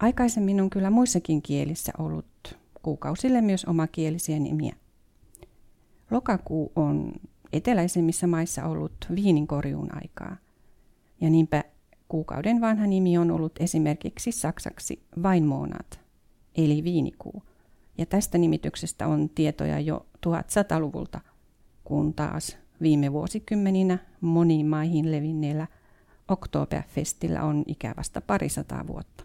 Aikaisemmin 0.00 0.60
on 0.60 0.70
kyllä 0.70 0.90
muissakin 0.90 1.42
kielissä 1.42 1.92
ollut 1.98 2.58
kuukausille 2.82 3.40
myös 3.40 3.64
omakielisiä 3.64 4.38
nimiä. 4.38 4.76
Lokakuu 6.10 6.72
on 6.76 7.12
eteläisemmissä 7.52 8.26
maissa 8.26 8.64
ollut 8.64 8.92
viininkorjuun 9.14 9.96
aikaa, 9.96 10.36
ja 11.20 11.30
niinpä 11.30 11.61
Kuukauden 12.12 12.60
vanha 12.60 12.86
nimi 12.86 13.18
on 13.18 13.30
ollut 13.30 13.52
esimerkiksi 13.60 14.32
saksaksi 14.32 15.02
Weinmonat, 15.22 16.00
eli 16.56 16.84
viinikuu. 16.84 17.42
Ja 17.98 18.06
tästä 18.06 18.38
nimityksestä 18.38 19.06
on 19.06 19.28
tietoja 19.28 19.80
jo 19.80 20.06
1100-luvulta, 20.26 21.20
kun 21.84 22.14
taas 22.14 22.58
viime 22.82 23.12
vuosikymmeninä 23.12 23.98
moniin 24.20 24.66
maihin 24.66 25.12
levinneellä 25.12 25.66
Oktoberfestillä 26.28 27.42
on 27.42 27.64
ikävästä 27.66 28.20
parisataa 28.20 28.86
vuotta. 28.86 29.24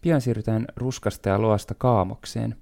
Pian 0.00 0.20
siirrytään 0.20 0.66
ruskasta 0.76 1.28
ja 1.28 1.42
loasta 1.42 1.74
kaamokseen. 1.74 2.56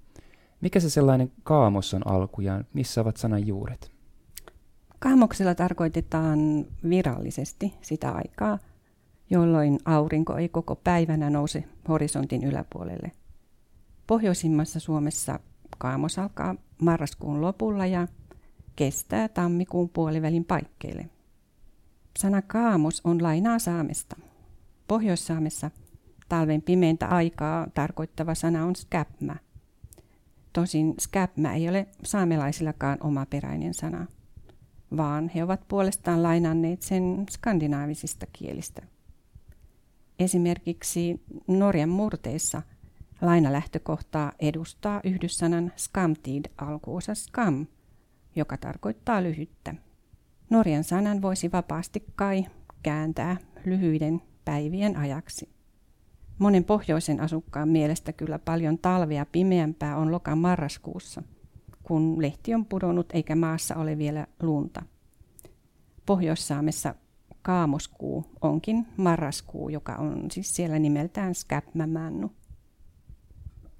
Mikä 0.60 0.80
se 0.80 0.90
sellainen 0.90 1.32
kaamos 1.42 1.94
on 1.94 2.06
alkujaan? 2.06 2.64
Missä 2.72 3.00
ovat 3.00 3.16
sanan 3.16 3.46
juuret? 3.46 3.90
Kaamoksella 4.98 5.54
tarkoitetaan 5.54 6.38
virallisesti 6.88 7.74
sitä 7.82 8.12
aikaa, 8.12 8.58
jolloin 9.30 9.78
aurinko 9.84 10.36
ei 10.36 10.48
koko 10.48 10.76
päivänä 10.76 11.30
nouse 11.30 11.64
horisontin 11.88 12.44
yläpuolelle. 12.44 13.12
Pohjoisimmassa 14.06 14.80
Suomessa 14.80 15.40
kaamos 15.78 16.18
alkaa 16.18 16.54
marraskuun 16.82 17.40
lopulla 17.40 17.86
ja 17.86 18.08
kestää 18.76 19.28
tammikuun 19.28 19.88
puolivälin 19.88 20.44
paikkeille. 20.44 21.08
Sana 22.18 22.42
kaamos 22.42 23.00
on 23.04 23.22
lainaa 23.22 23.58
saamesta. 23.58 24.16
Pohjois-Saamessa 24.88 25.70
talven 26.28 26.62
pimeintä 26.62 27.06
aikaa 27.06 27.66
tarkoittava 27.74 28.34
sana 28.34 28.64
on 28.64 28.76
skäpmä. 28.76 29.36
Tosin 30.52 30.94
skäpmä 31.00 31.54
ei 31.54 31.68
ole 31.68 31.86
saamelaisillakaan 32.04 32.98
omaperäinen 33.00 33.74
sana, 33.74 34.06
vaan 34.96 35.30
he 35.34 35.44
ovat 35.44 35.68
puolestaan 35.68 36.22
lainanneet 36.22 36.82
sen 36.82 37.26
skandinaavisista 37.30 38.26
kielistä. 38.32 38.82
Esimerkiksi 40.18 41.20
Norjan 41.48 41.88
murteissa 41.88 42.62
Lainalähtökohtaa 43.20 44.32
edustaa 44.40 45.00
yhdyssanan 45.04 45.72
skamtid 45.76 46.44
alkuosa 46.58 47.14
skam, 47.14 47.66
joka 48.36 48.56
tarkoittaa 48.56 49.22
lyhyttä. 49.22 49.74
Norjan 50.50 50.84
sanan 50.84 51.22
voisi 51.22 51.52
vapaasti 51.52 52.04
kai 52.16 52.46
kääntää 52.82 53.36
lyhyiden 53.64 54.22
päivien 54.44 54.96
ajaksi. 54.96 55.48
Monen 56.38 56.64
pohjoisen 56.64 57.20
asukkaan 57.20 57.68
mielestä 57.68 58.12
kyllä 58.12 58.38
paljon 58.38 58.78
talvea 58.78 59.26
pimeämpää 59.26 59.96
on 59.96 60.12
lokan 60.12 60.38
marraskuussa, 60.38 61.22
kun 61.82 62.22
lehti 62.22 62.54
on 62.54 62.66
pudonnut 62.66 63.12
eikä 63.12 63.36
maassa 63.36 63.76
ole 63.76 63.98
vielä 63.98 64.26
lunta. 64.42 64.82
Pohjoissaamessa 66.06 66.94
kaamoskuu 67.44 68.24
onkin 68.40 68.86
marraskuu, 68.96 69.68
joka 69.68 69.94
on 69.94 70.30
siis 70.30 70.56
siellä 70.56 70.78
nimeltään 70.78 71.34
Skäpmämännu. 71.34 72.32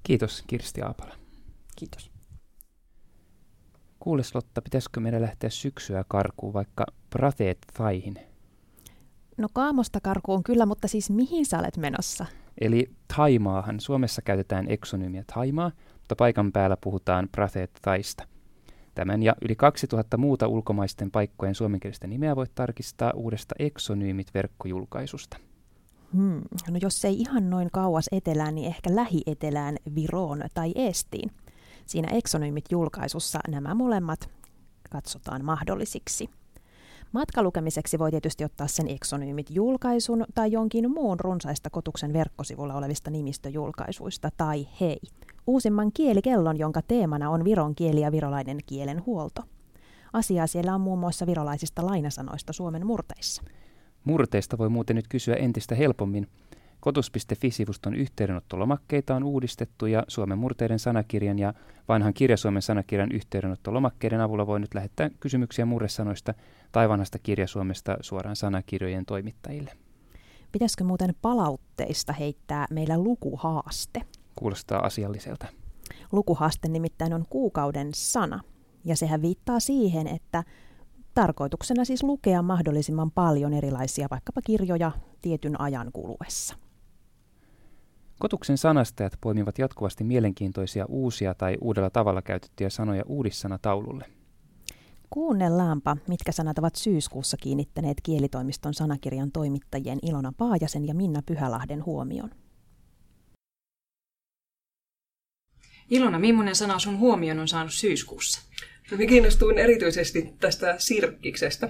Kiitos 0.03 0.45
Kirsti 0.47 0.83
Aapala. 0.83 1.15
Kiitos. 1.77 2.11
Kuules 4.01 4.35
Lotta, 4.35 4.63
pitäisikö 4.63 5.01
meidän 5.01 5.23
lähteä 5.23 5.51
syksyä 5.51 6.05
karkuun 6.09 6.53
vaikka 6.53 6.87
Prateet 7.11 7.59
Thaihin? 7.75 8.19
No 9.37 9.49
Kaamosta 9.53 10.01
karkuun 10.01 10.43
kyllä, 10.43 10.67
mutta 10.67 10.89
siis 10.89 11.11
mihin 11.11 11.47
sä 11.47 11.59
olet 11.59 11.77
menossa? 11.77 12.27
Eli 12.61 12.91
Taimaahan. 13.17 13.81
Suomessa 13.81 14.23
käytetään 14.23 14.71
eksonyymiä 14.71 15.25
Taimaa, 15.35 15.73
mutta 15.95 16.17
paikan 16.17 16.53
päällä 16.53 16.77
puhutaan 16.81 17.29
Prateet 17.33 17.71
Thaista. 17.83 18.25
Tämän 18.95 19.23
ja 19.23 19.35
yli 19.43 19.57
2000 19.57 20.17
muuta 20.17 20.49
ulkomaisten 20.49 21.11
paikkojen 21.11 21.55
suomenkielistä 21.55 22.07
nimeä 22.07 22.37
voit 22.37 22.55
tarkistaa 22.55 23.13
uudesta 23.15 23.55
Exonyymit-verkkojulkaisusta. 23.59 25.37
Hmm. 26.13 26.43
No 26.71 26.79
jos 26.83 27.05
ei 27.05 27.21
ihan 27.21 27.51
noin 27.51 27.69
kauas 27.73 28.09
etelään, 28.13 28.55
niin 28.55 28.67
ehkä 28.67 28.95
lähietelään 28.95 29.77
Viroon 29.95 30.45
tai 30.55 30.73
Estiin. 30.75 31.31
Siinä 31.87 32.09
Exonyymit-julkaisussa 32.09 33.39
nämä 33.49 33.75
molemmat 33.75 34.31
katsotaan 34.91 35.45
mahdollisiksi. 35.45 36.31
Matkalukemiseksi 37.13 37.99
voi 37.99 38.11
tietysti 38.11 38.45
ottaa 38.45 38.67
sen 38.67 38.87
Exonyymit-julkaisun 38.89 40.25
tai 40.35 40.53
jonkin 40.53 40.91
muun 40.91 41.21
runsaista 41.21 41.71
kotuksen 41.71 42.13
verkkosivulla 42.13 42.75
olevista 42.75 43.11
nimistöjulkaisuista 43.11 44.31
tai 44.37 44.69
hei, 44.81 45.01
uusimman 45.47 45.93
kielikellon, 45.93 46.59
jonka 46.59 46.83
teemana 46.83 47.31
on 47.31 47.45
viron 47.45 47.75
kieli 47.75 48.01
ja 48.01 48.13
virolainen 48.13 48.59
kielen 48.67 49.07
huolto. 49.07 49.43
Asiaa 50.13 50.47
siellä 50.47 50.75
on 50.75 50.81
muun 50.81 50.99
muassa 50.99 51.27
virolaisista 51.27 51.87
lainasanoista 51.87 52.53
Suomen 52.53 52.87
murteissa. 52.87 53.43
Murteista 54.05 54.59
voi 54.59 54.69
muuten 54.69 54.97
nyt 54.97 55.09
kysyä 55.09 55.35
entistä 55.35 55.75
helpommin. 55.75 56.27
Kotus.fi-sivuston 56.81 57.95
yhteydenottolomakkeita 57.95 59.17
on 59.17 59.25
uudistettu 59.25 59.87
ja 59.87 60.05
Suomen 60.09 60.39
murteiden 60.39 60.79
sanakirjan 60.79 61.39
ja 61.39 61.55
vanhan 61.89 62.15
kirjasuomen 62.15 62.63
sanakirjan 62.63 63.13
yhteydenottolomakkeiden 63.13 64.21
avulla 64.21 64.47
voi 64.47 64.61
nyt 64.61 64.75
lähettää 64.75 65.11
kysymyksiä 65.21 65.65
murresanoista 65.67 66.35
tai 66.73 66.89
vanhasta 66.89 67.19
kirjasuomesta 67.19 67.97
suoraan 68.01 68.37
sanakirjojen 68.37 69.07
toimittajille. 69.07 69.73
Pitäisikö 70.53 70.85
muuten 70.85 71.15
palautteista 71.23 72.13
heittää 72.13 72.67
meillä 72.71 72.99
lukuhaaste? 72.99 74.03
Kuulostaa 74.37 74.87
asialliselta. 74.87 75.47
Lukuhaaste 76.13 76.69
nimittäin 76.69 77.15
on 77.15 77.25
kuukauden 77.31 77.89
sana, 77.95 78.41
ja 78.85 78.97
sehän 78.97 79.23
viittaa 79.23 79.61
siihen, 79.61 80.07
että 80.07 80.45
tarkoituksena 81.15 81.85
siis 81.85 82.03
lukea 82.03 82.43
mahdollisimman 82.43 83.11
paljon 83.11 83.53
erilaisia 83.53 84.09
vaikkapa 84.11 84.43
kirjoja 84.43 84.93
tietyn 85.23 85.61
ajan 85.61 85.91
kuluessa. 85.93 86.57
Kotuksen 88.19 88.59
sanastajat 88.59 89.13
poimivat 89.21 89.59
jatkuvasti 89.59 90.05
mielenkiintoisia 90.05 90.87
uusia 90.87 91.35
tai 91.35 91.57
uudella 91.61 91.91
tavalla 91.91 92.23
käytettyjä 92.23 92.71
sanoja 92.71 93.03
uudissana 93.07 93.59
taululle. 93.59 94.05
Kuunnellaanpa, 95.11 95.97
mitkä 96.09 96.33
sanat 96.33 96.59
ovat 96.59 96.75
syyskuussa 96.75 97.37
kiinnittäneet 97.37 97.97
kielitoimiston 98.03 98.75
sanakirjan 98.75 99.33
toimittajien 99.33 99.99
Ilona 100.03 100.33
Paajasen 100.39 100.87
ja 100.87 100.95
Minna 100.95 101.21
Pyhälahden 101.27 101.85
huomion. 101.85 102.31
Ilona, 105.91 106.19
millainen 106.19 106.55
sana 106.55 106.79
sun 106.79 106.99
huomion 106.99 107.39
on 107.39 107.49
saanut 107.49 107.73
syyskuussa? 107.73 108.41
No, 108.91 108.97
minä 108.97 109.09
kiinnostuin 109.09 109.59
erityisesti 109.59 110.29
tästä 110.41 110.75
sirkkiksestä, 110.79 111.69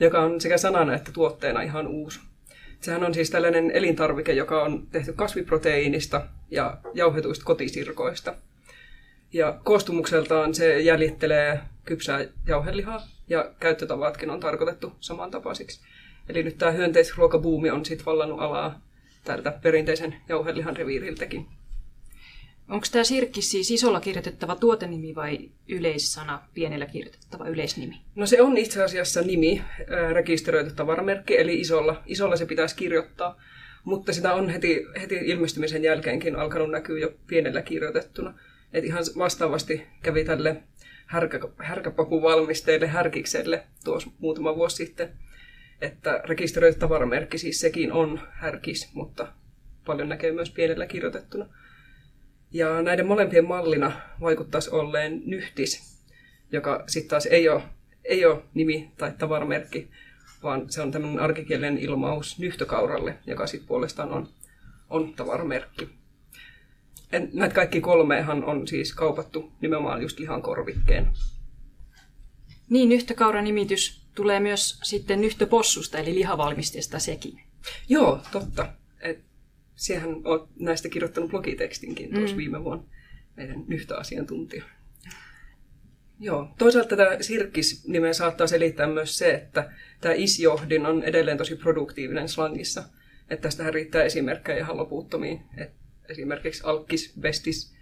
joka 0.00 0.20
on 0.20 0.40
sekä 0.40 0.58
sanana 0.58 0.94
että 0.94 1.12
tuotteena 1.12 1.62
ihan 1.62 1.86
uusi. 1.86 2.20
Sehän 2.80 3.04
on 3.04 3.14
siis 3.14 3.30
tällainen 3.30 3.70
elintarvike, 3.70 4.32
joka 4.32 4.62
on 4.62 4.86
tehty 4.86 5.12
kasviproteiinista 5.12 6.26
ja 6.50 6.78
jauhetuista 6.94 7.44
kotisirkoista. 7.44 8.34
Ja 9.32 9.60
koostumukseltaan 9.64 10.54
se 10.54 10.80
jäljittelee 10.80 11.60
kypsää 11.84 12.24
jauhelihaa 12.46 13.06
ja 13.28 13.50
käyttötavatkin 13.60 14.30
on 14.30 14.40
tarkoitettu 14.40 14.92
samantapaisiksi. 15.00 15.80
Eli 16.28 16.42
nyt 16.42 16.58
tämä 16.58 16.70
hyönteisruokabuumi 16.70 17.70
on 17.70 17.84
sitten 17.84 18.06
vallannut 18.06 18.40
alaa 18.40 18.80
tältä 19.24 19.52
perinteisen 19.62 20.14
jauhelihan 20.28 20.76
reviiriltäkin. 20.76 21.46
Onko 22.68 22.86
tämä 22.92 23.04
sirkki 23.04 23.42
siis 23.42 23.70
isolla 23.70 24.00
kirjoitettava 24.00 24.56
tuotenimi 24.56 25.14
vai 25.14 25.50
yleissana 25.68 26.42
pienellä 26.54 26.86
kirjoitettava 26.86 27.48
yleisnimi? 27.48 28.00
No 28.14 28.26
se 28.26 28.42
on 28.42 28.58
itse 28.58 28.82
asiassa 28.82 29.22
nimi, 29.22 29.62
rekisteröity 30.12 30.74
tavaramerkki, 30.74 31.38
eli 31.38 31.60
isolla, 31.60 32.02
isolla 32.06 32.36
se 32.36 32.46
pitäisi 32.46 32.76
kirjoittaa. 32.76 33.40
Mutta 33.84 34.12
sitä 34.12 34.34
on 34.34 34.48
heti, 34.48 34.86
heti 35.00 35.14
ilmestymisen 35.14 35.84
jälkeenkin 35.84 36.36
alkanut 36.36 36.70
näkyä 36.70 36.98
jo 36.98 37.14
pienellä 37.26 37.62
kirjoitettuna. 37.62 38.34
Et 38.72 38.84
ihan 38.84 39.04
vastaavasti 39.18 39.82
kävi 40.02 40.24
tälle 40.24 40.62
härkä, 41.06 41.40
härkäpapuvalmisteille 41.58 42.86
härkikselle 42.86 43.66
tuossa 43.84 44.10
muutama 44.18 44.56
vuosi 44.56 44.76
sitten, 44.76 45.12
että 45.80 46.22
rekisteröity 46.24 46.78
tavaramerkki 46.78 47.38
siis 47.38 47.60
sekin 47.60 47.92
on 47.92 48.20
härkis, 48.30 48.94
mutta 48.94 49.32
paljon 49.86 50.08
näkee 50.08 50.32
myös 50.32 50.50
pienellä 50.50 50.86
kirjoitettuna. 50.86 51.46
Ja 52.52 52.82
näiden 52.82 53.06
molempien 53.06 53.44
mallina 53.44 53.92
vaikuttaisi 54.20 54.70
olleen 54.70 55.22
nyhtis, 55.24 56.00
joka 56.52 56.84
sitten 56.86 57.10
taas 57.10 57.26
ei 57.26 57.48
ole, 57.48 57.62
ei 58.04 58.24
ole 58.24 58.42
nimi 58.54 58.90
tai 58.98 59.12
tavaramerkki, 59.18 59.90
vaan 60.42 60.72
se 60.72 60.82
on 60.82 60.90
tämmöinen 60.90 61.20
arkikielen 61.20 61.78
ilmaus 61.78 62.38
nyhtökauralle, 62.38 63.18
joka 63.26 63.46
sitten 63.46 63.68
puolestaan 63.68 64.12
on, 64.12 64.28
on 64.90 65.14
tavaramerkki. 65.14 65.88
En, 67.12 67.30
näitä 67.32 67.54
kaikki 67.54 67.80
kolmehan 67.80 68.44
on 68.44 68.68
siis 68.68 68.94
kaupattu 68.94 69.52
nimenomaan 69.60 70.02
just 70.02 70.18
lihan 70.18 70.42
korvikkeen. 70.42 71.10
Niin, 72.70 72.88
nyhtökaura-nimitys 72.88 74.06
tulee 74.14 74.40
myös 74.40 74.78
sitten 74.82 75.20
nyhtöpossusta, 75.20 75.98
eli 75.98 76.14
lihavalmisteesta 76.14 76.98
sekin. 76.98 77.40
Joo, 77.88 78.20
totta. 78.32 78.81
Siehän 79.82 80.10
on 80.24 80.48
näistä 80.58 80.88
kirjoittanut 80.88 81.30
blogitekstinkin 81.30 82.14
tuossa 82.14 82.36
mm. 82.36 82.38
viime 82.38 82.64
vuonna, 82.64 82.84
meidän 83.36 83.64
yhtä 83.68 83.96
asiantuntija. 83.96 84.64
Joo, 86.20 86.54
toisaalta 86.58 86.96
tätä 86.96 87.16
sirkkis-nimeä 87.20 88.12
saattaa 88.12 88.46
selittää 88.46 88.86
myös 88.86 89.18
se, 89.18 89.34
että 89.34 89.70
tämä 90.00 90.14
isjohdin 90.14 90.86
on 90.86 91.02
edelleen 91.02 91.38
tosi 91.38 91.56
produktiivinen 91.56 92.28
slangissa. 92.28 92.82
Että 93.30 93.42
tästähän 93.42 93.74
riittää 93.74 94.02
esimerkkejä 94.02 94.58
ihan 94.58 94.76
loputtomiin. 94.76 95.40
Et 95.56 95.70
esimerkiksi 96.08 96.62
alkkis, 96.64 97.22
vestis, 97.22 97.74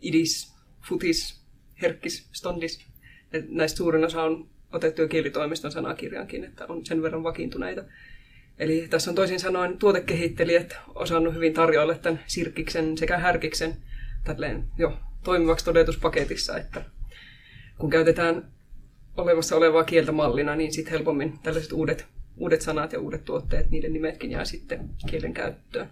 idis, 0.00 0.54
futis, 0.88 1.42
herkkis, 1.82 2.28
stondis. 2.32 2.86
Et 3.32 3.48
näistä 3.48 3.76
suurin 3.76 4.04
osa 4.04 4.22
on 4.22 4.50
otettu 4.72 5.02
jo 5.02 5.08
kielitoimiston 5.08 5.72
sanakirjankin, 5.72 6.44
että 6.44 6.66
on 6.66 6.86
sen 6.86 7.02
verran 7.02 7.22
vakiintuneita. 7.22 7.84
Eli 8.62 8.88
tässä 8.90 9.10
on 9.10 9.14
toisin 9.14 9.40
sanoen 9.40 9.78
tuotekehittelijät 9.78 10.76
osannut 10.94 11.34
hyvin 11.34 11.54
tarjoilla 11.54 11.94
tämän 11.94 12.20
sirkkiksen 12.26 12.98
sekä 12.98 13.18
härkiksen 13.18 13.76
tälleen 14.24 14.64
jo 14.78 14.98
toimivaksi 15.24 15.64
todetuspaketissa, 15.64 16.58
että 16.58 16.84
kun 17.78 17.90
käytetään 17.90 18.52
olemassa 19.16 19.56
olevaa 19.56 19.84
kieltä 19.84 20.12
mallina, 20.12 20.56
niin 20.56 20.72
sitten 20.72 20.92
helpommin 20.92 21.38
tällaiset 21.42 21.72
uudet, 21.72 22.06
uudet 22.36 22.60
sanat 22.60 22.92
ja 22.92 23.00
uudet 23.00 23.24
tuotteet, 23.24 23.70
niiden 23.70 23.92
nimetkin 23.92 24.30
jää 24.30 24.44
sitten 24.44 24.90
kielen 25.10 25.34
käyttöön. 25.34 25.88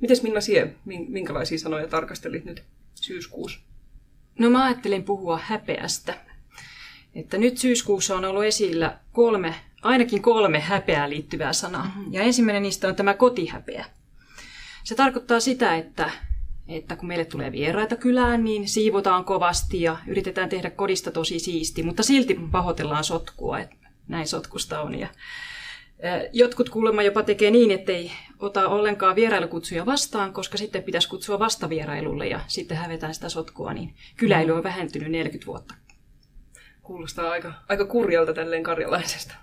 Mites 0.00 0.22
Minna 0.22 0.40
Sie, 0.40 0.74
minkälaisia 1.08 1.58
sanoja 1.58 1.86
tarkastelit 1.86 2.44
nyt 2.44 2.62
syyskuussa? 2.94 3.60
No 4.38 4.50
mä 4.50 4.64
ajattelin 4.64 5.04
puhua 5.04 5.40
häpeästä. 5.42 6.14
Että 7.14 7.38
nyt 7.38 7.58
syyskuussa 7.58 8.16
on 8.16 8.24
ollut 8.24 8.44
esillä 8.44 8.98
kolme 9.12 9.54
ainakin 9.82 10.22
kolme 10.22 10.60
häpeää 10.60 11.10
liittyvää 11.10 11.52
sanaa. 11.52 11.84
Mm-hmm. 11.84 12.12
Ja 12.12 12.22
ensimmäinen 12.22 12.62
niistä 12.62 12.88
on 12.88 12.96
tämä 12.96 13.14
kotihäpeä. 13.14 13.84
Se 14.84 14.94
tarkoittaa 14.94 15.40
sitä, 15.40 15.76
että, 15.76 16.10
että 16.68 16.96
kun 16.96 17.08
meille 17.08 17.24
tulee 17.24 17.52
vieraita 17.52 17.96
kylään, 17.96 18.44
niin 18.44 18.68
siivotaan 18.68 19.24
kovasti 19.24 19.82
ja 19.82 19.96
yritetään 20.06 20.48
tehdä 20.48 20.70
kodista 20.70 21.10
tosi 21.10 21.38
siisti, 21.38 21.82
mutta 21.82 22.02
silti 22.02 22.40
pahoitellaan 22.52 23.04
sotkua, 23.04 23.58
että 23.58 23.76
näin 24.08 24.26
sotkusta 24.26 24.80
on. 24.80 24.98
Ja 24.98 25.08
Jotkut 26.32 26.68
kuulemma 26.68 27.02
jopa 27.02 27.22
tekee 27.22 27.50
niin, 27.50 27.70
ettei 27.70 28.10
ota 28.38 28.68
ollenkaan 28.68 29.16
vierailukutsuja 29.16 29.86
vastaan, 29.86 30.32
koska 30.32 30.58
sitten 30.58 30.82
pitäisi 30.82 31.08
kutsua 31.08 31.38
vastavierailulle 31.38 32.26
ja 32.26 32.40
sitten 32.46 32.76
hävetään 32.76 33.14
sitä 33.14 33.28
sotkua, 33.28 33.72
niin 33.72 33.94
kyläily 34.16 34.52
on 34.52 34.62
vähentynyt 34.62 35.10
40 35.10 35.46
vuotta. 35.46 35.74
Kuulostaa 36.88 37.30
aika, 37.30 37.52
aika 37.68 37.84
kurjalta 37.84 38.34
tälleen 38.34 38.62
karjalaisesta. 38.62 39.34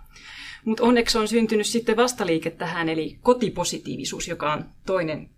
Mutta 0.66 0.84
onneksi 0.84 1.18
on 1.18 1.28
syntynyt 1.28 1.68
sitten 1.68 1.98
vastaliike 1.98 2.50
tähän, 2.50 2.90
eli 2.90 3.20
kotipositiivisuus, 3.22 4.28
joka 4.28 4.54
on 4.54 4.66
toinen 4.86 5.30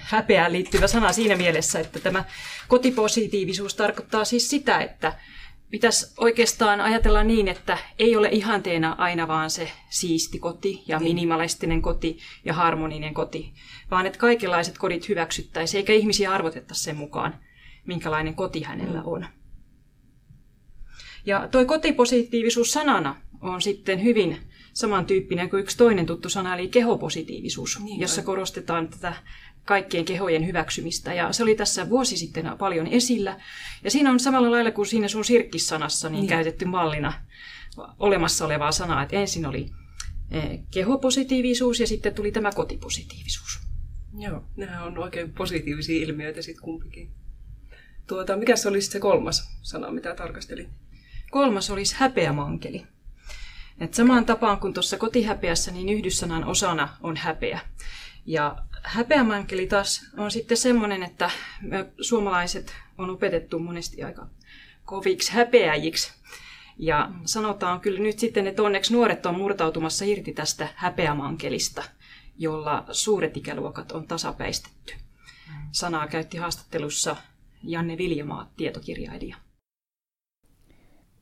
häpeään 0.00 0.52
liittyvä 0.52 0.86
sana 0.86 1.12
siinä 1.12 1.36
mielessä, 1.36 1.80
että 1.80 2.00
tämä 2.00 2.24
kotipositiivisuus 2.68 3.74
tarkoittaa 3.74 4.24
siis 4.24 4.50
sitä, 4.50 4.78
että 4.78 5.12
pitäisi 5.70 6.14
oikeastaan 6.18 6.80
ajatella 6.80 7.24
niin, 7.24 7.48
että 7.48 7.78
ei 7.98 8.16
ole 8.16 8.28
ihanteena 8.28 8.94
aina 8.98 9.28
vaan 9.28 9.50
se 9.50 9.72
siisti 9.88 10.38
koti 10.38 10.82
ja 10.86 10.98
niin. 10.98 11.08
minimalistinen 11.08 11.82
koti 11.82 12.18
ja 12.44 12.54
harmoninen 12.54 13.14
koti, 13.14 13.52
vaan 13.90 14.06
että 14.06 14.18
kaikenlaiset 14.18 14.78
kodit 14.78 15.08
hyväksyttäisiin, 15.08 15.78
eikä 15.78 15.92
ihmisiä 15.92 16.32
arvotettaisi 16.32 16.82
sen 16.82 16.96
mukaan, 16.96 17.40
minkälainen 17.86 18.34
koti 18.34 18.62
hänellä 18.62 18.98
mm. 18.98 19.04
Ja 21.26 21.48
toi 21.48 21.64
kotipositiivisuus 21.64 22.72
sanana 22.72 23.16
on 23.40 23.62
sitten 23.62 24.02
hyvin 24.02 24.38
samantyyppinen 24.72 25.50
kuin 25.50 25.60
yksi 25.60 25.76
toinen 25.76 26.06
tuttu 26.06 26.28
sana, 26.28 26.54
eli 26.54 26.68
kehopositiivisuus, 26.68 27.80
niin, 27.84 28.00
jossa 28.00 28.22
korostetaan 28.22 28.88
tätä 28.88 29.14
kaikkien 29.64 30.04
kehojen 30.04 30.46
hyväksymistä. 30.46 31.14
Ja 31.14 31.32
se 31.32 31.42
oli 31.42 31.54
tässä 31.54 31.90
vuosi 31.90 32.16
sitten 32.16 32.50
paljon 32.58 32.86
esillä. 32.86 33.40
Ja 33.84 33.90
siinä 33.90 34.10
on 34.10 34.20
samalla 34.20 34.50
lailla 34.50 34.70
kuin 34.70 34.86
siinä 34.86 35.08
sun 35.08 35.24
sirkkissanassa 35.24 36.08
niin, 36.08 36.20
niin. 36.20 36.28
käytetty 36.28 36.64
mallina 36.64 37.12
olemassa 37.98 38.44
olevaa 38.46 38.72
sanaa. 38.72 39.02
Että 39.02 39.16
ensin 39.16 39.46
oli 39.46 39.70
eh, 40.30 40.60
kehopositiivisuus 40.70 41.80
ja 41.80 41.86
sitten 41.86 42.14
tuli 42.14 42.32
tämä 42.32 42.50
kotipositiivisuus. 42.54 43.60
Joo, 44.18 44.44
nämä 44.56 44.84
on 44.84 44.98
oikein 44.98 45.32
positiivisia 45.32 46.02
ilmiöitä 46.02 46.42
sitten 46.42 46.64
kumpikin. 46.64 47.10
Tuota, 48.06 48.36
mikä 48.36 48.56
se 48.56 48.68
olisi 48.68 48.90
se 48.90 49.00
kolmas 49.00 49.58
sana, 49.62 49.90
mitä 49.90 50.14
tarkastelin? 50.14 50.68
Kolmas 51.32 51.70
olisi 51.70 51.96
häpeämankeli. 51.98 52.86
Et 53.80 53.94
samaan 53.94 54.24
tapaan 54.24 54.60
kuin 54.60 54.74
tuossa 54.74 54.98
kotihäpeässä, 54.98 55.70
niin 55.70 55.88
yhdyssanan 55.88 56.44
osana 56.44 56.88
on 57.02 57.16
häpeä. 57.16 57.60
Ja 58.26 58.56
häpeämankeli 58.82 59.66
taas 59.66 60.10
on 60.16 60.30
sitten 60.30 60.56
semmoinen, 60.56 61.02
että 61.02 61.30
me 61.60 61.86
suomalaiset 62.00 62.74
on 62.98 63.10
opetettu 63.10 63.58
monesti 63.58 64.02
aika 64.02 64.26
koviksi 64.84 65.32
häpeäjiksi. 65.32 66.12
Ja 66.78 67.10
sanotaan 67.24 67.80
kyllä 67.80 68.00
nyt 68.00 68.18
sitten, 68.18 68.46
että 68.46 68.62
onneksi 68.62 68.92
nuoret 68.92 69.26
on 69.26 69.38
murtautumassa 69.38 70.04
irti 70.04 70.32
tästä 70.32 70.68
häpeämankelista, 70.74 71.82
jolla 72.38 72.84
suuret 72.90 73.36
ikäluokat 73.36 73.92
on 73.92 74.06
tasapäistetty. 74.06 74.94
Sanaa 75.70 76.06
käytti 76.06 76.36
haastattelussa 76.38 77.16
Janne 77.62 77.98
Viljamaa, 77.98 78.50
tietokirjailija. 78.56 79.36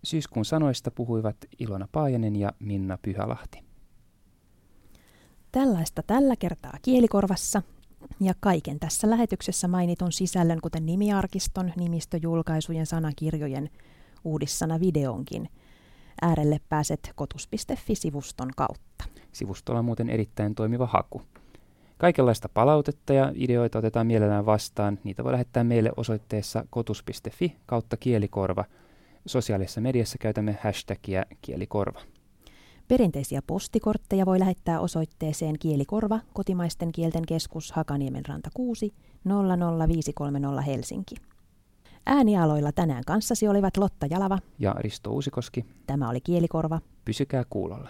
Syyskuun 0.05 0.45
sanoista 0.45 0.91
puhuivat 0.91 1.37
Ilona 1.59 1.89
Paajanen 1.93 2.37
ja 2.37 2.53
Minna 2.59 2.99
Pyhälahti. 3.03 3.63
Tällaista 5.53 6.03
tällä 6.07 6.37
kertaa 6.37 6.75
kielikorvassa 6.83 7.63
ja 8.21 8.35
kaiken 8.41 8.81
tässä 8.81 9.11
lähetyksessä 9.11 9.69
mainitun 9.69 10.13
sisällön, 10.13 10.61
kuten 10.61 10.87
nimiarkiston, 10.87 11.73
nimistöjulkaisujen, 11.77 12.87
sanakirjojen, 12.87 13.71
uudissana 14.25 14.81
videonkin, 14.81 15.49
äärelle 16.23 16.61
pääset 16.69 17.13
kotus.fi-sivuston 17.15 18.51
kautta. 18.57 19.05
Sivustolla 19.33 19.79
on 19.79 19.85
muuten 19.85 20.11
erittäin 20.11 20.55
toimiva 20.55 20.87
haku. 20.87 21.23
Kaikenlaista 21.99 22.49
palautetta 22.49 23.13
ja 23.13 23.33
ideoita 23.35 23.79
otetaan 23.79 24.07
mielellään 24.07 24.47
vastaan. 24.47 24.99
Niitä 25.05 25.25
voi 25.25 25.33
lähettää 25.33 25.65
meille 25.65 25.93
osoitteessa 25.97 26.65
kotus.fi 26.71 27.57
kautta 27.67 27.97
kielikorva. 27.97 28.65
Sosiaalisessa 29.27 29.81
mediassa 29.81 30.19
käytämme 30.19 30.59
hashtagia 30.63 31.25
kielikorva. 31.43 32.01
Perinteisiä 32.89 33.43
postikortteja 33.47 34.27
voi 34.27 34.39
lähettää 34.39 34.81
osoitteeseen 34.81 35.59
Kielikorva, 35.59 36.21
kotimaisten 36.33 36.93
kielten 36.93 37.27
keskus 37.27 37.73
Hakaniemen 37.73 38.27
ranta 38.27 38.51
6 38.55 38.95
00530 39.25 40.61
Helsinki. 40.61 41.15
Äänialoilla 42.07 42.73
tänään 42.73 43.03
kanssasi 43.07 43.49
olivat 43.49 43.77
Lotta 43.77 44.07
Jalava 44.07 44.39
ja 44.59 44.75
Risto 44.79 45.11
Uusikoski. 45.11 45.65
Tämä 45.87 46.09
oli 46.11 46.21
Kielikorva. 46.21 46.81
Pysykää 47.05 47.45
kuulolla. 47.51 47.89